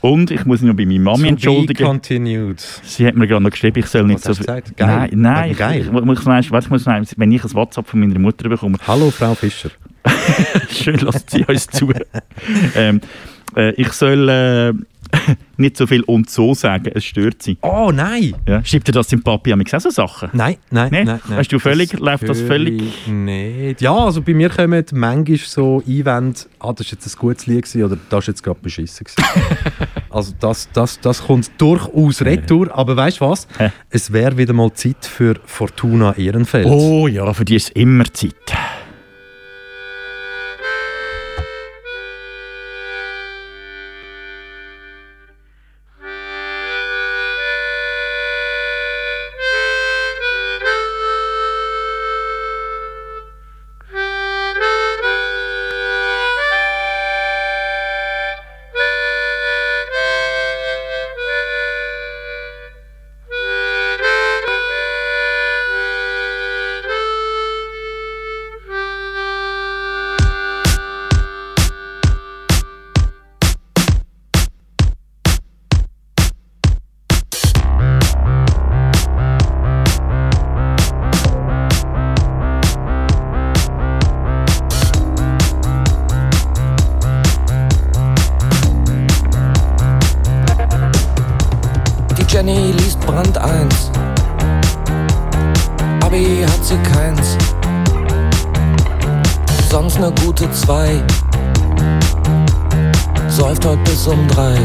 Und 0.06 0.30
ich 0.30 0.44
muss 0.44 0.60
mich 0.60 0.68
noch 0.68 0.76
bei 0.76 0.86
meiner 0.86 1.00
Mami 1.00 1.28
entschuldigen. 1.28 1.84
continued. 1.84 2.60
Sie 2.60 3.06
hat 3.06 3.16
mir 3.16 3.26
gerade 3.26 3.42
noch 3.42 3.50
geschrieben, 3.50 3.80
ich 3.80 3.86
soll 3.86 4.04
nicht 4.04 4.20
Was 4.20 4.28
hast 4.28 4.36
so 4.38 4.42
du 4.44 4.46
gesagt? 4.46 4.76
Geil? 4.76 4.88
Nein, 4.88 5.10
nein. 5.14 5.50
Ich, 5.50 5.58
geil? 5.58 5.80
ich, 5.80 5.92
was 6.50 6.64
ich 6.64 6.70
muss 6.70 6.86
wenn 6.86 7.32
ich 7.32 7.44
ein 7.44 7.54
WhatsApp 7.54 7.88
von 7.88 8.00
meiner 8.00 8.18
Mutter 8.18 8.48
bekomme, 8.48 8.78
Hallo 8.86 9.10
Frau 9.10 9.34
Fischer. 9.34 9.70
schön 10.70 10.98
lasst 10.98 11.30
sie 11.30 11.44
uns 11.44 11.66
zu. 11.66 11.92
ähm, 12.76 13.00
äh, 13.56 13.72
ich 13.72 13.92
soll, 13.92 14.28
äh, 14.28 14.72
nicht 15.56 15.76
so 15.76 15.86
viel 15.86 16.02
und 16.02 16.30
so 16.30 16.54
sagen, 16.54 16.90
es 16.94 17.04
stört 17.04 17.42
sie. 17.42 17.56
Oh 17.62 17.90
nein! 17.92 18.34
Ja. 18.46 18.64
Schreibt 18.64 18.88
dir 18.88 18.92
das 18.92 19.12
im 19.12 19.22
Papi 19.22 19.52
am 19.52 19.62
auch 19.62 19.80
so 19.80 19.90
Sachen? 19.90 20.30
Nein, 20.32 20.56
nein, 20.70 20.88
Nee? 20.90 21.04
nein. 21.04 21.20
nein. 21.28 21.38
Hast 21.38 21.52
du 21.52 21.58
völlig- 21.58 21.92
läuft 21.98 22.28
das 22.28 22.40
völlig- 22.40 23.06
Nicht. 23.08 23.80
Ja, 23.80 23.94
also 23.96 24.22
bei 24.22 24.34
mir 24.34 24.48
kommen 24.50 24.84
manchmal 24.92 25.38
so 25.38 25.82
Einwände, 25.86 26.40
ah, 26.60 26.72
das 26.72 26.86
war 26.86 26.92
jetzt 26.92 27.06
ein 27.06 27.18
gutes 27.18 27.46
Lied 27.46 27.62
gewesen, 27.64 27.84
oder 27.84 27.96
das 27.96 28.12
war 28.12 28.22
jetzt 28.32 28.42
gerade 28.42 28.60
beschissen. 28.60 29.06
also 30.10 30.32
das, 30.40 30.68
das, 30.72 31.00
das 31.00 31.22
kommt 31.26 31.50
durchaus 31.58 32.22
retour, 32.22 32.76
aber 32.76 32.96
weißt 32.96 33.20
du 33.20 33.28
was? 33.28 33.46
Es 33.90 34.12
wäre 34.12 34.36
wieder 34.38 34.52
mal 34.52 34.72
Zeit 34.72 35.04
für 35.04 35.34
Fortuna 35.44 36.16
Ehrenfeld. 36.16 36.66
Oh 36.66 37.06
ja, 37.08 37.32
für 37.32 37.44
die 37.44 37.56
ist 37.56 37.70
immer 37.70 38.04
Zeit. 38.12 38.34
Sie 96.66 96.76
keins. 96.78 97.36
Sonst 99.70 100.00
ne 100.00 100.12
gute 100.24 100.50
2. 100.50 101.00
Säuft 103.28 103.64
heute 103.64 103.78
bis 103.84 104.08
um 104.08 104.26
3. 104.26 104.56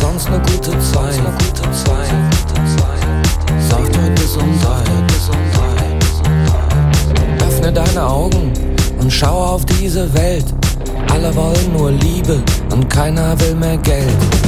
Sonst 0.00 0.30
ne 0.30 0.38
gute 0.38 0.70
2. 0.78 0.78
Säuft 3.68 3.98
heute 3.98 4.10
bis 4.12 4.36
um 4.36 4.60
3. 4.60 4.68
Öffne 7.44 7.72
deine 7.72 8.06
Augen 8.06 8.52
und 9.00 9.12
schau 9.12 9.54
auf 9.54 9.64
diese 9.64 10.14
Welt. 10.14 10.46
Alle 11.12 11.34
wollen 11.34 11.72
nur 11.76 11.90
Liebe 11.90 12.40
und 12.70 12.88
keiner 12.88 13.36
will 13.40 13.56
mehr 13.56 13.78
Geld. 13.78 14.47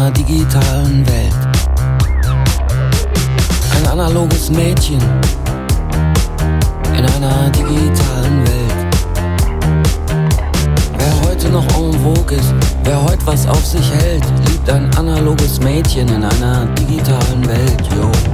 Einer 0.00 0.10
digitalen 0.12 1.06
Welt. 1.06 1.34
Ein 3.76 3.86
analoges 3.86 4.50
Mädchen 4.50 5.00
in 6.96 7.04
einer 7.04 7.50
digitalen 7.50 8.46
Welt. 8.46 8.96
Wer 10.96 11.28
heute 11.28 11.50
noch 11.50 11.66
en 11.76 11.92
vogue 12.00 12.34
ist, 12.34 12.54
wer 12.84 13.02
heute 13.02 13.26
was 13.26 13.46
auf 13.46 13.64
sich 13.64 13.90
hält, 13.92 14.24
liebt 14.48 14.70
ein 14.70 14.90
analoges 14.96 15.60
Mädchen 15.60 16.08
in 16.08 16.24
einer 16.24 16.64
digitalen 16.78 17.46
Welt, 17.46 17.82
yo. 17.94 18.29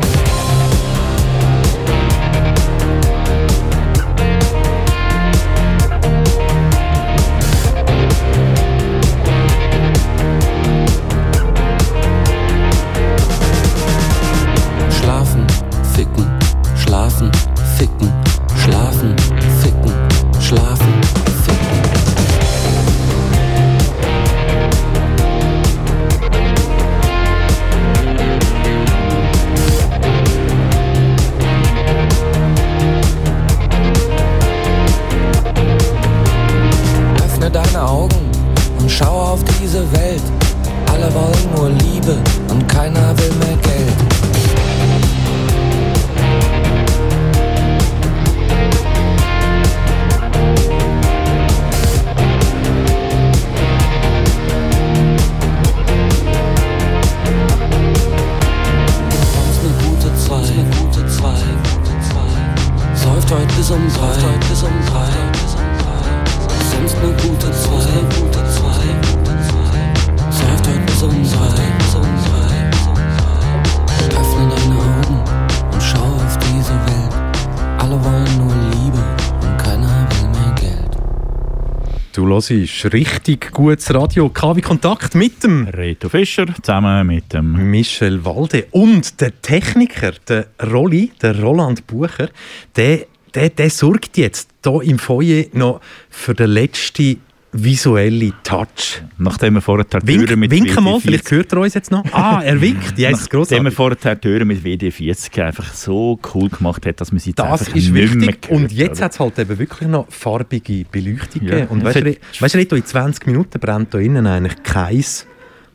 Hörst 82.36 82.92
richtig 82.92 83.50
gutes 83.52 83.94
Radio. 83.94 84.28
KW 84.28 84.60
Kontakt 84.60 85.14
mit 85.14 85.42
dem 85.42 85.68
Reto 85.68 86.10
Fischer 86.10 86.44
zusammen 86.60 87.06
mit 87.06 87.32
dem 87.32 87.70
Michel 87.70 88.26
Walde 88.26 88.66
und 88.72 89.22
der 89.22 89.40
Techniker, 89.40 90.12
der 90.28 90.48
Rolli, 90.70 91.12
der 91.22 91.42
Roland 91.42 91.86
Bucher, 91.86 92.28
der, 92.76 93.06
der, 93.34 93.48
der 93.48 93.70
sorgt 93.70 94.18
jetzt 94.18 94.50
hier 94.62 94.82
im 94.82 94.98
Foyer 94.98 95.46
noch 95.54 95.80
für 96.10 96.34
den 96.34 96.50
letzten 96.50 97.22
visuellen 97.64 98.32
Touch. 98.42 99.02
Nachdem 99.18 99.54
wir 99.54 99.60
vorher 99.60 99.84
die 99.84 100.06
Wink, 100.06 100.26
Türen 100.26 100.40
mit 100.40 100.50
winken 100.50 100.82
mal, 100.84 100.94
WD40 100.96 101.00
vielleicht 101.02 101.30
hört 101.30 101.52
er 101.52 101.58
uns 101.60 101.74
jetzt 101.74 101.90
noch. 101.90 102.04
Ah, 102.12 102.40
er 102.44 102.60
winkt. 102.60 102.98
Ja, 102.98 103.10
ist 103.10 103.32
Nachdem 103.32 103.64
wir 103.64 103.72
vorher 103.72 103.96
die 103.96 104.20
Türen 104.20 104.48
mit 104.48 104.62
WD40 104.64 105.42
einfach 105.42 105.72
so 105.74 106.18
cool 106.34 106.48
gemacht 106.48 106.86
hat, 106.86 107.00
dass 107.00 107.12
man 107.12 107.18
sie 107.18 107.30
jetzt 107.30 107.38
Das 107.38 107.68
ist 107.68 107.94
wichtig. 107.94 108.48
hört, 108.48 108.50
Und 108.50 108.72
jetzt 108.72 109.00
hat 109.02 109.12
es 109.12 109.20
halt 109.20 109.38
eben 109.38 109.58
wirklich 109.58 109.88
noch 109.88 110.06
farbige 110.10 110.84
Beleuchtung 110.90 111.42
Ja. 111.42 111.50
gegeben. 111.50 111.68
Und 111.70 111.84
weißt 111.84 112.00
du, 112.00 112.16
weißt 112.40 112.54
du, 112.72 112.76
in 112.76 112.84
20 112.84 113.26
Minuten 113.26 113.58
brennt 113.60 113.92
da 113.94 113.98
innen 113.98 114.26
eigentlich 114.26 114.62
kein 114.62 115.04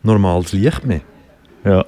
normales 0.04 0.52
Licht 0.54 0.86
mehr. 0.86 1.02
Ja, 1.66 1.86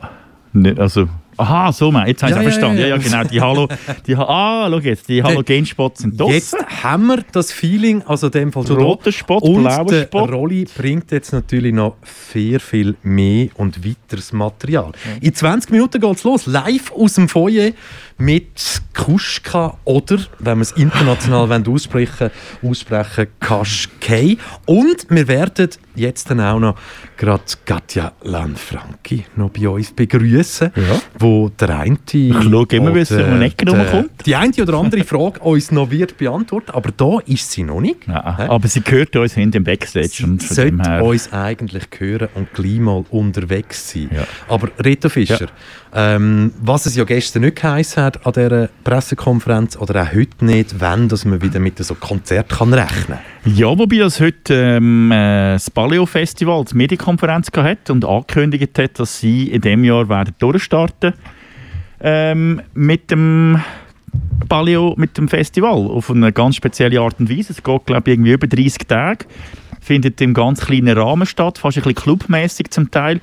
nicht, 0.53 0.79
also... 0.79 1.07
Aha, 1.37 1.71
so, 1.71 1.91
jetzt 1.91 2.23
habe 2.23 2.31
ich 2.31 2.35
Ja, 2.37 2.41
ja, 2.41 2.41
verstanden. 2.41 2.79
Ja, 2.79 2.87
ja. 2.87 2.97
genau. 2.97 3.23
Die 3.23 3.41
Halo, 3.41 3.67
die, 4.05 4.15
ah, 4.15 4.67
schau 4.69 4.79
jetzt, 4.79 5.09
die 5.09 5.23
Halogenspots 5.23 6.01
sind 6.01 6.19
Jetzt 6.21 6.53
draussen. 6.53 6.83
haben 6.83 7.07
wir 7.07 7.23
das 7.31 7.51
Feeling, 7.51 8.03
also 8.03 8.27
in 8.27 8.31
dem 8.31 8.51
Fall 8.51 8.65
so 8.65 8.75
Roter 8.75 9.11
Spot, 9.11 9.37
und 9.37 9.63
der 9.63 10.03
Spot. 10.03 10.25
Rolli 10.25 10.65
bringt 10.75 11.11
jetzt 11.11 11.31
natürlich 11.31 11.73
noch 11.73 11.95
sehr 12.03 12.59
viel 12.59 12.95
mehr 13.03 13.49
und 13.55 13.85
weiteres 13.85 14.33
Material. 14.33 14.91
In 15.21 15.33
20 15.33 15.71
Minuten 15.71 15.99
geht 15.99 16.15
es 16.15 16.23
los, 16.23 16.45
live 16.45 16.91
aus 16.91 17.13
dem 17.13 17.29
Foyer. 17.29 17.71
Mit 18.17 18.81
Kuschka 18.93 19.77
oder, 19.85 20.17
wenn 20.39 20.59
wir 20.59 20.61
es 20.61 20.71
international 20.73 21.63
aussprechen 21.67 22.29
aussprechen 22.61 23.27
Kaschkei. 23.39 24.37
Und 24.65 25.07
wir 25.09 25.27
werden 25.27 25.69
jetzt 25.95 26.29
dann 26.29 26.39
auch 26.41 26.59
noch 26.59 26.75
gerade 27.17 27.43
Katja 27.65 28.13
Lanfranchi 28.23 29.25
noch 29.35 29.49
bei 29.49 29.67
uns 29.69 29.91
begrüßen, 29.91 30.71
Ja. 30.75 31.01
wo 31.19 31.49
der 31.49 31.79
eine 31.79 31.97
Ich 32.11 32.33
schaue 32.33 32.65
immer, 32.71 32.95
wie 32.95 32.99
es 32.99 33.11
um 33.11 33.39
die 33.39 33.45
Ecke 33.45 33.69
rumkommt. 33.69 34.25
Die 34.25 34.35
eine 34.35 34.53
oder 34.61 34.73
andere 34.75 35.03
Frage 35.03 35.39
uns 35.41 35.71
noch 35.71 35.89
wird 35.91 36.17
beantwortet, 36.17 36.73
aber 36.73 36.91
da 36.95 37.19
ist 37.25 37.51
sie 37.51 37.63
noch 37.63 37.81
nicht. 37.81 38.07
Ja, 38.07 38.47
aber 38.49 38.67
sie 38.67 38.81
gehört 38.81 39.15
uns 39.15 39.33
hinten 39.33 39.57
im 39.57 39.63
Backstage. 39.63 40.23
Und 40.23 40.41
dem 40.41 40.79
sollte 40.79 41.03
uns 41.03 41.31
eigentlich 41.33 41.83
hören 41.97 42.29
und 42.35 42.53
gleich 42.53 42.79
mal 42.79 43.03
unterwegs 43.09 43.91
sein. 43.91 44.09
Aber 44.47 44.69
Reto 44.79 45.09
Fischer, 45.09 45.47
ähm, 45.93 46.53
was 46.61 46.85
es 46.85 46.95
ja 46.95 47.03
gestern 47.03 47.43
nicht 47.43 47.57
geheißen 47.57 48.02
hat 48.03 48.25
an 48.25 48.33
dieser 48.33 48.69
Pressekonferenz 48.83 49.77
oder 49.77 50.03
auch 50.03 50.13
heute 50.13 50.45
nicht, 50.45 50.79
wenn 50.79 51.09
dass 51.09 51.25
man 51.25 51.41
wieder 51.41 51.59
mit 51.59 51.83
so 51.83 51.95
Konzert 51.95 52.49
kann 52.49 52.73
rechnen 52.73 53.19
Ja, 53.45 53.77
wobei 53.77 53.97
das 53.97 54.19
heute 54.19 54.53
ähm, 54.53 55.11
äh, 55.11 55.53
das 55.53 55.71
Paleo 55.71 56.05
Festival 56.05 56.63
die 56.65 56.75
Medienkonferenz 56.75 57.51
gehabt 57.51 57.69
hat 57.69 57.89
und 57.89 58.05
angekündigt 58.05 58.77
hat, 58.77 58.99
dass 58.99 59.19
sie 59.19 59.49
in 59.49 59.61
diesem 59.61 59.83
Jahr 59.83 60.09
werden 60.09 60.35
durchstarten 60.39 61.13
ähm, 62.01 62.61
mit 62.73 63.09
dem 63.11 63.61
Paleo, 64.49 64.93
mit 64.97 65.17
dem 65.17 65.27
Festival 65.27 65.87
auf 65.87 66.11
eine 66.11 66.31
ganz 66.31 66.55
spezielle 66.57 66.99
Art 66.99 67.19
und 67.19 67.29
Weise. 67.29 67.53
Es 67.53 67.63
geht, 67.63 67.85
glaube 67.85 68.11
ich, 68.11 68.15
irgendwie 68.15 68.33
über 68.33 68.47
30 68.47 68.87
Tage. 68.87 69.25
Findet 69.81 70.21
im 70.21 70.33
ganz 70.33 70.61
kleinen 70.61 70.97
Rahmen 70.97 71.25
statt, 71.25 71.57
fast 71.57 71.77
ein 71.77 71.83
bisschen 71.83 71.95
clubmäßig 71.95 72.69
zum 72.71 72.91
Teil. 72.91 73.19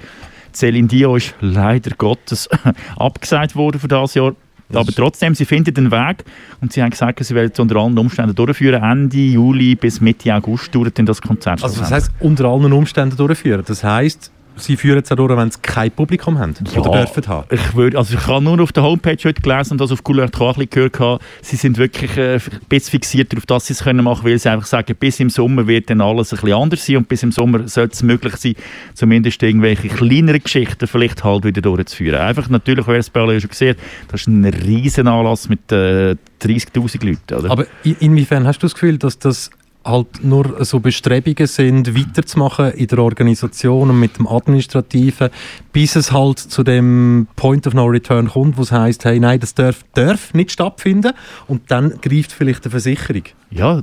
Celine 0.53 0.89
Dion 0.89 1.17
ist 1.17 1.35
leider 1.41 1.95
Gottes 1.97 2.49
abgesagt 2.97 3.55
worden 3.57 3.81
für 3.81 3.89
das 3.89 4.15
Jahr. 4.15 4.35
Aber 4.73 4.93
trotzdem, 4.93 5.35
sie 5.35 5.45
finden 5.45 5.75
den 5.75 5.91
Weg 5.91 6.25
und 6.61 6.73
sie 6.73 6.83
haben 6.83 6.91
gesagt, 6.91 7.25
sie 7.25 7.35
werden 7.35 7.51
es 7.53 7.59
unter 7.59 7.77
allen 7.77 7.99
Umständen 7.99 8.35
durchführen. 8.35 8.83
Ende 8.83 9.17
Juli 9.17 9.75
bis 9.75 10.01
Mitte 10.01 10.35
August 10.35 10.75
dauert 10.75 10.99
das 10.99 11.21
Konzert. 11.21 11.63
Also 11.63 11.81
das 11.81 11.91
heisst, 11.91 12.11
unter 12.21 12.45
allen 12.47 12.73
Umständen 12.73 13.17
durchführen. 13.17 13.65
Das 13.67 13.83
heisst, 13.83 14.31
sie 14.61 14.77
führen 14.77 15.01
es 15.03 15.11
auch 15.11 15.17
durch, 15.17 15.37
wenn 15.37 15.51
sie 15.51 15.59
kein 15.63 15.91
Publikum 15.91 16.39
haben 16.39 16.55
oder 16.77 16.91
dürfen 17.05 17.27
haben. 17.27 17.47
Ich, 17.51 17.75
würde, 17.75 17.99
also 17.99 18.15
ich 18.17 18.27
habe 18.27 18.43
nur 18.45 18.61
auf 18.61 18.73
der 18.73 18.83
Homepage 18.83 19.17
heute 19.25 19.41
gelesen 19.43 19.73
und 19.73 19.81
das 19.81 19.91
auf 19.93 20.05
Couleur 20.05 20.25
ein 20.27 20.31
bisschen 20.31 20.71
gehört. 20.71 21.01
habe, 21.01 21.23
Sie 21.43 21.57
sind 21.57 21.79
wirklich 21.79 22.17
äh, 22.17 22.35
ein 22.35 22.41
bisschen 22.69 22.91
fixiert 22.91 23.33
darauf, 23.33 23.47
dass 23.47 23.67
sie 23.67 23.73
es 23.73 23.83
können 23.85 24.05
machen, 24.05 24.25
weil 24.25 24.39
sie 24.39 24.49
einfach 24.51 24.67
sagen, 24.67 24.95
bis 24.99 25.21
im 25.21 25.31
Sommer 25.31 25.67
wird 25.67 25.91
dann 25.91 26.01
alles 26.01 26.33
ein 26.33 26.37
bisschen 26.41 26.53
anders 26.55 26.87
sein 26.87 26.97
und 26.99 27.09
bis 27.09 27.23
im 27.23 27.33
Sommer 27.33 27.67
sollte 27.69 27.95
es 27.95 28.03
möglich 28.03 28.37
sein, 28.37 28.55
zumindest 28.95 29.43
irgendwelche 29.43 29.89
kleineren 29.89 30.43
Geschichten 30.43 30.87
vielleicht 30.87 31.25
halt 31.25 31.45
wieder 31.45 31.61
durchzuführen. 31.63 32.21
Einfach 32.21 32.49
natürlich, 32.49 32.87
wer 32.87 32.97
es 32.99 33.11
bei 33.11 33.21
allen 33.21 33.41
schon 33.41 33.51
gesehen 33.51 33.77
das 34.09 34.23
ist 34.23 34.27
ein 34.29 34.45
riesen 34.45 35.09
Anlass 35.09 35.49
mit 35.49 35.71
äh, 35.73 36.17
30'000 36.43 37.05
Leuten. 37.05 37.35
Oder? 37.35 37.51
Aber 37.51 37.67
in- 37.85 37.97
inwiefern 38.01 38.47
hast 38.47 38.63
du 38.63 38.67
das 38.67 38.75
Gefühl, 38.75 38.99
dass 38.99 39.19
das 39.19 39.51
halt 39.85 40.23
nur 40.23 40.65
so 40.65 40.81
Bestrebungen 40.81 41.47
sind, 41.47 41.97
weiterzumachen 41.97 42.73
in 42.73 42.87
der 42.87 42.99
Organisation 42.99 43.91
und 43.91 43.99
mit 43.99 44.19
dem 44.19 44.27
Administrativen, 44.27 45.31
bis 45.73 45.97
es 45.97 46.13
halt 46.13 46.39
zu 46.39 46.63
dem 46.63 47.27
Point 47.37 47.67
of 47.67 47.75
No 47.75 47.87
Return 47.87 48.29
kommt, 48.29 48.59
wo 48.59 48.63
es 48.63 48.73
heisst, 48.73 49.05
hey, 49.05 49.19
nein, 49.19 49.41
das 49.41 49.55
darf, 49.55 49.85
darf 49.95 50.35
nicht 50.35 50.53
stattfinden 50.53 51.13
und 51.47 51.71
dann 51.71 51.99
greift 52.01 52.33
vielleicht 52.33 52.65
eine 52.65 52.71
Versicherung. 52.71 53.23
Ja, 53.51 53.83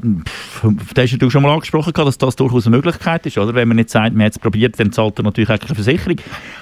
das 0.93 1.11
hast 1.11 1.21
du 1.21 1.29
schon 1.29 1.43
mal 1.43 1.51
angesprochen, 1.51 1.91
dass 1.93 2.17
das 2.17 2.37
durchaus 2.37 2.67
eine 2.67 2.77
Möglichkeit 2.77 3.25
ist. 3.25 3.37
Oder? 3.37 3.53
Wenn 3.53 3.67
man 3.67 3.75
nicht 3.75 3.89
sagt, 3.89 4.15
man 4.15 4.25
hat 4.25 4.31
es 4.31 4.39
probiert, 4.39 4.79
dann 4.79 4.93
zahlt 4.93 5.19
er 5.19 5.23
natürlich 5.23 5.49
eigentlich 5.49 5.71
eine 5.71 5.75
Versicherung. 5.75 6.17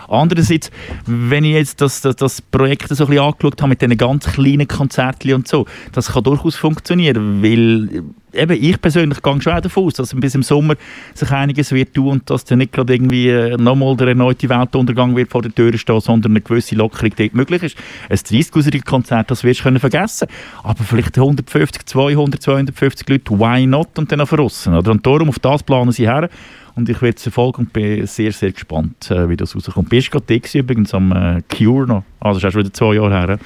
Andererseits, 0.08 0.72
wenn 1.06 1.44
ich 1.44 1.54
jetzt 1.54 1.82
das, 1.82 2.02
das, 2.02 2.16
das 2.16 2.42
Projekt 2.42 2.88
so 2.90 3.04
ein 3.04 3.10
bisschen 3.10 3.24
angeschaut 3.24 3.62
habe 3.62 3.70
mit 3.70 3.82
diesen 3.82 3.98
ganz 3.98 4.26
kleinen 4.26 4.68
Konzerten 4.68 5.34
und 5.34 5.48
so, 5.48 5.68
das 5.92 6.14
kann 6.14 6.24
durchaus 6.24 6.56
funktionieren, 6.56 7.44
weil 7.44 8.04
eben 8.36 8.62
ich 8.62 8.80
persönlich 8.80 9.22
gehe 9.22 9.42
schwer 9.42 9.62
davon 9.62 9.86
aus, 9.86 9.94
dass 9.94 10.14
bis 10.14 10.36
im 10.36 10.44
Sommer 10.44 10.76
sich 11.14 11.32
einiges 11.32 11.72
wird 11.72 11.94
tun 11.94 12.10
und 12.10 12.30
dass 12.30 12.46
dann 12.46 12.60
nicht 12.60 12.74
gerade 12.74 12.94
irgendwie 12.94 13.30
äh, 13.30 13.58
nochmal 13.58 13.96
der 13.96 14.10
erneute 14.10 14.50
Weltuntergang 14.50 15.16
wird 15.16 15.32
vor 15.32 15.42
der 15.42 15.54
Tür 15.54 15.78
stehen, 15.78 16.00
sondern 16.02 16.34
eine 16.34 16.42
gewisse 16.42 16.76
Lockerung 16.76 17.12
dort 17.18 17.34
möglich 17.34 17.64
ist. 17.64 17.78
Ein 18.10 18.18
30 18.18 18.86
Konzert, 18.86 19.32
das 19.32 19.44
wirst 19.44 19.62
du 19.62 19.64
können 19.64 19.80
vergessen. 19.80 20.28
Aber 20.64 20.84
vielleicht 20.84 21.18
150, 21.18 21.86
200, 21.86 22.42
250 22.42 23.10
Leute, 23.10 23.32
why 23.40 23.66
not? 23.66 23.98
Und 23.98 24.12
dann 24.12 24.22
auch 24.22 24.28
verrissen. 24.28 24.76
Oder? 24.76 24.92
Und 24.92 25.06
darum, 25.06 25.30
auf 25.30 25.40
das 25.40 25.64
planen 25.64 25.92
sie 25.92 26.08
her. 26.08 26.30
Und 26.76 26.90
ich 26.90 27.02
werde 27.02 27.16
es 27.16 27.24
verfolgen 27.24 27.64
und 27.64 27.74
bin 27.74 28.06
sehr, 28.06 28.34
sehr 28.34 28.52
gespannt, 28.52 29.10
äh, 29.10 29.30
wie 29.30 29.38
das 29.38 29.56
rauskommt. 29.56 29.90
Bist 29.90 30.14
du 30.14 30.20
gerade 30.20 30.42
übrigens 30.54 30.94
am 30.94 31.12
äh, 31.14 31.42
Cure 31.44 31.88
noch? 31.88 32.04
Also, 32.20 32.40
das 32.40 32.50
ist 32.50 32.54
schon 32.54 32.64
wieder 32.64 32.74
zwei 32.74 32.96
Jahre 32.96 33.12
her. 33.12 33.40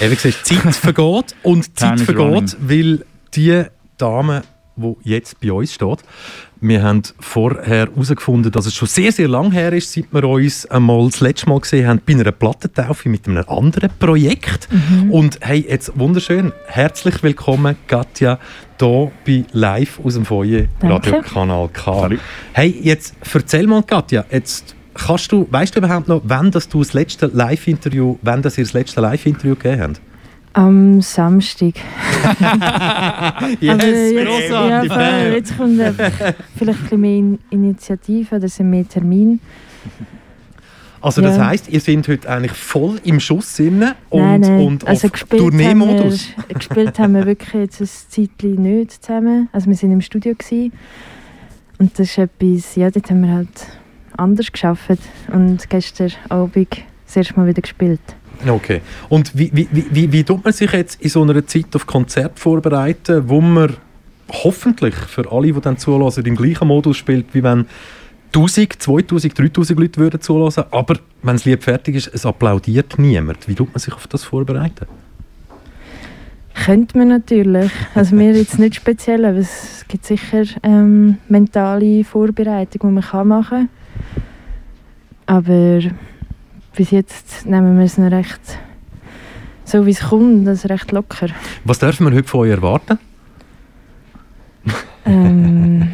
Eben 0.00 0.14
gesagt, 0.14 0.44
Zeit 0.44 0.74
vergeht 0.74 1.36
und 1.44 1.78
Zeit 1.78 2.00
vergeht, 2.00 2.56
weil 2.60 3.04
die 3.34 3.64
Dame, 4.02 4.42
die 4.74 4.94
jetzt 5.04 5.40
bei 5.40 5.52
uns 5.52 5.72
steht, 5.74 5.98
wir 6.60 6.82
haben 6.82 7.02
vorher 7.20 7.86
herausgefunden, 7.88 8.50
dass 8.50 8.66
es 8.66 8.74
schon 8.74 8.88
sehr, 8.88 9.12
sehr 9.12 9.28
lang 9.28 9.52
her 9.52 9.72
ist, 9.72 9.92
seit 9.92 10.12
wir 10.12 10.24
uns 10.24 10.66
einmal 10.66 11.06
das 11.06 11.20
letzte 11.20 11.48
Mal 11.48 11.60
gesehen 11.60 11.86
haben 11.86 12.00
bei 12.04 12.14
einer 12.14 12.32
Plattentaufe 12.32 13.08
mit 13.08 13.28
einem 13.28 13.44
anderen 13.48 13.90
Projekt. 13.98 14.68
Und 15.10 15.38
hey, 15.40 15.66
jetzt 15.68 15.92
wunderschön, 15.98 16.52
herzlich 16.66 17.22
willkommen, 17.22 17.76
Katja, 17.86 18.38
hier 18.78 19.10
bei 19.24 19.44
Live 19.52 20.00
aus 20.02 20.14
dem 20.14 20.24
Foyer 20.24 20.66
Danke. 20.80 21.12
Radio 21.12 21.22
Kanal 21.22 21.68
K. 21.68 22.00
Salut. 22.00 22.20
Hey, 22.52 22.80
jetzt 22.82 23.14
erzähl 23.32 23.66
mal, 23.66 23.82
Katja, 23.82 24.24
jetzt 24.30 24.74
kannst 24.94 25.30
du, 25.30 25.46
weißt 25.50 25.74
du 25.74 25.78
überhaupt 25.78 26.08
noch, 26.08 26.22
wann 26.24 26.50
das 26.50 26.68
du 26.68 26.80
das 26.80 26.92
letzte 26.92 27.26
Live-Interview, 27.26 28.18
wann 28.22 28.42
das 28.42 28.58
ihr 28.58 28.64
das 28.64 28.72
letzte 28.72 29.00
Live-Interview 29.00 29.54
gegeben 29.54 29.82
habt? 29.82 30.00
Am 30.54 31.00
Samstag. 31.00 31.74
Yes, 33.60 33.74
Aber 33.74 33.86
jetzt, 33.86 34.50
ja, 34.50 34.84
voll, 34.84 35.32
jetzt 35.34 35.56
kommt 35.56 35.80
vielleicht 36.56 36.80
ein 36.80 36.82
bisschen 36.82 37.00
mehr 37.00 37.16
In- 37.18 37.38
Initiative 37.50 38.36
oder 38.36 38.48
sind 38.48 38.70
mehr 38.70 38.88
Termine. 38.88 39.38
Also 41.00 41.20
das 41.20 41.36
Ja. 41.36 41.46
heisst, 41.48 41.68
ihr 41.68 41.80
seid 41.80 42.06
heute 42.06 42.28
eigentlich 42.30 42.52
voll 42.52 43.00
im 43.02 43.18
Schuss 43.18 43.58
und, 43.58 43.78
nein, 43.80 44.40
nein. 44.40 44.60
und 44.60 44.86
also 44.86 45.08
auf 45.08 45.24
Tourneemodus. 45.24 46.28
Gespielt 46.54 46.98
haben 47.00 47.14
wir 47.14 47.26
wirklich 47.26 47.52
jetzt 47.54 47.80
ein 47.80 47.88
Zeitchen 47.88 48.62
nicht 48.62 49.02
zusammen. 49.04 49.48
Also 49.52 49.66
wir 49.68 49.74
sind 49.74 49.90
im 49.90 50.00
Studio 50.00 50.34
gewesen. 50.36 50.72
und 51.78 51.98
das 51.98 52.08
ist 52.10 52.18
etwas, 52.18 52.76
ja, 52.76 52.90
dort 52.90 53.10
haben 53.10 53.22
wir 53.22 53.32
halt 53.32 53.66
anders 54.16 54.52
geschafft 54.52 54.98
und 55.32 55.68
gestern 55.68 56.12
Abend 56.28 56.68
das 57.06 57.16
erste 57.16 57.34
Mal 57.34 57.48
wieder 57.48 57.62
gespielt. 57.62 58.00
Okay. 58.46 58.80
Und 59.08 59.36
wie, 59.36 59.50
wie, 59.54 59.68
wie, 59.70 60.12
wie, 60.12 60.24
tut 60.24 60.44
man 60.44 60.52
sich 60.52 60.72
jetzt 60.72 61.00
in 61.00 61.10
so 61.10 61.22
einer 61.22 61.46
Zeit 61.46 61.74
auf 61.74 61.86
Konzert 61.86 62.38
vorbereiten, 62.38 63.28
wo 63.28 63.40
man 63.40 63.76
hoffentlich 64.28 64.94
für 64.94 65.30
alle, 65.30 65.52
die 65.52 65.60
dann 65.60 65.78
zulassen, 65.78 66.24
im 66.24 66.36
gleichen 66.36 66.68
Modus 66.68 66.96
spielt, 66.96 67.34
wie 67.34 67.42
wenn 67.42 67.66
1000, 68.34 68.82
2000, 68.82 69.38
3000 69.38 69.78
Leute 69.78 70.00
würden 70.00 70.20
zulassen, 70.20 70.64
aber 70.70 70.98
wenn 71.22 71.36
das 71.36 71.44
Lied 71.44 71.62
fertig 71.62 71.96
ist, 71.96 72.10
es 72.14 72.24
applaudiert 72.24 72.98
niemand. 72.98 73.46
Wie 73.46 73.54
tut 73.54 73.68
man 73.72 73.78
sich 73.78 73.92
auf 73.92 74.06
das 74.06 74.24
vorbereiten? 74.24 74.86
Könnte 76.54 76.96
man 76.98 77.08
natürlich. 77.08 77.70
Also 77.94 78.14
mir 78.14 78.32
jetzt 78.32 78.58
nicht 78.58 78.76
speziell, 78.76 79.24
aber 79.24 79.38
es 79.38 79.84
gibt 79.88 80.06
sicher 80.06 80.44
ähm, 80.62 81.18
mentale 81.28 82.04
Vorbereitung, 82.04 82.80
die 82.82 82.94
man 82.94 83.02
kann 83.02 83.28
machen 83.28 83.68
kann. 83.68 83.68
Aber 85.26 85.80
bis 86.74 86.90
jetzt 86.90 87.46
nehmen 87.46 87.78
wir 87.78 87.84
es 87.84 87.98
noch 87.98 88.10
recht 88.10 88.40
so, 89.64 89.86
wie 89.86 89.90
es 89.90 90.00
kommt, 90.00 90.46
das 90.46 90.68
recht 90.68 90.92
locker. 90.92 91.28
Was 91.64 91.78
dürfen 91.78 92.06
wir 92.06 92.14
heute 92.14 92.28
von 92.28 92.40
euch 92.40 92.50
erwarten? 92.50 92.98
Ähm, 95.06 95.92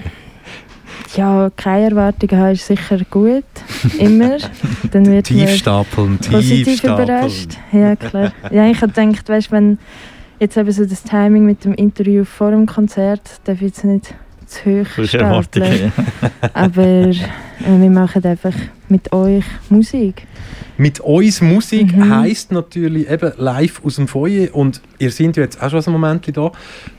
ja, 1.16 1.50
keine 1.54 1.90
Erwartungen 1.90 2.42
haben 2.42 2.52
ist 2.52 2.66
sicher 2.66 2.98
gut. 3.10 3.44
Immer. 3.98 4.38
Dann 4.90 5.06
wird 5.06 5.30
man 5.30 5.46
Tiefstapeln, 5.46 6.18
positiv 6.18 6.64
tiefstapeln. 6.64 7.08
überrascht. 7.08 7.50
Ja, 7.72 7.94
klar. 7.94 8.32
Ja, 8.50 8.66
ich 8.68 8.80
habe 8.80 8.92
gedacht, 8.92 9.28
weißt, 9.28 9.52
wenn 9.52 9.78
jetzt 10.40 10.56
eben 10.56 10.72
so 10.72 10.84
das 10.84 11.02
Timing 11.02 11.44
mit 11.44 11.64
dem 11.64 11.74
Interview 11.74 12.24
vor 12.24 12.50
dem 12.50 12.66
Konzert, 12.66 13.40
darf 13.44 13.56
ich 13.56 13.68
jetzt 13.68 13.84
nicht 13.84 14.14
zu 14.46 14.80
hoch 14.80 15.04
stapeln. 15.04 15.92
Aber 16.52 17.10
wir 17.61 17.90
machen 17.90 18.24
einfach 18.24 18.54
mit 18.88 19.12
euch 19.12 19.44
Musik. 19.68 20.26
Mit 20.76 21.00
uns 21.00 21.40
Musik 21.40 21.96
Mhm. 21.96 22.14
heisst 22.16 22.52
natürlich 22.52 23.11
eben 23.11 23.32
live 23.36 23.84
aus 23.84 23.96
dem 23.96 24.06
Foyer 24.06 24.54
und 24.54 24.80
ihr 24.98 25.11
seid 25.11 25.36
ja 25.36 25.42
jetzt 25.42 25.61
auch 25.61 25.70
schon 25.70 25.82
ein 25.84 25.92
Moment 25.92 26.36
da. 26.36 26.52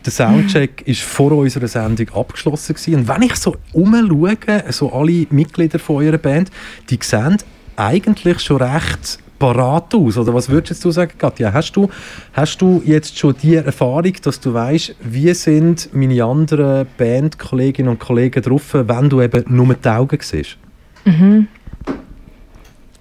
Der 0.06 0.12
Soundcheck 0.12 0.84
ist 0.86 1.02
vor 1.02 1.32
unserer 1.32 1.68
Sendung 1.68 2.10
abgeschlossen 2.10 2.76
gewesen. 2.76 2.96
und 2.96 3.08
wenn 3.08 3.22
ich 3.22 3.36
so 3.36 3.56
umschaue, 3.72 4.38
so 4.70 4.92
alle 4.92 5.28
Mitglieder 5.30 5.80
von 5.80 6.04
eurer 6.04 6.18
Band, 6.18 6.52
die 6.90 7.00
sehen 7.02 7.38
eigentlich 7.78 8.40
schon 8.42 8.62
recht 8.62 9.20
parat 9.40 9.96
aus. 9.96 10.18
Oder 10.18 10.34
was 10.34 10.50
würdest 10.50 10.84
du 10.84 10.92
sagen, 10.92 11.14
Katja? 11.18 11.52
Hast 11.54 11.72
du, 11.76 11.90
hast 12.34 12.62
du 12.62 12.82
jetzt 12.86 13.18
schon 13.18 13.36
die 13.42 13.56
Erfahrung, 13.56 14.14
dass 14.22 14.40
du 14.40 14.54
weißt, 14.54 14.96
wie 15.02 15.34
sind 15.34 15.90
meine 15.94 16.24
anderen 16.24 16.86
Bandkolleginnen 16.98 17.90
und 17.92 18.00
Kollegen 18.00 18.44
drauf, 18.44 18.74
wenn 18.74 19.10
du 19.10 19.22
eben 19.22 19.44
nur 19.48 19.74
die 19.74 19.90
Augen 19.90 20.20
siehst? 20.22 20.58
Mhm. 21.06 21.48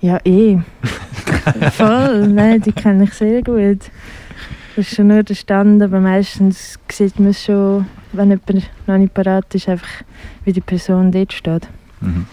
Ja, 0.00 0.18
eh. 0.24 0.58
Voll, 1.72 2.28
nein, 2.28 2.62
die 2.62 2.72
kenne 2.72 3.04
ich 3.04 3.14
sehr 3.14 3.42
gut. 3.42 3.90
Das 4.76 4.86
ist 4.86 4.94
schon 4.94 5.08
nur 5.08 5.24
der 5.24 5.34
Stand, 5.34 5.82
aber 5.82 5.98
meistens 5.98 6.78
sieht 6.88 7.18
man 7.18 7.34
schon, 7.34 7.86
wenn 8.12 8.30
jemand 8.30 8.70
noch 8.86 8.96
nicht 8.96 9.12
parat 9.12 9.52
ist, 9.56 9.68
einfach 9.68 9.88
wie 10.44 10.52
die 10.52 10.60
Person 10.60 11.10
dort 11.10 11.32
steht. 11.32 11.68
Mhm. 12.00 12.26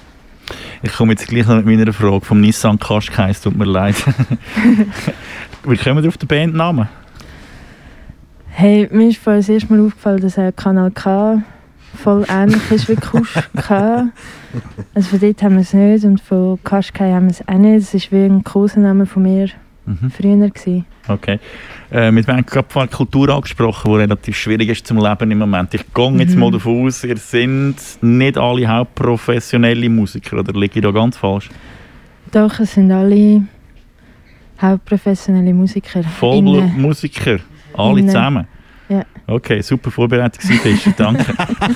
Ich 0.83 0.93
komme 0.93 1.13
jetzt 1.13 1.27
gleich 1.27 1.47
noch 1.47 1.55
mit 1.55 1.65
meiner 1.65 1.91
Frage 1.93 2.23
vom 2.25 2.39
Nissan 2.41 2.77
Qashqai, 2.79 3.29
es 3.31 3.41
tut 3.41 3.55
mir 3.55 3.65
leid. 3.65 3.95
Wie 5.63 5.77
kommen 5.77 6.03
wir 6.03 6.07
auf 6.09 6.17
den 6.17 6.27
Bandnamen? 6.27 6.87
Hey, 8.49 8.87
mir 8.91 9.09
ist 9.09 9.17
vorhin 9.17 9.41
das 9.41 9.49
erste 9.49 9.73
Mal 9.73 9.85
aufgefallen, 9.85 10.21
dass 10.21 10.37
er 10.37 10.51
Kanal 10.51 10.91
K 10.91 11.41
voll 11.95 12.25
ähnlich 12.29 12.71
ist 12.71 12.89
wie 12.89 12.95
Kusch 12.95 13.37
K. 13.55 14.07
Also 14.93 15.09
von 15.09 15.19
dort 15.19 15.41
haben 15.43 15.55
wir 15.55 15.61
es 15.61 15.73
nicht 15.73 16.05
und 16.05 16.21
von 16.21 16.59
Qashqai 16.63 17.11
haben 17.13 17.25
wir 17.25 17.31
es 17.31 17.47
auch 17.47 17.57
nicht. 17.57 17.93
Es 17.93 18.11
war 18.11 18.19
wie 18.19 18.25
ein 18.25 18.43
Kosename 18.43 19.05
von 19.05 19.23
mir 19.23 19.49
Mhm. 19.87 20.09
früher. 20.09 20.49
Gewesen. 20.49 20.85
Okay. 21.08 21.39
Äh, 21.91 22.12
wir 22.12 22.24
haben 22.28 22.45
gerade 22.45 22.68
von 22.70 22.89
Kultur 22.89 23.30
angesprochen, 23.30 23.91
die 23.91 23.97
relativ 23.97 24.36
schwierig 24.38 24.70
ist 24.70 24.88
zum 24.88 24.97
Leben 24.97 25.30
im 25.32 25.38
Moment. 25.38 25.74
Ich 25.76 25.84
gehe 25.93 26.12
jetzt 26.18 26.34
Mhm. 26.34 26.39
mal 26.39 26.51
davon 26.51 26.88
aus, 26.88 27.03
ihr 27.03 27.18
sind 27.18 27.76
nicht 28.01 28.38
alle 28.38 28.68
hauptprofessionelle 28.68 29.88
Musiker, 29.89 30.39
oder 30.39 30.53
liege 30.60 30.80
ich 30.80 30.84
da 30.84 30.91
ganz 30.91 31.16
falsch? 31.18 31.49
Doch, 32.32 32.60
es 32.60 32.74
sind 32.74 32.91
alle 32.91 33.43
hauptprofessionelle 34.62 35.53
Musiker. 35.53 35.99
Innen. 35.99 36.10
Vollblutmusiker, 36.12 37.38
alle 37.76 37.99
Innen. 37.99 38.08
zusammen? 38.10 38.47
Okay, 39.28 39.61
super 39.61 39.89
vorbereitet 39.89 40.39
gewesen, 40.39 40.59
Fischer, 40.59 40.93
danke. 40.95 41.26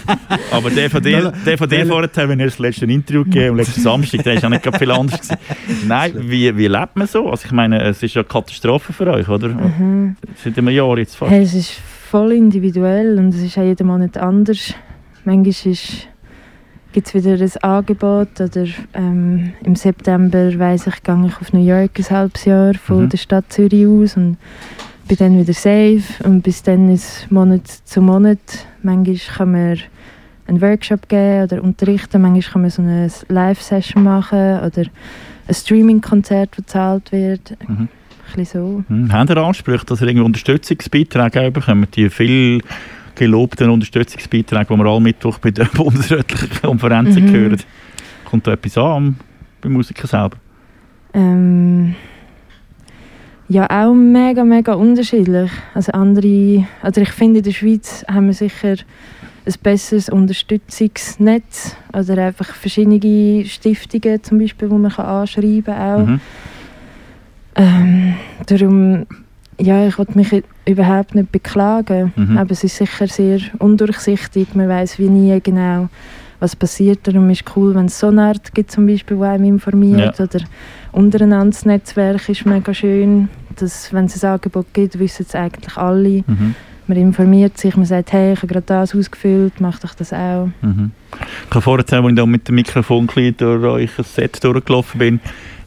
Aber 0.51 0.69
der 0.69 0.89
von 0.89 1.01
dir, 1.01 1.33
der 1.45 1.57
von 1.57 1.67
dir 1.67 1.85
vorher, 1.87 2.29
wenn 2.29 2.39
ihr 2.39 2.45
das 2.45 2.59
letzte 2.59 2.85
Interview 2.85 3.23
gegeben 3.23 3.49
am 3.51 3.55
letzten 3.57 3.81
Samstag, 3.89 4.23
der 4.23 4.35
ist 4.35 4.43
ja 4.43 4.49
nicht 4.49 4.61
gerade 4.63 4.77
viel 4.77 4.91
anders 4.91 5.19
gewesen. 5.21 5.87
Nein, 5.87 6.13
wie, 6.15 6.55
wie 6.55 6.67
lebt 6.67 6.95
man 6.95 7.07
so? 7.07 7.29
Also 7.29 7.45
ich 7.47 7.51
meine, 7.51 7.81
es 7.81 8.03
ist 8.03 8.13
ja 8.13 8.21
eine 8.21 8.27
Katastrophe 8.29 8.93
für 8.93 9.07
euch, 9.07 9.27
oder? 9.27 9.47
Mhm. 9.49 10.15
Seit 10.43 10.57
einem 10.57 10.69
Jahr 10.69 10.97
jetzt 10.99 11.15
fast. 11.15 11.31
Hey, 11.31 11.41
es 11.41 11.55
ist 11.55 11.71
voll 11.71 12.33
individuell 12.33 13.17
und 13.17 13.29
es 13.33 13.41
ist 13.41 13.57
auch 13.57 13.63
jeden 13.63 13.87
Monat 13.87 14.17
anders. 14.17 14.73
Manchmal 15.25 15.75
gibt 16.91 17.07
es 17.07 17.13
wieder 17.13 17.31
ein 17.33 17.63
Angebot 17.63 18.39
oder 18.41 18.65
ähm, 18.93 19.53
im 19.63 19.75
September 19.75 20.57
weiss 20.59 20.87
ich, 20.87 21.03
gehe 21.03 21.25
ich 21.27 21.35
auf 21.41 21.53
New 21.53 21.63
York 21.65 21.91
ein 21.97 22.09
halbes 22.09 22.45
Jahr 22.45 22.73
von 22.75 23.05
Mhm. 23.05 23.09
der 23.09 23.17
Stadt 23.17 23.45
Zürich 23.49 23.85
aus 23.87 24.17
und 24.17 24.37
bin 25.09 25.17
dann 25.17 25.37
wieder 25.39 25.53
safe 25.53 26.03
und 26.23 26.41
bis 26.43 26.63
dann 26.63 26.89
ist 26.93 27.03
es 27.23 27.31
Monat 27.31 27.67
zu 27.67 28.01
Monat. 28.01 28.39
Manchmal 28.83 29.17
kann 29.37 29.51
man 29.51 29.77
einen 30.47 30.61
Workshop 30.61 31.09
geben 31.09 31.43
oder 31.43 31.63
unterrichten, 31.63 32.21
manchmal 32.21 32.41
kann 32.53 32.61
man 32.61 32.69
so 32.71 32.81
eine 32.81 33.09
Live-Session 33.27 34.03
machen 34.03 34.59
oder 34.59 34.83
ein 35.47 35.53
Streaming-Konzert, 35.53 36.51
das 36.51 36.57
bezahlt 36.57 37.11
wird. 37.11 37.55
Mhm. 37.67 37.75
Ein 37.77 37.89
bisschen 38.35 38.45
so. 38.61 38.83
Hm, 38.87 39.11
Habt 39.11 39.29
ihr 39.31 39.37
Ansprüche, 39.37 39.85
dass 39.85 40.01
ihr 40.01 40.07
irgendwie 40.07 40.25
Unterstützungsbeiträge 40.25 41.51
bekommt? 41.51 41.95
Die 41.95 42.09
viel 42.09 42.61
gelobten 43.15 43.69
Unterstützungsbeiträge, 43.71 44.65
die 44.73 44.77
wir 44.77 44.85
alle 44.85 45.01
Mittwoch 45.01 45.39
bei 45.39 45.51
der 45.51 45.65
bundesrätlichen 45.73 46.49
Konferenz 46.61 47.15
Mhm. 47.15 47.31
hören. 47.31 47.57
Kommt 48.25 48.45
da 48.45 48.53
etwas 48.53 48.77
an 48.77 49.15
beim 49.61 49.73
Musiker 49.73 50.07
selber? 50.07 50.37
Ähm, 51.15 51.95
ja, 53.49 53.67
auch 53.69 53.93
mega, 53.93 54.43
mega 54.43 54.73
unterschiedlich. 54.73 55.51
Also 55.73 55.91
andere, 55.91 56.65
also 56.81 57.01
ich 57.01 57.09
finde, 57.11 57.39
in 57.39 57.43
der 57.43 57.51
Schweiz 57.51 58.05
haben 58.07 58.27
wir 58.27 58.33
sicher 58.33 58.75
ein 59.45 59.53
besseres 59.63 60.09
Unterstützungsnetz 60.09 61.75
oder 61.93 62.25
einfach 62.25 62.53
verschiedene 62.53 63.45
Stiftungen 63.45 64.21
zum 64.23 64.37
Beispiel, 64.39 64.69
wo 64.69 64.77
man 64.77 64.91
kann 64.91 65.05
anschreiben 65.05 65.63
kann. 65.63 66.01
auch. 66.01 66.05
Mhm. 66.07 66.21
Ähm, 67.55 68.13
darum, 68.45 69.05
ja, 69.59 69.87
ich 69.87 69.97
wollte 69.97 70.17
mich 70.17 70.43
überhaupt 70.65 71.15
nicht 71.15 71.31
beklagen, 71.31 72.13
Mhm. 72.15 72.37
aber 72.37 72.51
es 72.51 72.63
ist 72.63 72.77
sicher 72.77 73.07
sehr 73.07 73.39
undurchsichtig. 73.57 74.53
Man 74.55 74.69
weiß 74.69 74.99
wie 74.99 75.09
nie 75.09 75.39
genau, 75.41 75.89
was 76.39 76.55
passiert. 76.55 76.99
Darum 77.03 77.29
ist 77.29 77.43
cool, 77.55 77.75
wenn 77.75 77.85
es 77.85 77.99
so 77.99 78.07
eine 78.07 78.23
Art 78.23 78.53
gibt, 78.53 78.71
zum 78.71 78.85
Beispiel, 78.85 79.17
die 79.17 79.23
einem 79.23 79.45
informiert. 79.45 80.17
Ja. 80.17 80.25
Oder 80.25 80.39
untereinander 80.91 81.51
das 81.51 81.65
Netzwerk 81.65 82.27
ist 82.29 82.45
mega 82.45 82.73
schön. 82.73 83.29
Dass, 83.55 83.93
wenn 83.93 84.05
es 84.05 84.23
ein 84.23 84.31
Angebot 84.31 84.67
gibt, 84.73 84.99
wissen 84.99 85.25
es 85.27 85.35
eigentlich 85.35 85.75
alle. 85.77 86.23
Mhm. 86.25 86.55
Man 86.87 86.97
informiert 86.97 87.57
sich, 87.57 87.75
man 87.75 87.85
sagt, 87.85 88.13
hey, 88.13 88.33
ich 88.33 88.39
habe 88.39 88.47
gerade 88.47 88.65
das 88.65 88.95
ausgefüllt, 88.95 89.53
mach 89.59 89.77
doch 89.79 89.93
das 89.93 90.11
auch. 90.11 90.49
Mhm. 90.61 90.91
Ich 91.47 91.51
habe 91.51 91.61
vorher, 91.61 91.85
als 91.85 92.09
ich 92.09 92.15
da 92.15 92.25
mit 92.25 92.47
dem 92.47 92.55
Mikrofon 92.55 93.07
ein 93.15 93.37
durch 93.37 93.63
euch 93.63 93.91
Set 94.07 94.43
durchgelaufen 94.43 94.97
bin, 94.97 95.19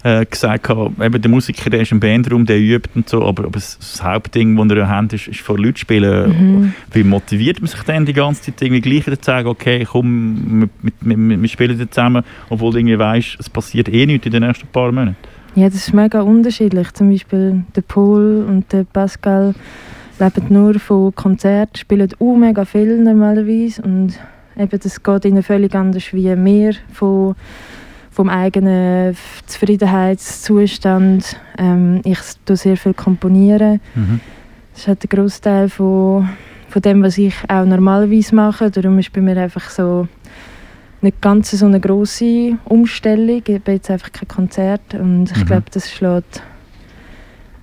äh, 0.03 0.24
gesagt, 0.26 0.68
habe, 0.68 0.92
eben 1.05 1.20
der 1.20 1.30
Musiker 1.30 1.70
der 1.70 1.82
ist 1.82 1.92
im 1.92 2.00
Bandraum, 2.00 2.44
der 2.44 2.59
übt 2.59 2.90
und 2.94 3.09
so, 3.09 3.24
aber, 3.24 3.44
aber 3.44 3.53
das, 3.53 3.78
das 3.78 4.03
Hauptding, 4.03 4.57
das 4.57 4.76
ihr 4.76 4.88
habt, 4.88 5.12
ist, 5.12 5.28
ist 5.28 5.40
vor 5.40 5.59
Leuten 5.59 5.76
spielen. 5.76 6.28
Mhm. 6.28 6.72
Wie 6.92 7.05
motiviert 7.05 7.61
man 7.61 7.68
sich 7.68 7.82
denn 7.82 8.05
die 8.05 8.12
ganze 8.12 8.42
Zeit 8.42 8.62
irgendwie 8.62 8.80
gleich 8.80 9.05
zu 9.05 9.24
sagen, 9.24 9.48
okay, 9.48 9.86
komm, 9.88 10.68
wir, 10.82 10.92
wir, 11.00 11.16
wir, 11.16 11.42
wir 11.42 11.48
spielen 11.48 11.78
jetzt 11.78 11.94
zusammen, 11.94 12.24
obwohl 12.48 12.72
du 12.72 12.78
irgendwie 12.78 12.98
weißt, 12.98 13.36
es 13.38 13.48
passiert 13.48 13.88
eh 13.88 14.07
nichts 14.07 14.26
in 14.26 14.32
den 14.32 14.42
nächsten 14.42 14.66
paar 14.66 14.90
Monaten? 14.90 15.16
Ja, 15.55 15.66
das 15.66 15.76
ist 15.76 15.92
mega 15.92 16.22
unterschiedlich. 16.22 16.92
Zum 16.92 17.11
Beispiel 17.11 17.64
der 17.76 17.82
Paul 17.82 18.44
und 18.48 18.72
der 18.72 18.84
Pascal 18.84 19.55
leben 20.18 20.46
nur 20.48 20.78
von 20.78 21.14
Konzerten, 21.14 21.76
spielen 21.76 22.09
auch 22.18 22.36
mega 22.36 22.64
viel 22.64 22.98
normalerweise 23.03 23.82
und 23.82 24.18
eben 24.57 24.80
das 24.80 25.03
geht 25.03 25.24
ihnen 25.24 25.42
völlig 25.42 25.74
anders 25.74 26.12
wie 26.12 26.34
mir 26.36 26.74
von, 26.92 27.34
vom 28.13 28.29
eigenen 28.29 29.17
Zufriedenheitszustand. 29.47 31.37
Ähm, 31.59 32.01
ich 32.05 32.19
tue 32.45 32.57
sehr 32.57 32.77
viel 32.77 32.95
komponieren. 32.95 33.81
Mhm. 33.95 34.21
Das 34.73 34.83
ist 34.83 34.89
halt 34.89 35.03
der 35.03 35.09
Großteil 35.19 35.69
von, 35.69 36.29
von 36.69 36.83
dem, 36.83 37.03
was 37.03 37.19
ich 37.19 37.35
auch 37.49 37.65
normalerweise 37.65 38.35
mache. 38.35 38.71
Darum 38.71 38.99
ist 38.99 39.13
bei 39.13 39.21
mir 39.21 39.37
einfach 39.37 39.69
so 39.71 40.07
nicht 41.01 41.21
ganz 41.21 41.51
so 41.51 41.67
eine 41.67 41.81
grosse 41.81 42.57
Umstellung. 42.65 43.43
Ich 43.47 43.63
bin 43.63 43.75
jetzt 43.75 43.91
einfach 43.91 44.13
kein 44.13 44.29
Konzert 44.29 44.95
und 44.95 45.31
ich 45.31 45.39
Mhm. 45.39 45.47
glaube, 45.47 45.65
das 45.73 45.91
schlägt, 45.91 46.43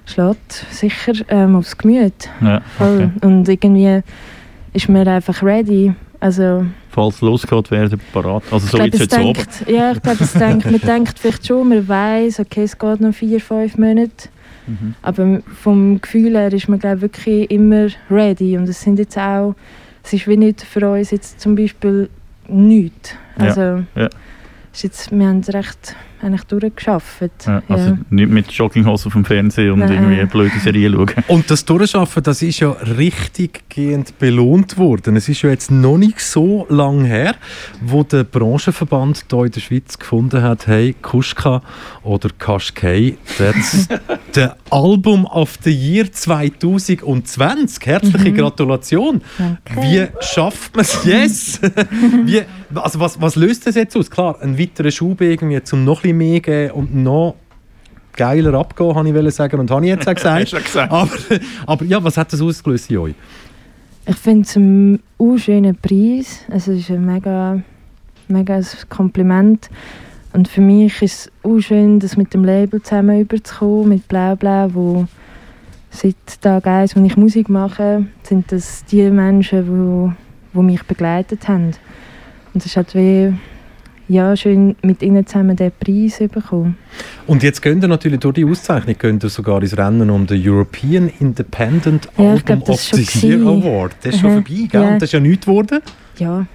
schlägt 0.06 0.52
sicher 0.72 1.14
ähm, 1.30 1.56
aufs 1.56 1.78
Gemüt. 1.78 2.30
Ja, 2.42 2.62
okay. 2.80 3.10
Und 3.22 3.48
irgendwie 3.48 4.02
ist 4.74 4.90
man 4.90 5.08
einfach 5.08 5.42
ready. 5.42 5.94
Also, 6.20 6.66
Falls 6.90 7.16
es 7.16 7.22
losgeht, 7.22 7.72
wäre 7.72 7.88
der 7.88 7.98
parat. 8.12 8.44
Also 8.52 8.68
so 8.68 8.78
ich 8.84 8.94
jetzt 8.94 9.14
es 9.14 9.20
oben. 9.20 9.34
denkt, 9.34 9.66
ja, 9.68 9.92
ich 9.92 10.02
glaube, 10.02 10.28
denkt, 10.40 10.66
man 10.66 10.82
denkt 10.86 11.20
vielleicht 11.20 11.48
schon, 11.48 11.70
man 11.70 11.88
weiß, 11.88 12.42
okay, 12.42 12.64
es 12.64 12.78
geht 12.78 13.00
noch 13.00 13.14
vier, 13.14 13.40
fünf 13.40 13.78
Monate. 13.78 14.30
Mhm. 14.68 14.96
Aber 15.02 15.42
vom 15.62 16.02
Gefühl 16.02 16.36
her 16.38 16.52
ist 16.52 16.68
man 16.68 16.80
glaube 16.80 17.02
wirklich 17.02 17.50
immer 17.50 17.88
ready. 18.12 18.58
Und 18.58 18.68
es 18.68 18.82
sind 18.82 19.00
jetzt 19.00 19.18
auch, 19.18 19.56
es 20.04 20.14
ist 20.14 20.28
wie 20.28 20.38
nicht 20.38 20.62
für 20.62 20.90
uns 20.90 21.12
jetzt 21.12 21.40
zum 21.40 21.56
Beispiel 21.56 22.10
nichts. 22.48 23.16
Ja, 23.38 23.46
Also, 23.46 23.62
ja. 23.96 24.10
Ist 24.74 24.84
jetzt, 24.84 25.12
wir 25.12 25.28
haben 25.28 25.42
recht 25.44 25.96
eigentlich 26.22 26.44
durchgeschafft. 26.44 27.46
Ja, 27.46 27.62
also 27.68 27.90
Ja. 27.92 27.98
nicht 28.10 28.30
mit 28.30 28.52
Jogginghose 28.52 29.08
auf 29.08 29.14
dem 29.14 29.26
Fernsehen 29.26 29.72
und 29.72 29.80
Nein. 29.80 29.92
irgendwie 29.94 30.16
eine 30.20 30.28
blöde 30.28 30.58
Serie 30.60 30.92
schauen. 30.92 31.10
Und 31.28 31.50
das 31.50 31.66
Durchschaffen, 31.66 32.24
das 32.24 32.42
ist 32.42 32.60
ja 32.60 32.72
richtig 32.72 33.64
gehend 33.70 34.18
belohnt 34.20 34.78
worden. 34.78 35.16
Es 35.16 35.30
ist 35.30 35.42
ja 35.42 35.50
jetzt 35.50 35.72
noch 35.72 35.98
nicht 35.98 36.20
so 36.20 36.66
lang 36.70 37.06
her, 37.06 37.36
wo 37.82 38.04
der 38.04 38.24
Branchenverband 38.24 39.26
hier 39.30 39.44
in 39.46 39.52
der 39.52 39.60
Schweiz 39.62 39.98
gefunden 39.98 40.42
hat, 40.42 40.68
hey, 40.68 40.96
Kuschka 41.02 41.62
oder 42.04 42.30
Kaschkei, 42.38 43.18
that's 43.38 43.88
the 44.34 44.48
Album 44.72 45.26
of 45.26 45.58
the 45.64 45.72
Year 45.72 46.12
2020. 46.12 47.86
Herzliche 47.86 48.32
Mhm. 48.32 48.36
Gratulation. 48.38 49.22
Danke. 49.38 49.82
Wie 49.82 50.08
schafft 50.26 50.76
man 50.76 50.84
es? 50.86 51.04
Yes! 51.06 51.60
Wie, 52.26 52.42
also 52.76 53.00
was, 53.00 53.20
was 53.22 53.36
löst 53.36 53.66
das 53.68 53.76
jetzt 53.76 53.96
aus? 53.98 54.10
Klar, 54.12 54.38
ein 54.42 54.58
weiterer 54.60 54.92
Schub 54.92 55.22
irgendwie, 55.22 55.62
zum 55.64 55.84
noch 55.84 56.04
ein 56.04 56.09
bisschen 56.18 56.18
mehr 56.18 56.40
geben 56.40 56.72
und 56.72 56.96
noch 56.96 57.36
geiler 58.14 58.54
abgehen, 58.54 58.96
habe 58.96 59.28
ich 59.28 59.34
sagen 59.34 59.60
und 59.60 59.72
habe 59.72 59.86
ich 59.86 59.90
jetzt 59.90 60.08
auch 60.08 60.14
gesagt. 60.16 60.42
Hast 60.42 60.54
du 60.54 60.62
gesagt. 60.62 60.92
aber, 60.92 61.18
aber 61.66 61.86
ja, 61.86 62.04
was 62.04 62.18
hat 62.18 62.34
das 62.34 62.42
ausgelöst 62.42 62.92
in 62.92 62.98
euch? 62.98 63.16
Ich 64.06 64.16
finde 64.16 64.42
es 64.42 64.58
einen 64.58 65.00
schönen 65.38 65.76
Preis. 65.76 66.40
Es 66.50 66.68
ist 66.68 66.90
ein 66.90 67.06
mega, 67.06 67.62
mega 68.28 68.56
ein 68.56 68.66
Kompliment. 68.90 69.70
Und 70.34 70.48
für 70.48 70.62
mich 70.62 71.02
ist 71.02 71.14
es 71.14 71.32
uh, 71.44 71.60
schön, 71.60 72.00
das 72.00 72.18
mit 72.18 72.34
dem 72.34 72.44
Label 72.44 72.82
zusammen 72.82 73.22
überzukommen, 73.22 73.90
mit 73.90 74.08
Blau 74.08 74.36
Blau, 74.36 74.70
wo 74.74 75.08
seit 75.92 76.16
Tag 76.42 76.68
1, 76.68 76.96
wo 76.96 77.04
ich 77.04 77.18
Musik 77.18 77.50
mache, 77.50 78.06
sind 78.24 78.52
das 78.52 78.86
die 78.86 79.10
Menschen, 79.10 79.68
wo, 79.68 80.14
wo 80.54 80.62
mich 80.62 80.84
begleitet 80.84 81.48
haben. 81.48 81.74
Und 82.54 82.58
es 82.62 82.68
ist 82.68 82.78
halt 82.78 82.94
wie, 82.96 83.34
ja, 84.10 84.36
schön 84.36 84.76
mit 84.82 85.02
ihnen 85.02 85.26
zusammen 85.26 85.56
den 85.56 85.72
Preis 85.80 86.18
bekommen. 86.32 86.78
Und 87.28 87.44
jetzt 87.44 87.62
gehen 87.62 87.82
ihr 87.82 87.88
natürlich 87.88 88.20
durch 88.20 88.34
die 88.36 88.46
Auszeichnung 88.46 88.98
gehen 88.98 89.20
ihr 89.22 89.30
sogar 89.30 89.62
ins 89.62 89.78
Rennen 89.78 90.10
um 90.10 90.26
den 90.28 90.42
European 90.46 91.10
Independent 91.20 92.10
Ja, 92.18 92.32
Album 92.32 92.44
glaub, 92.64 92.70
of 92.70 92.82
the 92.82 93.06
schon 93.06 93.30
Year. 93.30 93.40
Award. 93.48 93.96
Das 94.04 94.16
ist 94.16 94.22
schon 94.22 94.30
Aha, 94.32 94.42
vorbei, 94.42 94.68
gell? 94.70 94.82
ja. 94.82 94.90
Und 94.90 94.96
das 95.02 95.04
ist 95.10 95.14
ja 95.14 95.20
nichts 95.20 95.46
geworden. 95.46 95.80
Ja, 96.18 96.46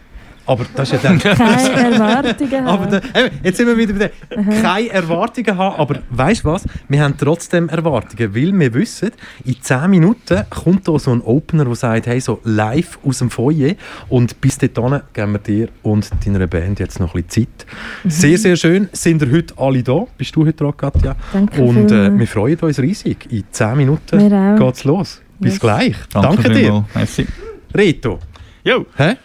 Aber 0.46 0.66
das 0.74 0.92
ist 0.92 1.02
ja 1.02 1.08
dann... 1.10 1.18
Keine 1.18 1.94
Erwartungen 1.94 2.64
haben. 2.66 2.90
da, 2.90 3.00
jetzt 3.42 3.56
sind 3.56 3.66
wir 3.66 3.76
wieder 3.76 3.94
bei 3.94 4.10
dem. 4.34 4.62
Keine 4.62 4.88
Erwartungen 4.90 5.56
haben, 5.56 5.76
aber 5.76 6.00
weißt 6.10 6.44
du 6.44 6.48
was? 6.48 6.64
Wir 6.88 7.02
haben 7.02 7.14
trotzdem 7.16 7.68
Erwartungen, 7.70 8.34
weil 8.34 8.58
wir 8.58 8.74
wissen, 8.74 9.10
in 9.44 9.56
10 9.60 9.88
Minuten 9.90 10.44
kommt 10.50 10.86
da 10.86 10.98
so 10.98 11.12
ein 11.12 11.22
Opener, 11.22 11.64
der 11.64 11.74
sagt, 11.74 12.06
hey, 12.06 12.20
so 12.20 12.40
live 12.44 12.98
aus 13.06 13.18
dem 13.18 13.30
Foyer 13.30 13.74
und 14.08 14.40
bis 14.40 14.58
dahin 14.58 15.00
geben 15.12 15.32
wir 15.32 15.38
dir 15.38 15.68
und 15.82 16.10
deiner 16.26 16.46
Band 16.46 16.78
jetzt 16.78 17.00
noch 17.00 17.14
ein 17.14 17.22
bisschen 17.24 17.48
Zeit. 17.48 17.66
Sehr, 18.12 18.36
sehr 18.38 18.56
schön. 18.56 18.88
Sind 18.92 19.22
ihr 19.22 19.32
heute 19.32 19.54
alle 19.56 19.82
da? 19.82 20.04
Bist 20.18 20.36
du 20.36 20.42
heute 20.44 20.52
dran, 20.64 20.76
Katja? 20.76 21.16
Danke 21.32 21.62
Und 21.62 21.90
äh, 21.90 22.16
wir 22.18 22.26
freuen 22.26 22.58
uns 22.58 22.78
riesig. 22.78 23.26
In 23.30 23.44
10 23.50 23.76
Minuten 23.76 24.56
geht's 24.58 24.84
los. 24.84 25.22
Bis 25.38 25.54
Yes. 25.54 25.60
gleich. 25.60 25.96
Danke, 26.12 26.48
dir. 26.50 26.54
vielmals. 26.54 26.84
Merci. 26.94 27.26
Reto. 27.74 28.18
Jo, 28.62 28.86
Hä? 28.96 29.16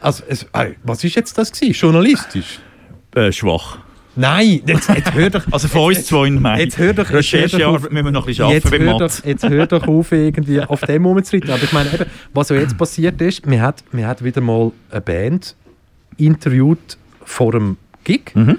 Also, 0.00 0.22
es, 0.28 0.46
ey, 0.52 0.76
was 0.82 1.04
ist 1.04 1.14
jetzt 1.14 1.36
das 1.38 1.52
gewesen? 1.52 1.72
Journalistisch? 1.72 2.58
äh, 3.14 3.32
schwach. 3.32 3.78
Nein, 4.16 4.60
jetzt, 4.66 4.88
jetzt 4.88 5.14
hör 5.14 5.30
doch... 5.30 5.44
Also 5.52 5.68
von 5.68 5.82
uns 5.82 6.06
zwei 6.06 6.26
in 6.26 6.40
Mai. 6.42 6.62
Jetzt 6.62 6.78
hör 6.78 6.92
doch- 6.92 7.10
Recherchearbeit 7.10 7.84
auf. 7.86 7.90
müssen 7.90 8.04
wir 8.06 8.10
noch 8.12 8.22
ein 8.22 8.26
bisschen 8.26 8.48
Jetzt 8.50 8.66
arbeiten 8.66 8.84
hör, 8.84 8.98
doch, 8.98 9.24
jetzt 9.24 9.48
hör 9.48 9.66
doch 9.66 9.88
auf, 9.88 10.12
irgendwie 10.12 10.60
auf 10.68 10.80
dem 10.82 11.06
rumzureiten. 11.06 11.50
Aber 11.50 11.62
ich 11.62 11.72
meine, 11.72 11.92
eben, 11.94 12.04
was 12.34 12.48
ja 12.50 12.56
jetzt 12.56 12.76
passiert 12.76 13.20
ist, 13.20 13.48
wir 13.48 13.62
hat, 13.62 13.82
wir 13.92 14.06
hat 14.06 14.22
wieder 14.22 14.40
mal 14.40 14.72
eine 14.90 15.00
Band 15.00 15.54
interviewt 16.16 16.98
vor 17.24 17.54
einem 17.54 17.76
Gig. 18.04 18.32
Mhm. 18.34 18.58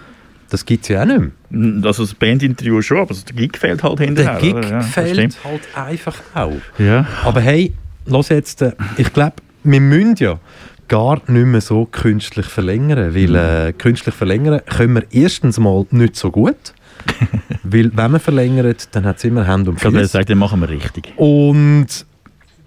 Das 0.49 0.65
gibt 0.65 0.83
es 0.83 0.89
ja 0.89 1.01
auch 1.03 1.05
nicht 1.05 1.19
mehr. 1.49 1.85
Also 1.85 2.03
das 2.03 2.13
Bandinterview 2.13 2.81
schon, 2.81 2.97
aber 2.99 3.13
der 3.13 3.35
Gig 3.35 3.57
fehlt 3.57 3.83
halt 3.83 3.99
hinterher. 3.99 4.33
Der 4.33 4.41
Gig 4.41 4.53
oder? 4.55 4.69
Ja, 4.69 4.81
fehlt 4.81 5.37
halt 5.43 5.61
einfach 5.75 6.17
auch. 6.33 6.53
Ja. 6.77 7.05
Aber 7.23 7.41
hey, 7.41 7.73
los 8.05 8.29
jetzt, 8.29 8.61
äh, 8.61 8.71
ich 8.97 9.11
glaube, 9.13 9.35
wir 9.63 9.79
müssen 9.81 10.15
ja 10.17 10.39
gar 10.91 11.21
nicht 11.31 11.45
mehr 11.45 11.61
so 11.61 11.85
künstlich 11.85 12.47
verlängern, 12.47 13.15
weil 13.15 13.35
äh, 13.35 13.71
künstlich 13.71 14.13
verlängern 14.13 14.59
können 14.65 14.95
wir 14.95 15.03
erstens 15.09 15.57
mal 15.57 15.85
nicht 15.91 16.17
so 16.17 16.31
gut, 16.31 16.73
weil 17.63 17.95
wenn 17.95 18.11
man 18.11 18.19
verlängert, 18.19 18.93
dann 18.93 19.05
hat 19.05 19.15
es 19.17 19.23
immer 19.23 19.47
Hände 19.47 19.69
und 19.69 19.77
Ich 19.77 19.81
glaube, 19.83 19.99
Füße. 19.99 20.25
den 20.25 20.37
machen 20.37 20.59
wir 20.59 20.67
richtig. 20.67 21.13
Und 21.15 21.87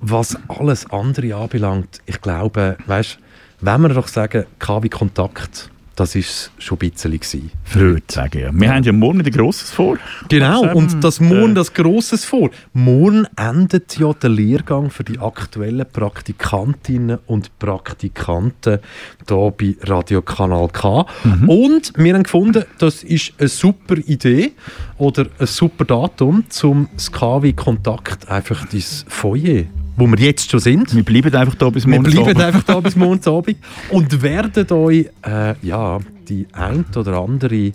was 0.00 0.38
alles 0.48 0.90
andere 0.90 1.34
anbelangt, 1.36 2.00
ich 2.06 2.18
glaube, 2.22 2.78
weißt, 2.86 3.18
wenn 3.60 3.80
wir 3.82 3.90
doch 3.90 4.08
sagen, 4.08 4.46
KW 4.58 4.88
Kontakt, 4.88 5.70
das 5.96 6.14
ist 6.14 6.50
schon 6.58 6.78
ein 6.80 6.90
bisschen 6.90 7.12
gewesen. 7.12 7.50
Würde 7.72 8.02
sagen, 8.08 8.40
ja. 8.40 8.50
Wir 8.52 8.74
haben 8.74 8.82
ja 8.82 8.92
morgen 8.92 9.24
wieder 9.24 9.30
Grosses 9.30 9.70
vor. 9.70 9.98
Genau, 10.28 10.72
und 10.74 11.02
das 11.02 11.20
morgen 11.20 11.52
äh, 11.52 11.54
das 11.54 11.72
Grosses 11.72 12.24
vor. 12.24 12.50
Morgen 12.72 13.26
endet 13.36 13.96
ja 13.98 14.12
der 14.12 14.30
Lehrgang 14.30 14.90
für 14.90 15.04
die 15.04 15.18
aktuellen 15.18 15.86
Praktikantinnen 15.90 17.18
und 17.26 17.58
Praktikanten 17.58 18.80
hier 19.28 19.54
bei 19.56 19.76
Radio 19.82 20.22
Kanal 20.22 20.68
K. 20.68 21.06
Mhm. 21.24 21.48
Und 21.48 21.92
wir 21.96 22.14
haben 22.14 22.24
gefunden, 22.24 22.64
das 22.78 23.02
ist 23.02 23.32
eine 23.38 23.48
super 23.48 23.96
Idee 23.96 24.52
oder 24.98 25.26
ein 25.38 25.46
super 25.46 25.84
Datum, 25.84 26.44
zum 26.48 26.88
SKW 26.96 27.52
Kontakt 27.52 28.28
einfach 28.28 28.72
ins 28.72 29.04
Foyer, 29.08 29.64
wo 29.96 30.06
wir 30.06 30.18
jetzt 30.18 30.50
schon 30.50 30.60
sind. 30.60 30.94
Wir 30.94 31.04
bleiben 31.04 31.34
einfach 31.34 31.54
da 31.54 31.70
bis 31.70 31.86
Wir 31.86 31.90
morgen. 32.00 32.04
bleiben 32.10 32.28
Abend. 32.30 32.40
einfach 32.42 32.62
da 32.62 32.80
bis 32.80 32.96
morgen 32.96 33.20
Abend 33.26 33.56
und 33.90 34.22
werden 34.22 34.70
euch 34.70 35.06
äh, 35.22 35.54
ja, 35.62 35.98
die 36.28 36.46
ein 36.52 36.84
oder 36.96 37.18
andere 37.18 37.72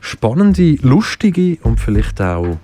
spannende, 0.00 0.76
lustige 0.82 1.58
und 1.62 1.80
vielleicht 1.80 2.20
auch 2.20 2.58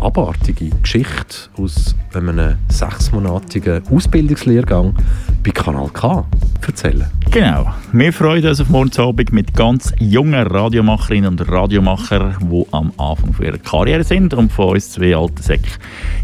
abartige 0.00 0.70
Geschichte 0.82 1.48
aus 1.56 1.94
einem 2.14 2.56
sechsmonatigen 2.68 3.82
Ausbildungslehrgang 3.90 4.94
bei 5.42 5.50
Kanal 5.50 5.88
K 5.88 6.24
erzählen. 6.66 7.06
Genau. 7.30 7.72
Wir 7.92 8.12
freuen 8.12 8.46
uns 8.46 8.60
auf 8.60 8.68
morgen 8.68 8.90
Abend 8.98 9.32
mit 9.32 9.54
ganz 9.54 9.92
jungen 9.98 10.46
Radiomacherinnen 10.46 11.30
und 11.30 11.48
Radiomachern, 11.50 12.36
die 12.40 12.66
am 12.72 12.92
Anfang 12.96 13.34
ihrer 13.40 13.58
Karriere 13.58 14.04
sind 14.04 14.34
und 14.34 14.52
von 14.52 14.70
uns 14.70 14.92
zwei 14.92 15.16
alten 15.16 15.42
Säcken 15.42 15.70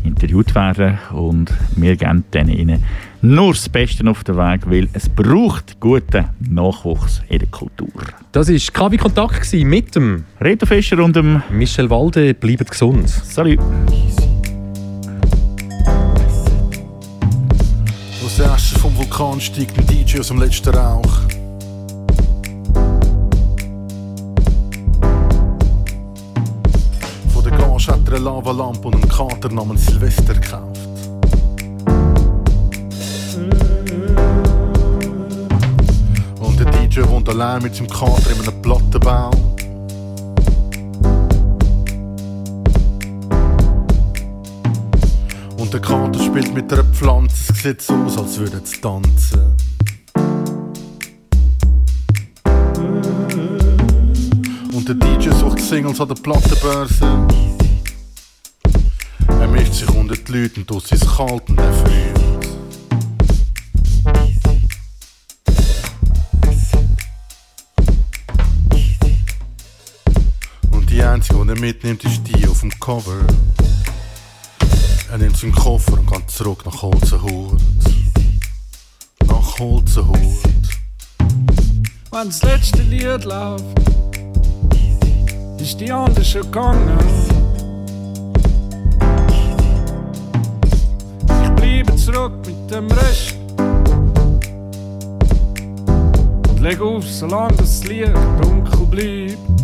interviewt 0.05 0.55
werden. 0.55 0.99
Und 1.13 1.53
wir 1.77 1.97
geben 1.97 2.25
denen 2.33 2.83
nur 3.23 3.53
das 3.53 3.69
Beste 3.69 4.09
auf 4.11 4.25
den 4.25 4.37
Weg, 4.37 4.69
weil 4.69 4.89
es 4.93 5.09
braucht 5.09 5.79
guten 5.79 6.27
Nachwuchs 6.41 7.23
in 7.29 7.39
der 7.39 7.49
Kultur. 7.49 7.89
Das 8.33 8.49
war 8.49 8.89
KW 8.89 8.97
Kontakt 8.97 9.53
mit 9.53 9.95
dem 9.95 10.25
Reto 10.41 10.67
Fischer 10.67 10.99
und 11.03 11.15
dem 11.15 11.43
Michel 11.51 11.89
Walde. 11.89 12.35
Bleibt 12.35 12.71
gesund. 12.71 13.09
Salut. 13.09 13.61
Aus 18.25 18.37
der 18.37 18.51
Asche 18.51 18.79
vom 18.79 18.97
Vulkan 18.97 19.41
steigt 19.41 19.79
ein 19.79 19.87
DJ 19.87 20.19
aus 20.19 20.29
dem 20.29 20.41
letzten 20.41 20.71
Rauch. 20.71 21.21
Von 27.33 27.45
der 27.45 27.53
Gage 27.53 27.87
hat 27.87 28.09
er 28.09 28.15
eine 28.15 28.25
Lavalampe 28.25 28.89
und 28.89 28.95
einen 28.95 29.09
Kater 29.09 29.49
namens 29.49 29.87
Silvester 29.87 30.35
gekauft. 30.35 30.72
DJ 36.93 37.09
wohnt 37.09 37.27
allein 37.27 37.63
mit 37.63 37.75
seinem 37.75 37.89
Kater 37.89 38.31
in 38.33 38.41
einem 38.43 38.61
Plattenbau. 38.61 39.31
Und 45.57 45.73
der 45.73 45.81
Kater 45.81 46.23
spielt 46.23 46.53
mit 46.53 46.71
einer 46.71 46.85
Pflanze, 46.85 47.51
es 47.51 47.63
sieht 47.63 47.81
so 47.81 47.95
aus, 47.95 48.19
als 48.19 48.39
würde 48.39 48.61
es 48.63 48.79
tanzen. 48.79 49.57
Und 54.75 54.87
der 54.87 54.95
DJ 54.97 55.31
sucht 55.31 55.61
Singles 55.61 55.99
an 55.99 56.09
der 56.09 56.17
Plattenbörse. 56.17 57.27
Er 59.41 59.49
mischt 59.49 59.73
sich 59.73 59.89
unter 59.95 60.15
die 60.15 60.33
Leute 60.33 60.61
und 60.61 60.67
tut 60.67 60.93
es 60.93 61.01
kalt 61.17 61.49
und 61.49 61.59
er 61.59 61.73
friert. 61.73 62.22
Er 71.53 71.61
mitnimmt, 71.61 72.03
ist 72.05 72.23
die 72.27 72.47
auf 72.49 72.61
dem 72.61 72.71
Cover. 72.81 73.27
Er 75.11 75.19
nimmt 75.19 75.37
seinen 75.37 75.53
Koffer 75.53 75.99
und 75.99 76.11
geht 76.11 76.31
zurück 76.31 76.65
nach 76.65 76.83
Holzenhut. 76.83 77.61
Nach 79.27 79.59
Holzenhut. 79.59 80.17
Wenn 82.11 82.27
das 82.27 82.43
letzte 82.43 82.83
Lied 82.83 83.25
läuft, 83.25 83.65
ist 85.59 85.79
die 85.79 85.93
andere 85.93 86.25
schon 86.25 86.43
gegangen. 86.43 86.99
Ich 91.43 91.51
bleibe 91.51 91.97
zurück 91.97 92.33
mit 92.47 92.71
dem 92.71 92.91
Rest. 92.91 93.37
Und 96.49 96.61
leg 96.61 96.81
auf, 96.81 97.07
solange 97.07 97.57
das 97.57 97.85
Licht 97.85 98.15
dunkel 98.41 98.87
bleibt. 98.87 99.62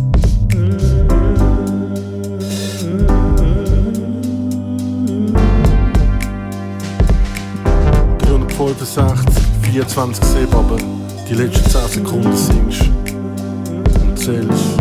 Äh. 8.59 8.73
365, 8.73 9.25
24 9.71 10.25
7, 10.25 10.53
aber 10.53 10.77
die 11.29 11.33
letzten 11.33 11.69
10 11.69 11.87
Sekunden 11.87 12.35
singst 12.35 12.89
und 14.01 14.19
zählst. 14.19 14.78